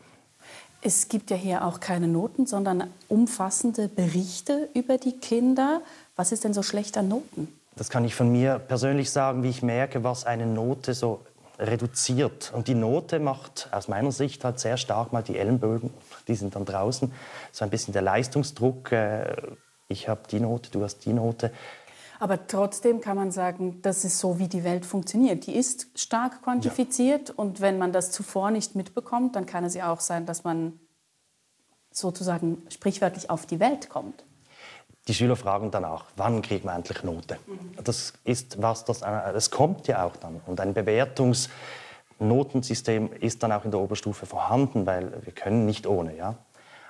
Es 0.82 1.08
gibt 1.08 1.32
ja 1.32 1.38
hier 1.38 1.66
auch 1.66 1.80
keine 1.80 2.08
Noten, 2.08 2.46
sondern 2.46 2.90
umfassende 3.08 3.88
Berichte 3.88 4.70
über 4.74 4.98
die 4.98 5.14
Kinder. 5.14 5.82
Was 6.18 6.32
ist 6.32 6.44
denn 6.44 6.54
so 6.54 6.62
schlecht 6.62 6.98
an 6.98 7.08
Noten? 7.08 7.48
Das 7.76 7.90
kann 7.90 8.04
ich 8.04 8.16
von 8.16 8.32
mir 8.32 8.60
persönlich 8.60 9.10
sagen, 9.10 9.44
wie 9.44 9.50
ich 9.50 9.64
merke, 9.64 10.04
was 10.04 10.26
eine 10.26 10.46
Note 10.46 10.94
so 10.94 11.22
reduziert. 11.58 12.52
Und 12.54 12.68
die 12.68 12.76
Note 12.76 13.20
macht 13.20 13.70
aus 13.72 13.88
meiner 13.88 14.12
Sicht 14.12 14.44
halt 14.44 14.60
sehr 14.60 14.78
stark 14.78 15.14
mal 15.14 15.24
die 15.24 15.38
Ellenbögen, 15.38 15.92
die 16.28 16.36
sind 16.36 16.56
dann 16.56 16.66
draußen. 16.66 17.12
So 17.52 17.64
ein 17.64 17.70
bisschen 17.70 17.94
der 17.94 18.02
Leistungsdruck, 18.02 18.92
äh, 18.92 19.36
ich 19.88 20.10
habe 20.10 20.22
die 20.30 20.40
Note, 20.40 20.70
du 20.72 20.84
hast 20.84 21.06
die 21.06 21.14
Note. 21.14 21.52
Aber 22.20 22.48
trotzdem 22.48 23.02
kann 23.02 23.18
man 23.18 23.32
sagen, 23.32 23.82
das 23.82 24.06
ist 24.06 24.20
so, 24.20 24.40
wie 24.40 24.48
die 24.48 24.64
Welt 24.64 24.86
funktioniert. 24.86 25.48
Die 25.48 25.56
ist 25.56 25.88
stark 25.96 26.44
quantifiziert 26.44 27.30
ja. 27.30 27.36
und 27.36 27.62
wenn 27.62 27.78
man 27.78 27.92
das 27.92 28.12
zuvor 28.12 28.52
nicht 28.52 28.76
mitbekommt, 28.76 29.36
dann 29.36 29.46
kann 29.46 29.64
es 29.64 29.74
ja 29.74 29.92
auch 29.92 30.00
sein, 30.00 30.26
dass 30.26 30.44
man 30.44 30.80
sozusagen 31.92 32.64
sprichwörtlich 32.70 33.30
auf 33.30 33.46
die 33.46 33.60
Welt 33.60 33.90
kommt. 33.90 34.24
Die 35.08 35.14
Schüler 35.14 35.36
fragen 35.36 35.70
danach, 35.70 36.06
wann 36.16 36.42
kriegt 36.42 36.64
man 36.64 36.78
endlich 36.78 37.04
Note? 37.04 37.38
Das 37.84 38.14
ist 38.24 38.62
was, 38.62 38.86
das, 38.86 39.02
das 39.02 39.52
kommt 39.52 39.88
ja 39.88 40.06
auch 40.06 40.16
dann. 40.16 40.40
Und 40.46 40.62
ein 40.62 40.74
Bewertungsnotensystem 40.74 43.12
ist 43.12 43.44
dann 43.44 43.52
auch 43.52 43.66
in 43.66 43.72
der 43.72 43.82
Oberstufe 43.82 44.26
vorhanden, 44.26 44.86
weil 44.86 45.12
wir 45.26 45.34
können 45.34 45.66
nicht 45.66 45.88
ohne. 45.88 46.16
Ja? 46.16 46.38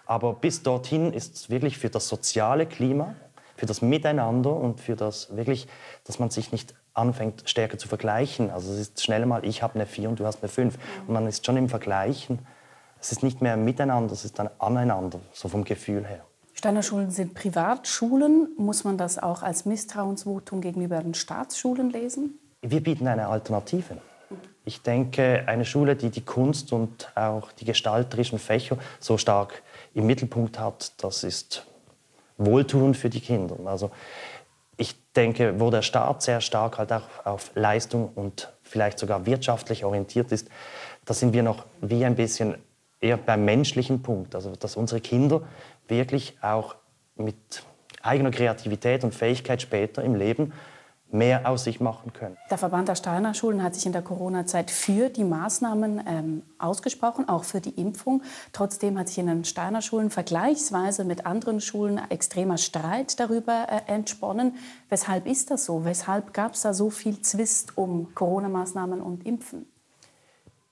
Aber 0.06 0.34
bis 0.34 0.62
dorthin 0.62 1.12
ist 1.12 1.36
es 1.36 1.50
wirklich 1.50 1.80
für 1.80 1.90
das 1.90 2.08
soziale 2.08 2.68
Klima, 2.68 3.16
für 3.56 3.66
das 3.66 3.82
Miteinander 3.82 4.56
und 4.56 4.80
für 4.80 4.96
das 4.96 5.36
wirklich, 5.36 5.68
dass 6.06 6.20
man 6.20 6.30
sich 6.30 6.52
nicht 6.52 6.74
anfängt, 6.94 7.44
stärker 7.50 7.78
zu 7.78 7.88
vergleichen. 7.88 8.50
Also 8.50 8.72
es 8.72 8.80
ist 8.80 9.04
schnell 9.04 9.26
mal, 9.26 9.46
ich 9.46 9.64
habe 9.64 9.76
eine 9.76 9.86
4 9.86 10.10
und 10.10 10.20
du 10.20 10.26
hast 10.26 10.42
eine 10.42 10.50
5. 10.50 10.78
Und 11.08 11.14
man 11.14 11.28
ist 11.28 11.46
schon 11.46 11.58
im 11.58 11.70
Vergleichen. 11.70 12.40
Es 13.00 13.12
ist 13.12 13.24
nicht 13.24 13.42
mehr 13.42 13.58
miteinander, 13.58 14.14
es 14.14 14.24
ist 14.26 14.40
dann 14.40 14.50
aneinander, 14.60 15.20
so 15.34 15.50
vom 15.50 15.64
Gefühl 15.64 16.06
her. 16.06 16.24
Steiner 16.54 16.84
Schulen 16.84 17.12
sind 17.12 17.34
Privatschulen. 17.34 18.50
Muss 18.58 18.84
man 18.84 18.98
das 18.98 19.22
auch 19.22 19.44
als 19.44 19.66
Misstrauensvotum 19.66 20.62
gegenüber 20.62 21.02
den 21.02 21.14
Staatsschulen 21.14 21.90
lesen? 21.90 22.40
Wir 22.62 22.82
bieten 22.82 23.08
eine 23.08 23.28
Alternative. 23.28 23.98
Ich 24.64 24.82
denke, 24.82 25.44
eine 25.48 25.66
Schule, 25.66 25.98
die 25.98 26.10
die 26.10 26.24
Kunst 26.24 26.72
und 26.72 27.12
auch 27.16 27.52
die 27.52 27.66
gestalterischen 27.66 28.40
Fächer 28.40 28.78
so 29.00 29.18
stark 29.18 29.62
im 29.94 30.06
Mittelpunkt 30.06 30.58
hat, 30.58 30.94
das 31.04 31.26
ist 31.26 31.66
wohltuend 32.38 32.98
für 32.98 33.10
die 33.10 33.22
Kinder. 33.22 33.56
Also 33.66 33.92
ich 34.78 34.96
denke, 35.14 35.60
wo 35.60 35.70
der 35.70 35.82
Staat 35.82 36.22
sehr 36.22 36.42
stark 36.42 36.78
halt 36.78 36.92
auch 36.92 37.26
auf 37.26 37.52
Leistung 37.56 38.10
und 38.16 38.52
vielleicht 38.64 39.00
sogar 39.00 39.26
wirtschaftlich 39.26 39.86
orientiert 39.86 40.32
ist, 40.32 40.50
da 41.06 41.14
sind 41.14 41.34
wir 41.34 41.44
noch 41.44 41.66
wie 41.82 42.06
ein 42.06 42.16
bisschen 42.16 42.56
eher 43.00 43.18
beim 43.18 43.46
menschlichen 43.46 44.02
Punkt. 44.02 44.36
Also 44.36 44.56
dass 44.56 44.76
unsere 44.76 45.02
Kinder 45.02 45.42
wirklich 45.88 46.38
auch 46.42 46.76
mit 47.16 47.36
eigener 48.02 48.32
Kreativität 48.32 49.04
und 49.04 49.14
Fähigkeit 49.14 49.62
später 49.62 50.04
im 50.04 50.16
Leben 50.16 50.54
mehr 51.14 51.48
aus 51.48 51.64
sich 51.64 51.80
machen 51.80 52.12
können. 52.14 52.38
Der 52.50 52.58
Verband 52.58 52.88
der 52.88 52.96
Steiner 52.96 53.34
Schulen 53.34 53.62
hat 53.64 53.76
sich 53.76 53.86
in 53.86 53.92
der 53.92 54.02
Corona-Zeit 54.02 54.72
für 54.72 55.10
die 55.10 55.24
Maßnahmen 55.24 56.02
ähm, 56.08 56.44
ausgesprochen, 56.58 57.30
auch 57.30 57.44
für 57.44 57.62
die 57.62 57.70
Impfung. 57.70 58.24
Trotzdem 58.52 58.98
hat 58.98 59.08
sich 59.08 59.20
in 59.20 59.28
den 59.28 59.46
Steiner 59.46 59.82
Schulen 59.82 60.10
vergleichsweise 60.10 61.06
mit 61.06 61.26
anderen 61.26 61.62
Schulen 61.62 62.02
extremer 62.10 62.58
Streit 62.58 63.20
darüber 63.20 63.68
äh, 63.70 63.92
entsponnen. 63.92 64.56
Weshalb 64.90 65.28
ist 65.28 65.52
das 65.52 65.66
so? 65.66 65.86
Weshalb 65.86 66.34
gab 66.34 66.54
es 66.54 66.62
da 66.62 66.74
so 66.74 66.90
viel 66.90 67.22
Zwist 67.22 67.78
um 67.78 68.14
Corona-Maßnahmen 68.16 69.02
und 69.02 69.26
Impfen? 69.26 69.66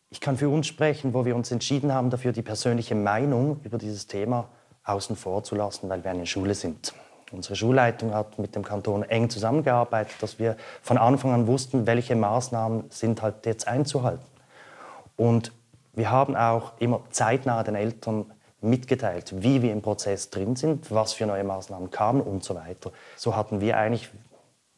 Ich 0.10 0.20
kann 0.20 0.36
für 0.36 0.50
uns 0.50 0.68
sprechen, 0.68 1.14
wo 1.14 1.24
wir 1.24 1.36
uns 1.36 1.52
entschieden 1.52 1.94
haben, 1.94 2.10
dafür 2.10 2.34
die 2.34 2.42
persönliche 2.42 2.96
Meinung 2.96 3.62
über 3.64 3.78
dieses 3.78 4.08
Thema 4.08 4.50
außen 4.84 5.16
vor 5.16 5.44
zu 5.44 5.56
lassen, 5.56 5.88
weil 5.88 6.04
wir 6.04 6.12
eine 6.12 6.26
Schule 6.26 6.54
sind. 6.54 6.94
Unsere 7.32 7.56
Schulleitung 7.56 8.14
hat 8.14 8.40
mit 8.40 8.56
dem 8.56 8.64
Kanton 8.64 9.04
eng 9.04 9.30
zusammengearbeitet, 9.30 10.16
dass 10.22 10.40
wir 10.40 10.58
von 10.82 10.98
Anfang 10.98 11.32
an 11.32 11.48
wussten, 11.48 11.88
welche 11.88 12.16
Maßnahmen 12.16 12.86
sind 12.90 13.22
halt 13.22 13.46
jetzt 13.46 13.68
einzuhalten. 13.68 14.26
Und 15.16 15.52
wir 15.94 16.10
haben 16.10 16.36
auch 16.36 16.74
immer 16.80 17.02
zeitnah 17.12 17.64
den 17.64 17.76
Eltern 17.76 18.26
mitgeteilt, 18.62 19.34
wie 19.42 19.62
wir 19.62 19.72
im 19.72 19.82
Prozess 19.82 20.30
drin 20.30 20.56
sind, 20.56 20.92
was 20.92 21.14
für 21.14 21.26
neue 21.26 21.44
Maßnahmen 21.44 21.90
kamen 21.90 22.22
und 22.22 22.44
so 22.44 22.56
weiter. 22.56 22.92
So 23.16 23.36
hatten 23.36 23.60
wir 23.60 23.78
eigentlich 23.78 24.10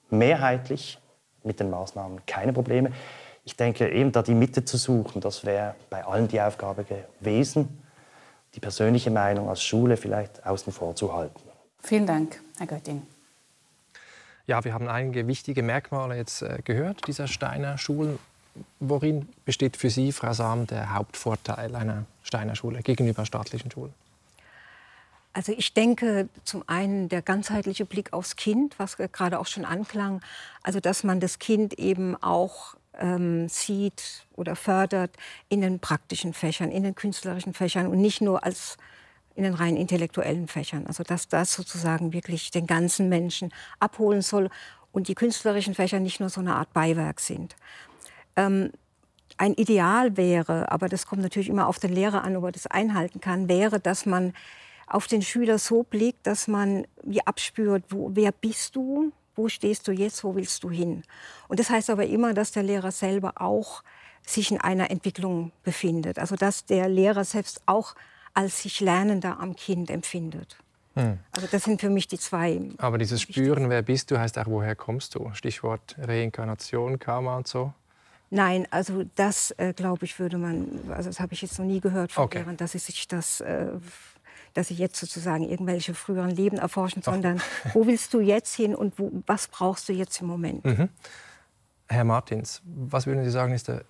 mehrheitlich 0.09 0.99
mit 1.43 1.59
den 1.59 1.69
Maßnahmen 1.69 2.25
keine 2.25 2.53
Probleme. 2.53 2.91
Ich 3.43 3.57
denke, 3.57 3.89
eben 3.89 4.11
da 4.11 4.21
die 4.21 4.35
Mitte 4.35 4.63
zu 4.63 4.77
suchen, 4.77 5.19
das 5.21 5.45
wäre 5.45 5.75
bei 5.89 6.05
allen 6.05 6.29
die 6.29 6.39
Aufgabe 6.39 6.85
gewesen, 6.85 7.83
die 8.55 8.59
persönliche 8.59 9.11
Meinung 9.11 9.49
als 9.49 9.61
Schule 9.61 9.97
vielleicht 9.97 10.45
außen 10.45 10.71
vor 10.71 10.95
zu 10.95 11.13
halten. 11.13 11.41
Vielen 11.83 12.07
Dank, 12.07 12.41
Herr 12.57 12.67
Götting. 12.67 13.05
Ja, 14.47 14.63
wir 14.63 14.73
haben 14.73 14.87
einige 14.87 15.27
wichtige 15.27 15.63
Merkmale 15.63 16.15
jetzt 16.15 16.41
äh, 16.41 16.59
gehört 16.63 17.07
dieser 17.07 17.27
Steiner 17.27 17.77
Schulen. 17.77 18.19
Worin 18.79 19.27
besteht 19.45 19.77
für 19.77 19.89
Sie, 19.89 20.11
Frau 20.11 20.33
Sam, 20.33 20.65
der 20.67 20.93
Hauptvorteil 20.93 21.75
einer 21.75 22.05
Steiner 22.23 22.55
Schule 22.55 22.81
gegenüber 22.83 23.25
staatlichen 23.25 23.69
Schulen? 23.71 23.93
Also 25.33 25.51
ich 25.51 25.73
denke 25.73 26.29
zum 26.43 26.63
einen 26.67 27.09
der 27.09 27.21
ganzheitliche 27.21 27.85
Blick 27.85 28.13
aufs 28.13 28.35
Kind, 28.35 28.75
was 28.77 28.97
gerade 28.97 29.39
auch 29.39 29.47
schon 29.47 29.65
anklang, 29.65 30.21
also 30.61 30.79
dass 30.79 31.03
man 31.03 31.19
das 31.19 31.39
Kind 31.39 31.73
eben 31.73 32.15
auch 32.21 32.75
ähm, 32.99 33.49
sieht 33.49 34.25
oder 34.35 34.55
fördert 34.55 35.11
in 35.49 35.61
den 35.61 35.79
praktischen 35.79 36.33
Fächern, 36.33 36.69
in 36.69 36.83
den 36.83 36.95
künstlerischen 36.95 37.53
Fächern 37.53 37.87
und 37.87 37.99
nicht 37.99 38.21
nur 38.21 38.43
als 38.43 38.77
in 39.35 39.43
den 39.43 39.53
rein 39.53 39.75
intellektuellen 39.75 40.47
Fächern. 40.47 40.85
Also 40.87 41.03
dass 41.03 41.27
das 41.27 41.53
sozusagen 41.53 42.13
wirklich 42.13 42.51
den 42.51 42.67
ganzen 42.67 43.09
Menschen 43.09 43.53
abholen 43.79 44.21
soll 44.21 44.49
und 44.91 45.07
die 45.07 45.15
künstlerischen 45.15 45.73
Fächer 45.73 45.99
nicht 45.99 46.19
nur 46.19 46.29
so 46.29 46.39
eine 46.41 46.55
Art 46.55 46.73
Beiwerk 46.73 47.19
sind. 47.19 47.55
Ähm, 48.35 48.71
ein 49.37 49.53
Ideal 49.53 50.15
wäre, 50.15 50.71
aber 50.71 50.89
das 50.89 51.07
kommt 51.07 51.23
natürlich 51.23 51.49
immer 51.49 51.67
auf 51.67 51.79
den 51.79 51.91
Lehrer 51.91 52.23
an, 52.23 52.35
ob 52.35 52.45
er 52.45 52.51
das 52.51 52.67
einhalten 52.67 53.19
kann, 53.19 53.49
wäre, 53.49 53.79
dass 53.79 54.05
man 54.05 54.33
auf 54.85 55.07
den 55.07 55.23
Schüler 55.23 55.57
so 55.57 55.83
blickt, 55.83 56.27
dass 56.27 56.47
man 56.47 56.85
wie 57.03 57.25
abspürt, 57.25 57.83
wo, 57.89 58.11
wer 58.13 58.31
bist 58.31 58.75
du, 58.75 59.11
wo 59.35 59.49
stehst 59.49 59.87
du 59.87 59.91
jetzt, 59.91 60.23
wo 60.23 60.35
willst 60.35 60.63
du 60.63 60.69
hin. 60.69 61.03
Und 61.47 61.59
das 61.59 61.71
heißt 61.71 61.89
aber 61.89 62.05
immer, 62.05 62.35
dass 62.35 62.51
der 62.51 62.63
Lehrer 62.63 62.91
selber 62.91 63.41
auch 63.41 63.83
sich 64.25 64.51
in 64.51 64.61
einer 64.61 64.91
Entwicklung 64.91 65.51
befindet. 65.63 66.19
Also 66.19 66.35
dass 66.35 66.65
der 66.65 66.87
Lehrer 66.87 67.23
selbst 67.23 67.61
auch 67.65 67.95
als 68.33 68.63
sich 68.63 68.79
Lernender 68.79 69.39
am 69.39 69.55
Kind 69.55 69.89
empfindet. 69.89 70.57
Hm. 70.95 71.19
Also 71.31 71.47
das 71.51 71.63
sind 71.63 71.81
für 71.81 71.89
mich 71.89 72.07
die 72.07 72.19
zwei. 72.19 72.61
Aber 72.77 72.97
dieses 72.97 73.21
Spüren, 73.21 73.69
wer 73.69 73.81
bist 73.81 74.11
du, 74.11 74.19
heißt 74.19 74.37
auch, 74.37 74.45
woher 74.47 74.75
kommst 74.75 75.15
du? 75.15 75.31
Stichwort 75.33 75.95
Reinkarnation, 75.97 76.99
Karma 76.99 77.37
und 77.37 77.47
so. 77.47 77.73
Nein, 78.29 78.67
also 78.71 79.03
das 79.15 79.51
äh, 79.57 79.73
glaube 79.73 80.05
ich 80.05 80.19
würde 80.19 80.37
man, 80.37 80.79
also 80.89 81.09
das 81.09 81.19
habe 81.19 81.33
ich 81.33 81.41
jetzt 81.41 81.57
noch 81.59 81.65
nie 81.65 81.79
gehört 81.79 82.11
von 82.11 82.25
okay. 82.25 82.39
Lehrern, 82.39 82.57
dass 82.57 82.71
sie 82.71 82.79
sich 82.79 83.07
das, 83.07 83.41
äh, 83.41 83.67
dass 84.55 84.69
sie 84.69 84.73
jetzt 84.73 84.99
sozusagen 84.99 85.47
irgendwelche 85.47 85.93
früheren 85.93 86.31
Leben 86.31 86.57
erforschen, 86.57 87.03
sondern 87.03 87.41
wo 87.73 87.85
willst 87.85 88.13
du 88.13 88.21
jetzt 88.21 88.55
hin 88.55 88.73
und 88.73 88.97
wo, 88.97 89.11
was 89.27 89.47
brauchst 89.47 89.87
du 89.87 89.93
jetzt 89.93 90.19
im 90.21 90.27
Moment? 90.27 90.65
Mhm. 90.65 90.89
Herr 91.87 92.03
Martins, 92.05 92.61
was 92.65 93.05
würden 93.05 93.23
Sie 93.23 93.29
sagen, 93.29 93.53
ist 93.53 93.67
der 93.67 93.83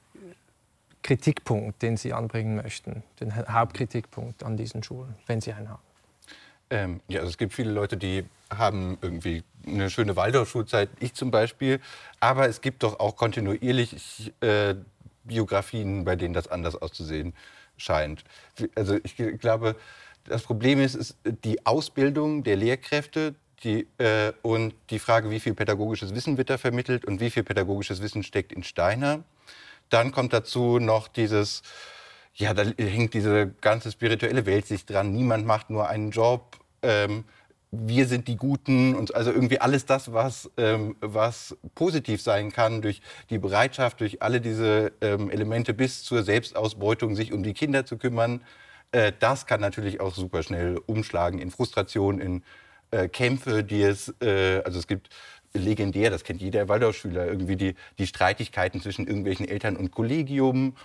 Kritikpunkt, 1.03 1.81
den 1.81 1.97
Sie 1.97 2.13
anbringen 2.13 2.55
möchten, 2.55 3.03
den 3.19 3.35
Hauptkritikpunkt 3.35 4.43
an 4.43 4.57
diesen 4.57 4.81
Schulen, 4.83 5.15
wenn 5.27 5.41
Sie 5.41 5.53
einen 5.53 5.69
haben? 5.69 5.81
Ähm, 6.69 7.01
ja, 7.07 7.19
also 7.19 7.29
es 7.29 7.37
gibt 7.37 7.53
viele 7.53 7.71
Leute, 7.71 7.97
die 7.97 8.25
haben 8.49 8.97
irgendwie 9.01 9.43
eine 9.67 9.89
schöne 9.89 10.15
Waldorfschulzeit, 10.15 10.89
ich 10.99 11.13
zum 11.13 11.29
Beispiel. 11.29 11.79
Aber 12.19 12.47
es 12.47 12.61
gibt 12.61 12.83
doch 12.83 12.99
auch 12.99 13.15
kontinuierlich 13.15 14.33
äh, 14.41 14.75
Biografien, 15.23 16.05
bei 16.05 16.15
denen 16.15 16.33
das 16.33 16.47
anders 16.47 16.75
auszusehen 16.75 17.33
scheint. 17.77 18.23
Also 18.75 18.97
ich 19.03 19.15
glaube, 19.39 19.75
das 20.25 20.43
Problem 20.43 20.79
ist, 20.79 20.95
ist 20.95 21.17
die 21.43 21.65
Ausbildung 21.65 22.43
der 22.43 22.55
Lehrkräfte 22.55 23.35
die, 23.63 23.87
äh, 23.97 24.33
und 24.41 24.73
die 24.89 24.99
Frage, 24.99 25.29
wie 25.29 25.39
viel 25.39 25.53
pädagogisches 25.53 26.13
Wissen 26.13 26.37
wird 26.37 26.49
da 26.49 26.57
vermittelt 26.57 27.05
und 27.05 27.19
wie 27.19 27.29
viel 27.29 27.43
pädagogisches 27.43 28.01
Wissen 28.01 28.23
steckt 28.23 28.51
in 28.51 28.63
Steiner. 28.63 29.23
Dann 29.89 30.11
kommt 30.11 30.33
dazu 30.33 30.79
noch 30.79 31.07
dieses, 31.07 31.61
ja, 32.33 32.53
da 32.53 32.63
hängt 32.63 33.13
diese 33.13 33.53
ganze 33.61 33.91
spirituelle 33.91 34.45
Weltsicht 34.45 34.89
dran. 34.89 35.11
Niemand 35.11 35.45
macht 35.45 35.69
nur 35.69 35.87
einen 35.87 36.11
Job. 36.11 36.57
Ähm, 36.81 37.25
wir 37.71 38.05
sind 38.05 38.27
die 38.27 38.35
Guten 38.35 38.95
und 38.95 39.15
also 39.15 39.31
irgendwie 39.31 39.59
alles 39.59 39.85
das, 39.85 40.13
was, 40.13 40.49
ähm, 40.57 40.95
was 40.99 41.57
positiv 41.73 42.21
sein 42.21 42.51
kann 42.51 42.83
durch 42.83 43.01
die 43.31 43.39
Bereitschaft, 43.39 43.99
durch 43.99 44.21
alle 44.21 44.41
diese 44.41 44.91
ähm, 45.01 45.31
Elemente 45.31 45.73
bis 45.73 46.03
zur 46.03 46.21
Selbstausbeutung, 46.21 47.15
sich 47.15 47.33
um 47.33 47.41
die 47.41 47.53
Kinder 47.53 47.85
zu 47.85 47.97
kümmern, 47.97 48.41
äh, 48.91 49.11
das 49.19 49.47
kann 49.47 49.59
natürlich 49.59 49.99
auch 49.99 50.13
super 50.13 50.43
schnell 50.43 50.79
umschlagen 50.85 51.39
in 51.39 51.49
Frustration, 51.49 52.21
in 52.21 52.43
äh, 52.91 53.07
Kämpfe, 53.09 53.63
die 53.63 53.81
es, 53.81 54.13
äh, 54.21 54.61
also 54.63 54.77
es 54.77 54.87
gibt 54.87 55.09
legendär, 55.55 56.09
das 56.09 56.23
kennt 56.23 56.41
jeder 56.41 56.67
Waldorfschüler, 56.67 57.27
irgendwie 57.27 57.55
die, 57.55 57.75
die 57.97 58.07
Streitigkeiten 58.07 58.81
zwischen 58.81 59.07
irgendwelchen 59.07 59.47
Eltern 59.47 59.77
und 59.77 59.91
Kollegium. 59.91 60.75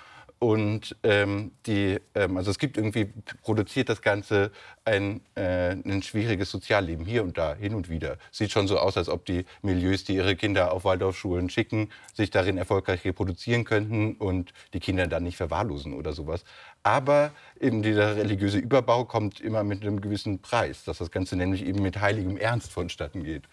Und 0.40 0.94
ähm, 1.02 1.50
die, 1.66 1.98
ähm, 2.14 2.36
also 2.36 2.52
es 2.52 2.60
gibt 2.60 2.76
irgendwie, 2.76 3.12
produziert 3.42 3.88
das 3.88 4.02
Ganze 4.02 4.52
ein, 4.84 5.20
äh, 5.34 5.70
ein 5.70 6.00
schwieriges 6.02 6.48
Sozialleben 6.52 7.04
hier 7.04 7.24
und 7.24 7.36
da, 7.36 7.56
hin 7.56 7.74
und 7.74 7.88
wieder. 7.88 8.18
Sieht 8.30 8.52
schon 8.52 8.68
so 8.68 8.78
aus, 8.78 8.96
als 8.96 9.08
ob 9.08 9.24
die 9.24 9.46
Milieus, 9.62 10.04
die 10.04 10.14
ihre 10.14 10.36
Kinder 10.36 10.72
auf 10.72 10.84
Waldorfschulen 10.84 11.50
schicken, 11.50 11.90
sich 12.14 12.30
darin 12.30 12.56
erfolgreich 12.56 13.04
reproduzieren 13.04 13.64
könnten 13.64 14.14
und 14.14 14.52
die 14.74 14.80
Kinder 14.80 15.08
dann 15.08 15.24
nicht 15.24 15.36
verwahrlosen 15.36 15.92
oder 15.92 16.12
sowas. 16.12 16.44
Aber 16.84 17.32
eben 17.60 17.82
dieser 17.82 18.14
religiöse 18.14 18.58
Überbau 18.58 19.06
kommt 19.06 19.40
immer 19.40 19.64
mit 19.64 19.82
einem 19.82 20.00
gewissen 20.00 20.40
Preis, 20.40 20.84
dass 20.84 20.98
das 20.98 21.10
Ganze 21.10 21.34
nämlich 21.34 21.66
eben 21.66 21.82
mit 21.82 22.00
heiligem 22.00 22.36
Ernst 22.36 22.70
vonstatten 22.70 23.24
geht. 23.24 23.48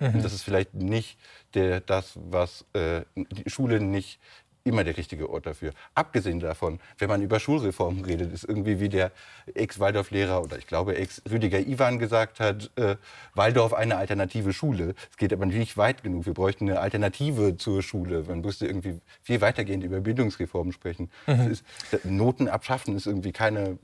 Mhm. 0.00 0.22
Das 0.22 0.32
ist 0.32 0.42
vielleicht 0.42 0.74
nicht 0.74 1.18
der, 1.54 1.80
das, 1.80 2.14
was 2.16 2.64
äh, 2.72 3.02
die 3.14 3.48
Schule 3.48 3.80
nicht 3.80 4.20
immer 4.68 4.84
der 4.84 4.96
richtige 4.96 5.30
Ort 5.30 5.46
dafür. 5.46 5.72
Abgesehen 5.94 6.40
davon, 6.40 6.78
wenn 6.98 7.08
man 7.08 7.22
über 7.22 7.40
Schulreformen 7.40 8.04
redet, 8.04 8.32
ist 8.32 8.44
irgendwie 8.44 8.80
wie 8.80 8.88
der 8.88 9.12
Ex-Waldorf-Lehrer 9.54 10.42
oder 10.42 10.58
ich 10.58 10.66
glaube 10.66 10.96
Ex-Rüdiger 10.96 11.58
Iwan 11.60 11.98
gesagt 11.98 12.38
hat, 12.38 12.70
äh, 12.76 12.96
Waldorf 13.34 13.72
eine 13.72 13.96
alternative 13.96 14.52
Schule. 14.52 14.94
Es 15.10 15.16
geht 15.16 15.32
aber 15.32 15.46
nicht 15.46 15.76
weit 15.76 16.02
genug. 16.02 16.26
Wir 16.26 16.34
bräuchten 16.34 16.68
eine 16.68 16.80
Alternative 16.80 17.56
zur 17.56 17.82
Schule. 17.82 18.24
Man 18.28 18.42
müsste 18.42 18.66
irgendwie 18.66 19.00
viel 19.22 19.40
weitergehend 19.40 19.84
über 19.84 20.00
Bildungsreformen 20.00 20.72
sprechen. 20.72 21.10
Mhm. 21.26 21.50
Ist, 21.50 21.64
Noten 22.04 22.48
abschaffen 22.48 22.94
ist 22.94 23.06
irgendwie 23.06 23.32
keine 23.32 23.78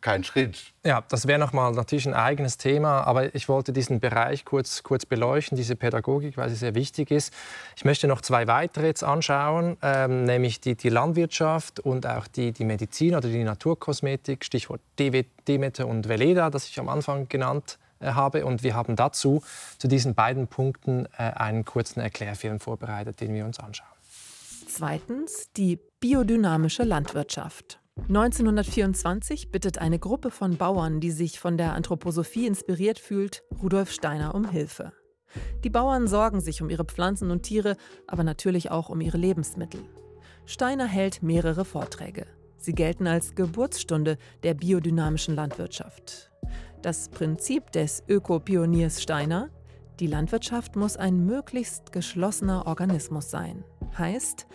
kein 0.00 0.24
Schritt. 0.24 0.72
Ja, 0.84 1.02
das 1.08 1.26
wäre 1.26 1.38
nochmal 1.38 1.72
natürlich 1.72 2.06
ein 2.06 2.14
eigenes 2.14 2.58
Thema, 2.58 3.02
aber 3.02 3.34
ich 3.34 3.48
wollte 3.48 3.72
diesen 3.72 4.00
Bereich 4.00 4.44
kurz, 4.44 4.82
kurz 4.82 5.06
beleuchten, 5.06 5.56
diese 5.56 5.76
Pädagogik, 5.76 6.36
weil 6.36 6.48
sie 6.50 6.56
sehr 6.56 6.74
wichtig 6.74 7.10
ist. 7.10 7.32
Ich 7.76 7.84
möchte 7.84 8.06
noch 8.06 8.20
zwei 8.20 8.46
weitere 8.46 8.86
jetzt 8.86 9.04
anschauen, 9.04 9.76
ähm, 9.82 10.24
nämlich 10.24 10.60
die, 10.60 10.76
die 10.76 10.88
Landwirtschaft 10.88 11.80
und 11.80 12.06
auch 12.06 12.26
die, 12.26 12.52
die 12.52 12.64
Medizin 12.64 13.14
oder 13.14 13.28
die 13.28 13.44
Naturkosmetik, 13.44 14.44
Stichwort 14.44 14.80
Demeter 14.98 15.86
und 15.86 16.08
Veleda, 16.08 16.50
das 16.50 16.68
ich 16.68 16.78
am 16.78 16.88
Anfang 16.88 17.28
genannt 17.28 17.78
äh, 18.00 18.12
habe. 18.12 18.44
Und 18.44 18.62
wir 18.62 18.74
haben 18.74 18.96
dazu, 18.96 19.42
zu 19.78 19.88
diesen 19.88 20.14
beiden 20.14 20.46
Punkten, 20.46 21.06
äh, 21.16 21.22
einen 21.22 21.64
kurzen 21.64 22.00
Erklärfilm 22.00 22.60
vorbereitet, 22.60 23.20
den 23.20 23.34
wir 23.34 23.44
uns 23.44 23.58
anschauen. 23.58 23.88
Zweitens 24.68 25.52
die 25.56 25.78
biodynamische 26.00 26.82
Landwirtschaft. 26.82 27.78
1924 28.08 29.50
bittet 29.50 29.78
eine 29.78 29.98
Gruppe 29.98 30.30
von 30.30 30.58
Bauern, 30.58 31.00
die 31.00 31.10
sich 31.10 31.40
von 31.40 31.56
der 31.56 31.72
Anthroposophie 31.72 32.46
inspiriert 32.46 32.98
fühlt, 32.98 33.42
Rudolf 33.62 33.90
Steiner 33.90 34.34
um 34.34 34.46
Hilfe. 34.46 34.92
Die 35.64 35.70
Bauern 35.70 36.06
sorgen 36.06 36.40
sich 36.40 36.60
um 36.60 36.68
ihre 36.68 36.84
Pflanzen 36.84 37.30
und 37.30 37.44
Tiere, 37.44 37.76
aber 38.06 38.22
natürlich 38.22 38.70
auch 38.70 38.90
um 38.90 39.00
ihre 39.00 39.16
Lebensmittel. 39.16 39.80
Steiner 40.44 40.86
hält 40.86 41.22
mehrere 41.22 41.64
Vorträge. 41.64 42.26
Sie 42.58 42.74
gelten 42.74 43.06
als 43.06 43.34
Geburtsstunde 43.34 44.18
der 44.42 44.52
biodynamischen 44.52 45.34
Landwirtschaft. 45.34 46.30
Das 46.82 47.08
Prinzip 47.08 47.72
des 47.72 48.04
Ökopioniers 48.06 49.02
Steiner, 49.02 49.48
die 49.98 50.08
Landwirtschaft 50.08 50.76
muss 50.76 50.98
ein 50.98 51.24
möglichst 51.24 51.90
geschlossener 51.90 52.66
Organismus 52.66 53.30
sein. 53.30 53.64
Heißt, 53.96 54.46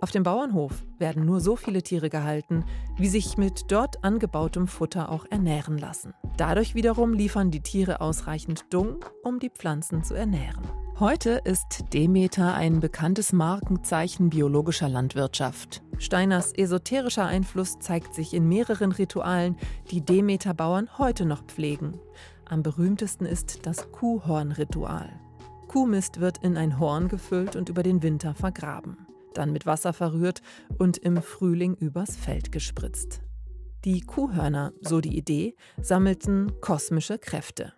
auf 0.00 0.12
dem 0.12 0.22
Bauernhof 0.22 0.84
werden 0.98 1.24
nur 1.24 1.40
so 1.40 1.56
viele 1.56 1.82
Tiere 1.82 2.08
gehalten, 2.08 2.64
wie 2.96 3.08
sich 3.08 3.36
mit 3.36 3.72
dort 3.72 4.04
angebautem 4.04 4.68
Futter 4.68 5.10
auch 5.10 5.26
ernähren 5.28 5.76
lassen. 5.76 6.14
Dadurch 6.36 6.76
wiederum 6.76 7.12
liefern 7.12 7.50
die 7.50 7.62
Tiere 7.62 8.00
ausreichend 8.00 8.66
Dung, 8.70 9.04
um 9.24 9.40
die 9.40 9.50
Pflanzen 9.50 10.04
zu 10.04 10.14
ernähren. 10.14 10.62
Heute 11.00 11.40
ist 11.44 11.92
Demeter 11.92 12.54
ein 12.54 12.78
bekanntes 12.78 13.32
Markenzeichen 13.32 14.30
biologischer 14.30 14.88
Landwirtschaft. 14.88 15.82
Steiners 15.98 16.52
esoterischer 16.52 17.26
Einfluss 17.26 17.80
zeigt 17.80 18.14
sich 18.14 18.34
in 18.34 18.48
mehreren 18.48 18.92
Ritualen, 18.92 19.56
die 19.90 20.00
Demeter-Bauern 20.00 20.96
heute 20.98 21.24
noch 21.24 21.42
pflegen. 21.42 21.98
Am 22.44 22.62
berühmtesten 22.62 23.26
ist 23.26 23.66
das 23.66 23.90
Kuhhornritual. 23.90 25.10
Kuhmist 25.66 26.20
wird 26.20 26.38
in 26.38 26.56
ein 26.56 26.78
Horn 26.78 27.08
gefüllt 27.08 27.56
und 27.56 27.68
über 27.68 27.82
den 27.82 28.02
Winter 28.02 28.34
vergraben 28.34 29.07
dann 29.38 29.52
mit 29.52 29.66
Wasser 29.66 29.92
verrührt 29.92 30.42
und 30.78 30.98
im 30.98 31.22
Frühling 31.22 31.74
übers 31.74 32.16
Feld 32.16 32.52
gespritzt. 32.52 33.20
Die 33.84 34.00
Kuhhörner, 34.00 34.72
so 34.80 35.00
die 35.00 35.16
Idee, 35.16 35.54
sammelten 35.80 36.60
kosmische 36.60 37.18
Kräfte. 37.18 37.72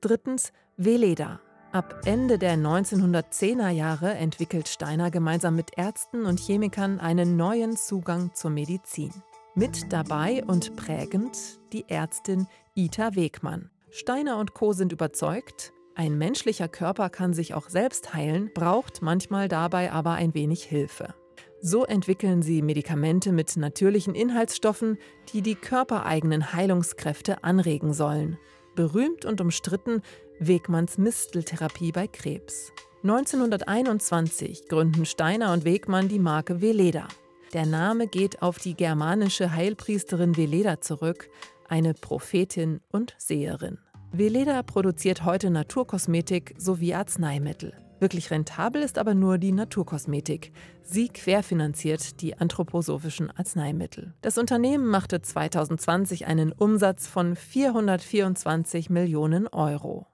Drittens 0.00 0.52
Veleda. 0.76 1.40
Ab 1.72 2.02
Ende 2.04 2.38
der 2.38 2.56
1910er 2.56 3.70
Jahre 3.70 4.12
entwickelt 4.12 4.68
Steiner 4.68 5.10
gemeinsam 5.10 5.56
mit 5.56 5.70
Ärzten 5.78 6.26
und 6.26 6.38
Chemikern 6.38 7.00
einen 7.00 7.36
neuen 7.36 7.76
Zugang 7.76 8.34
zur 8.34 8.50
Medizin. 8.50 9.10
Mit 9.54 9.90
dabei 9.90 10.44
und 10.44 10.76
prägend 10.76 11.36
die 11.72 11.88
Ärztin 11.88 12.46
Ita 12.74 13.14
Wegmann. 13.14 13.70
Steiner 13.90 14.38
und 14.38 14.52
Co. 14.52 14.74
sind 14.74 14.92
überzeugt, 14.92 15.72
ein 15.94 16.16
menschlicher 16.16 16.68
Körper 16.68 17.10
kann 17.10 17.34
sich 17.34 17.54
auch 17.54 17.68
selbst 17.68 18.14
heilen, 18.14 18.50
braucht 18.54 19.02
manchmal 19.02 19.48
dabei 19.48 19.92
aber 19.92 20.12
ein 20.12 20.34
wenig 20.34 20.64
Hilfe. 20.64 21.14
So 21.60 21.84
entwickeln 21.84 22.42
sie 22.42 22.60
Medikamente 22.60 23.30
mit 23.30 23.56
natürlichen 23.56 24.14
Inhaltsstoffen, 24.14 24.98
die 25.32 25.42
die 25.42 25.54
körpereigenen 25.54 26.52
Heilungskräfte 26.52 27.44
anregen 27.44 27.94
sollen. 27.94 28.38
Berühmt 28.74 29.24
und 29.24 29.40
umstritten 29.40 30.02
Wegmanns 30.40 30.98
Misteltherapie 30.98 31.92
bei 31.92 32.08
Krebs. 32.08 32.72
1921 33.04 34.68
gründen 34.68 35.04
Steiner 35.06 35.52
und 35.52 35.64
Wegmann 35.64 36.08
die 36.08 36.18
Marke 36.18 36.60
Veleda. 36.60 37.06
Der 37.52 37.66
Name 37.66 38.06
geht 38.06 38.42
auf 38.42 38.58
die 38.58 38.74
germanische 38.74 39.52
Heilpriesterin 39.52 40.36
Veleda 40.36 40.80
zurück, 40.80 41.28
eine 41.68 41.94
Prophetin 41.94 42.80
und 42.90 43.14
Seherin. 43.18 43.78
Veleda 44.14 44.62
produziert 44.62 45.24
heute 45.24 45.48
Naturkosmetik 45.48 46.54
sowie 46.58 46.92
Arzneimittel. 46.92 47.72
Wirklich 47.98 48.30
rentabel 48.30 48.82
ist 48.82 48.98
aber 48.98 49.14
nur 49.14 49.38
die 49.38 49.52
Naturkosmetik. 49.52 50.52
Sie 50.82 51.08
querfinanziert 51.08 52.20
die 52.20 52.36
anthroposophischen 52.36 53.30
Arzneimittel. 53.30 54.12
Das 54.20 54.36
Unternehmen 54.36 54.86
machte 54.86 55.22
2020 55.22 56.26
einen 56.26 56.52
Umsatz 56.52 57.06
von 57.06 57.36
424 57.36 58.90
Millionen 58.90 59.46
Euro. 59.46 60.06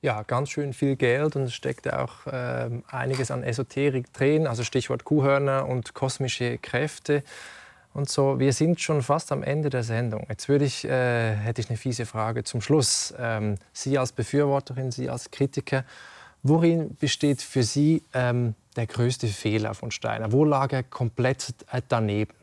Ja, 0.00 0.22
ganz 0.22 0.48
schön 0.48 0.72
viel 0.72 0.96
Geld 0.96 1.36
und 1.36 1.42
es 1.42 1.54
steckt 1.54 1.92
auch 1.92 2.26
äh, 2.26 2.70
einiges 2.88 3.30
an 3.30 3.42
Esoterik 3.42 4.10
drin, 4.14 4.46
also 4.46 4.64
Stichwort 4.64 5.04
Kuhhörner 5.04 5.68
und 5.68 5.92
kosmische 5.92 6.56
Kräfte 6.56 7.24
und 7.94 8.10
so. 8.10 8.38
Wir 8.38 8.52
sind 8.52 8.80
schon 8.80 9.02
fast 9.02 9.32
am 9.32 9.42
Ende 9.42 9.70
der 9.70 9.84
Sendung. 9.84 10.26
Jetzt 10.28 10.48
würde 10.48 10.64
ich, 10.64 10.84
äh, 10.84 11.34
hätte 11.36 11.60
ich 11.60 11.70
eine 11.70 11.78
fiese 11.78 12.04
Frage 12.04 12.44
zum 12.44 12.60
Schluss. 12.60 13.14
Ähm, 13.18 13.54
Sie 13.72 13.96
als 13.96 14.12
Befürworterin, 14.12 14.90
Sie 14.90 15.08
als 15.08 15.30
Kritiker, 15.30 15.84
worin 16.42 16.96
besteht 16.96 17.40
für 17.40 17.62
Sie 17.62 18.02
ähm, 18.12 18.54
der 18.76 18.86
größte 18.86 19.28
Fehler 19.28 19.74
von 19.74 19.90
Steiner? 19.90 20.32
Wo 20.32 20.44
lag 20.44 20.72
er 20.72 20.82
komplett 20.82 21.54
daneben? 21.88 22.34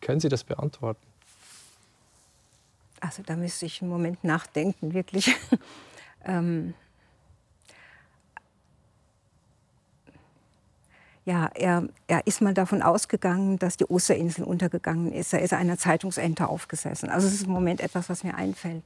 Können 0.00 0.20
Sie 0.20 0.28
das 0.28 0.44
beantworten? 0.44 1.04
Also 3.00 3.22
da 3.24 3.36
müsste 3.36 3.66
ich 3.66 3.80
einen 3.80 3.90
Moment 3.90 4.22
nachdenken, 4.24 4.92
wirklich. 4.92 5.34
ähm 6.24 6.74
ja, 11.28 11.50
er, 11.54 11.86
er 12.06 12.26
ist 12.26 12.40
mal 12.40 12.54
davon 12.54 12.80
ausgegangen, 12.80 13.58
dass 13.58 13.76
die 13.76 13.88
Osterinsel 13.88 14.44
untergegangen 14.44 15.12
ist. 15.12 15.34
Er 15.34 15.42
ist 15.42 15.52
einer 15.52 15.76
Zeitungsente 15.76 16.48
aufgesessen. 16.48 17.10
Also 17.10 17.26
es 17.26 17.34
ist 17.34 17.44
im 17.44 17.52
Moment 17.52 17.82
etwas, 17.82 18.08
was 18.08 18.24
mir 18.24 18.34
einfällt. 18.34 18.82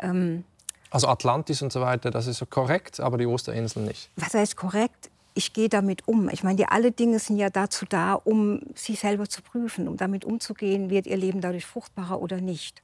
Ähm, 0.00 0.44
also 0.90 1.08
Atlantis 1.08 1.60
und 1.60 1.70
so 1.70 1.82
weiter, 1.82 2.10
das 2.10 2.26
ist 2.26 2.38
so 2.38 2.46
korrekt, 2.46 3.00
aber 3.00 3.18
die 3.18 3.26
Osterinsel 3.26 3.82
nicht. 3.82 4.08
Was 4.16 4.32
heißt 4.32 4.56
korrekt? 4.56 5.10
Ich 5.34 5.52
gehe 5.52 5.68
damit 5.68 6.08
um. 6.08 6.30
Ich 6.30 6.42
meine, 6.42 6.56
die 6.56 6.66
alle 6.66 6.90
Dinge 6.90 7.18
sind 7.18 7.36
ja 7.36 7.50
dazu 7.50 7.84
da, 7.86 8.14
um 8.14 8.62
sich 8.74 8.98
selber 8.98 9.28
zu 9.28 9.42
prüfen, 9.42 9.88
um 9.88 9.98
damit 9.98 10.24
umzugehen, 10.24 10.88
wird 10.88 11.06
ihr 11.06 11.18
Leben 11.18 11.42
dadurch 11.42 11.66
fruchtbarer 11.66 12.22
oder 12.22 12.40
nicht. 12.40 12.82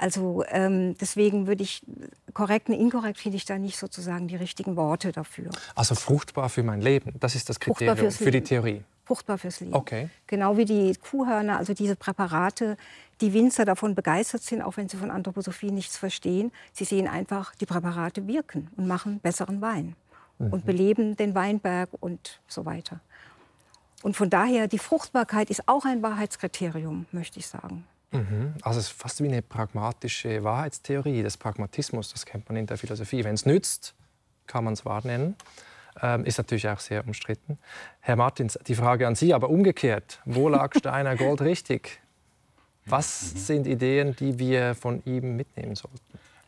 Also 0.00 0.42
ähm, 0.48 0.96
deswegen 0.98 1.46
würde 1.46 1.62
ich 1.62 1.82
korrekt 2.32 2.70
und 2.70 2.74
inkorrekt 2.74 3.18
finde 3.18 3.36
ich 3.36 3.44
da 3.44 3.58
nicht 3.58 3.76
sozusagen 3.76 4.28
die 4.28 4.36
richtigen 4.36 4.74
Worte 4.74 5.12
dafür. 5.12 5.50
Also 5.74 5.94
fruchtbar 5.94 6.48
für 6.48 6.62
mein 6.62 6.80
Leben, 6.80 7.12
das 7.20 7.34
ist 7.34 7.50
das 7.50 7.60
Kriterium 7.60 8.10
für 8.10 8.30
die 8.30 8.40
Theorie. 8.40 8.82
Fruchtbar 9.04 9.36
fürs 9.36 9.60
Leben. 9.60 9.74
Okay. 9.74 10.08
Genau 10.26 10.56
wie 10.56 10.64
die 10.64 10.94
Kuhhörner, 10.94 11.58
also 11.58 11.74
diese 11.74 11.96
Präparate, 11.96 12.78
die 13.20 13.34
Winzer 13.34 13.66
davon 13.66 13.94
begeistert 13.94 14.42
sind, 14.42 14.62
auch 14.62 14.78
wenn 14.78 14.88
sie 14.88 14.96
von 14.96 15.10
Anthroposophie 15.10 15.70
nichts 15.70 15.98
verstehen. 15.98 16.50
Sie 16.72 16.84
sehen 16.84 17.06
einfach, 17.06 17.54
die 17.56 17.66
Präparate 17.66 18.26
wirken 18.26 18.68
und 18.78 18.88
machen 18.88 19.20
besseren 19.20 19.60
Wein 19.60 19.96
mhm. 20.38 20.50
und 20.50 20.64
beleben 20.64 21.14
den 21.14 21.34
Weinberg 21.34 21.90
und 22.00 22.40
so 22.48 22.64
weiter. 22.64 23.00
Und 24.02 24.16
von 24.16 24.30
daher, 24.30 24.66
die 24.66 24.78
Fruchtbarkeit 24.78 25.50
ist 25.50 25.68
auch 25.68 25.84
ein 25.84 26.02
Wahrheitskriterium, 26.02 27.04
möchte 27.12 27.38
ich 27.38 27.46
sagen. 27.46 27.84
Mhm. 28.12 28.54
Also 28.62 28.80
es 28.80 28.86
ist 28.86 29.00
fast 29.00 29.22
wie 29.22 29.28
eine 29.28 29.42
pragmatische 29.42 30.42
Wahrheitstheorie 30.42 31.22
des 31.22 31.36
Pragmatismus. 31.36 32.12
Das 32.12 32.26
kennt 32.26 32.48
man 32.48 32.56
in 32.56 32.66
der 32.66 32.76
Philosophie. 32.76 33.24
Wenn 33.24 33.34
es 33.34 33.46
nützt, 33.46 33.94
kann 34.46 34.64
man 34.64 34.74
es 34.74 34.84
wahr 34.84 35.00
nennen. 35.04 35.36
Ähm, 36.02 36.24
ist 36.24 36.38
natürlich 36.38 36.68
auch 36.68 36.80
sehr 36.80 37.06
umstritten. 37.06 37.58
Herr 38.00 38.16
Martins, 38.16 38.58
die 38.66 38.74
Frage 38.74 39.06
an 39.06 39.14
Sie, 39.14 39.34
aber 39.34 39.50
umgekehrt. 39.50 40.20
Wo 40.24 40.48
lag 40.48 40.74
Steiner 40.78 41.16
Gold 41.16 41.40
richtig? 41.40 42.00
Was 42.86 43.34
mhm. 43.34 43.38
sind 43.38 43.66
Ideen, 43.66 44.16
die 44.16 44.38
wir 44.38 44.74
von 44.74 45.02
ihm 45.04 45.36
mitnehmen 45.36 45.76
sollten? 45.76 45.98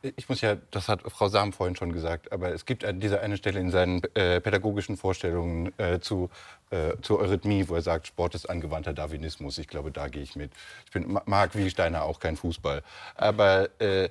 Ich 0.03 0.29
muss 0.29 0.41
ja, 0.41 0.57
das 0.73 0.89
hat 0.89 1.03
Frau 1.03 1.29
Sam 1.29 1.53
vorhin 1.53 1.77
schon 1.77 1.93
gesagt, 1.93 2.33
aber 2.33 2.53
es 2.53 2.67
gibt 2.67 2.85
an 2.85 2.99
dieser 2.99 3.21
eine 3.21 3.37
Stelle 3.37 3.61
in 3.61 3.71
seinen 3.71 4.03
äh, 4.15 4.41
pädagogischen 4.41 4.97
Vorstellungen 4.97 5.73
äh, 5.79 6.01
zu, 6.01 6.29
äh, 6.71 6.95
zur 7.03 7.21
Eurythmie, 7.21 7.69
wo 7.69 7.77
er 7.77 7.83
sagt, 7.83 8.09
Sport 8.09 8.35
ist 8.35 8.51
angewandter 8.51 8.93
Darwinismus. 8.93 9.59
Ich 9.59 9.69
glaube, 9.69 9.93
da 9.93 10.09
gehe 10.09 10.23
ich 10.23 10.35
mit. 10.35 10.51
Ich 10.87 10.91
bin, 10.91 11.19
mag 11.27 11.55
wie 11.55 11.71
Steiner 11.71 12.03
auch 12.03 12.19
kein 12.19 12.37
Fußball. 12.37 12.83
Aber, 13.15 13.69
äh, 13.81 14.09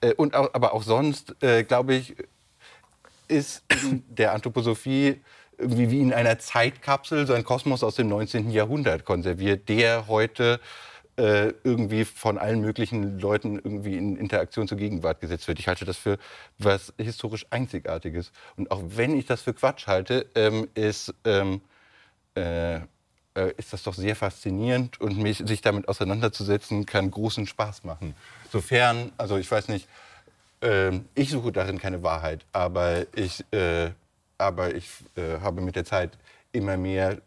äh, 0.00 0.14
und 0.16 0.36
auch, 0.36 0.54
aber 0.54 0.72
auch 0.72 0.84
sonst, 0.84 1.34
äh, 1.42 1.64
glaube 1.64 1.94
ich, 1.94 2.14
ist 3.26 3.64
der 4.08 4.34
Anthroposophie 4.34 5.20
irgendwie 5.58 5.90
wie 5.90 6.00
in 6.00 6.12
einer 6.12 6.38
Zeitkapsel 6.38 7.26
so 7.26 7.32
ein 7.32 7.42
Kosmos 7.42 7.82
aus 7.82 7.96
dem 7.96 8.08
19. 8.08 8.50
Jahrhundert 8.50 9.04
konserviert, 9.04 9.68
der 9.68 10.06
heute 10.06 10.60
äh, 11.18 11.52
irgendwie 11.64 12.04
von 12.04 12.38
allen 12.38 12.60
möglichen 12.60 13.18
Leuten 13.18 13.56
irgendwie 13.56 13.96
in 13.96 14.16
Interaktion 14.16 14.68
zur 14.68 14.78
Gegenwart 14.78 15.20
gesetzt 15.20 15.48
wird. 15.48 15.58
Ich 15.58 15.66
halte 15.66 15.84
das 15.84 15.96
für 15.96 16.16
was 16.58 16.92
historisch 16.96 17.44
Einzigartiges. 17.50 18.30
Und 18.56 18.70
auch 18.70 18.82
wenn 18.86 19.18
ich 19.18 19.26
das 19.26 19.42
für 19.42 19.52
Quatsch 19.52 19.88
halte, 19.88 20.26
ähm, 20.36 20.68
ist, 20.74 21.12
ähm, 21.24 21.60
äh, 22.36 22.76
äh 22.76 22.80
ist 23.56 23.72
das 23.72 23.82
doch 23.82 23.94
sehr 23.94 24.14
faszinierend 24.14 25.00
und 25.00 25.18
mich, 25.18 25.38
sich 25.38 25.60
damit 25.60 25.88
auseinanderzusetzen, 25.88 26.86
kann 26.86 27.10
großen 27.10 27.48
Spaß 27.48 27.82
machen. 27.82 28.14
Sofern, 28.52 29.10
also 29.16 29.38
ich 29.38 29.50
weiß 29.50 29.68
nicht, 29.68 29.88
äh, 30.62 31.00
ich 31.16 31.30
suche 31.30 31.50
darin 31.50 31.80
keine 31.80 32.04
Wahrheit, 32.04 32.46
aber 32.52 33.06
ich, 33.16 33.44
äh, 33.52 33.90
aber 34.38 34.72
ich 34.72 34.88
habe 35.16 35.62
mit 35.62 35.74
der 35.74 35.84
Zeit 35.84 36.16
immer 36.52 36.76
mehr 36.76 37.18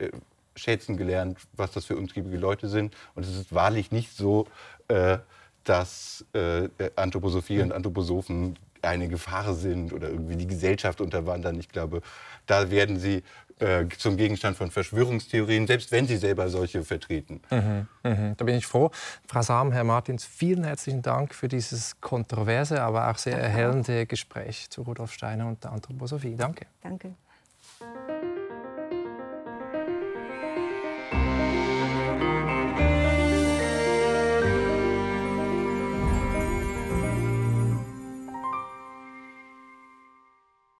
schätzen 0.61 0.97
gelernt, 0.97 1.37
was 1.53 1.71
das 1.71 1.85
für 1.85 1.95
umtriebige 1.95 2.37
Leute 2.37 2.67
sind. 2.67 2.95
Und 3.15 3.25
es 3.25 3.35
ist 3.35 3.53
wahrlich 3.53 3.91
nicht 3.91 4.15
so, 4.15 4.47
äh, 4.87 5.17
dass 5.63 6.25
äh, 6.33 6.69
Anthroposophie 6.95 7.61
und 7.61 7.71
Anthroposophen 7.71 8.57
eine 8.81 9.07
Gefahr 9.07 9.53
sind 9.53 9.93
oder 9.93 10.09
irgendwie 10.09 10.35
die 10.35 10.47
Gesellschaft 10.47 11.01
unterwandern. 11.01 11.59
Ich 11.59 11.69
glaube, 11.69 12.01
da 12.47 12.71
werden 12.71 12.99
sie 12.99 13.23
äh, 13.59 13.85
zum 13.97 14.17
Gegenstand 14.17 14.57
von 14.57 14.71
Verschwörungstheorien, 14.71 15.67
selbst 15.67 15.91
wenn 15.91 16.07
sie 16.07 16.17
selber 16.17 16.49
solche 16.49 16.83
vertreten. 16.83 17.41
Mhm, 17.51 17.87
mh. 18.03 18.33
Da 18.37 18.45
bin 18.45 18.55
ich 18.55 18.65
froh. 18.65 18.89
Frau 19.27 19.41
Sam, 19.43 19.71
Herr 19.71 19.83
Martins, 19.83 20.25
vielen 20.25 20.63
herzlichen 20.63 21.03
Dank 21.03 21.35
für 21.35 21.47
dieses 21.47 22.01
kontroverse, 22.01 22.81
aber 22.81 23.09
auch 23.11 23.17
sehr 23.17 23.37
erhellende 23.37 24.07
Gespräch 24.07 24.69
zu 24.71 24.81
Rudolf 24.81 25.11
Steiner 25.11 25.47
und 25.47 25.63
der 25.63 25.73
Anthroposophie. 25.73 26.35
Danke. 26.35 26.65
Danke. 26.81 27.13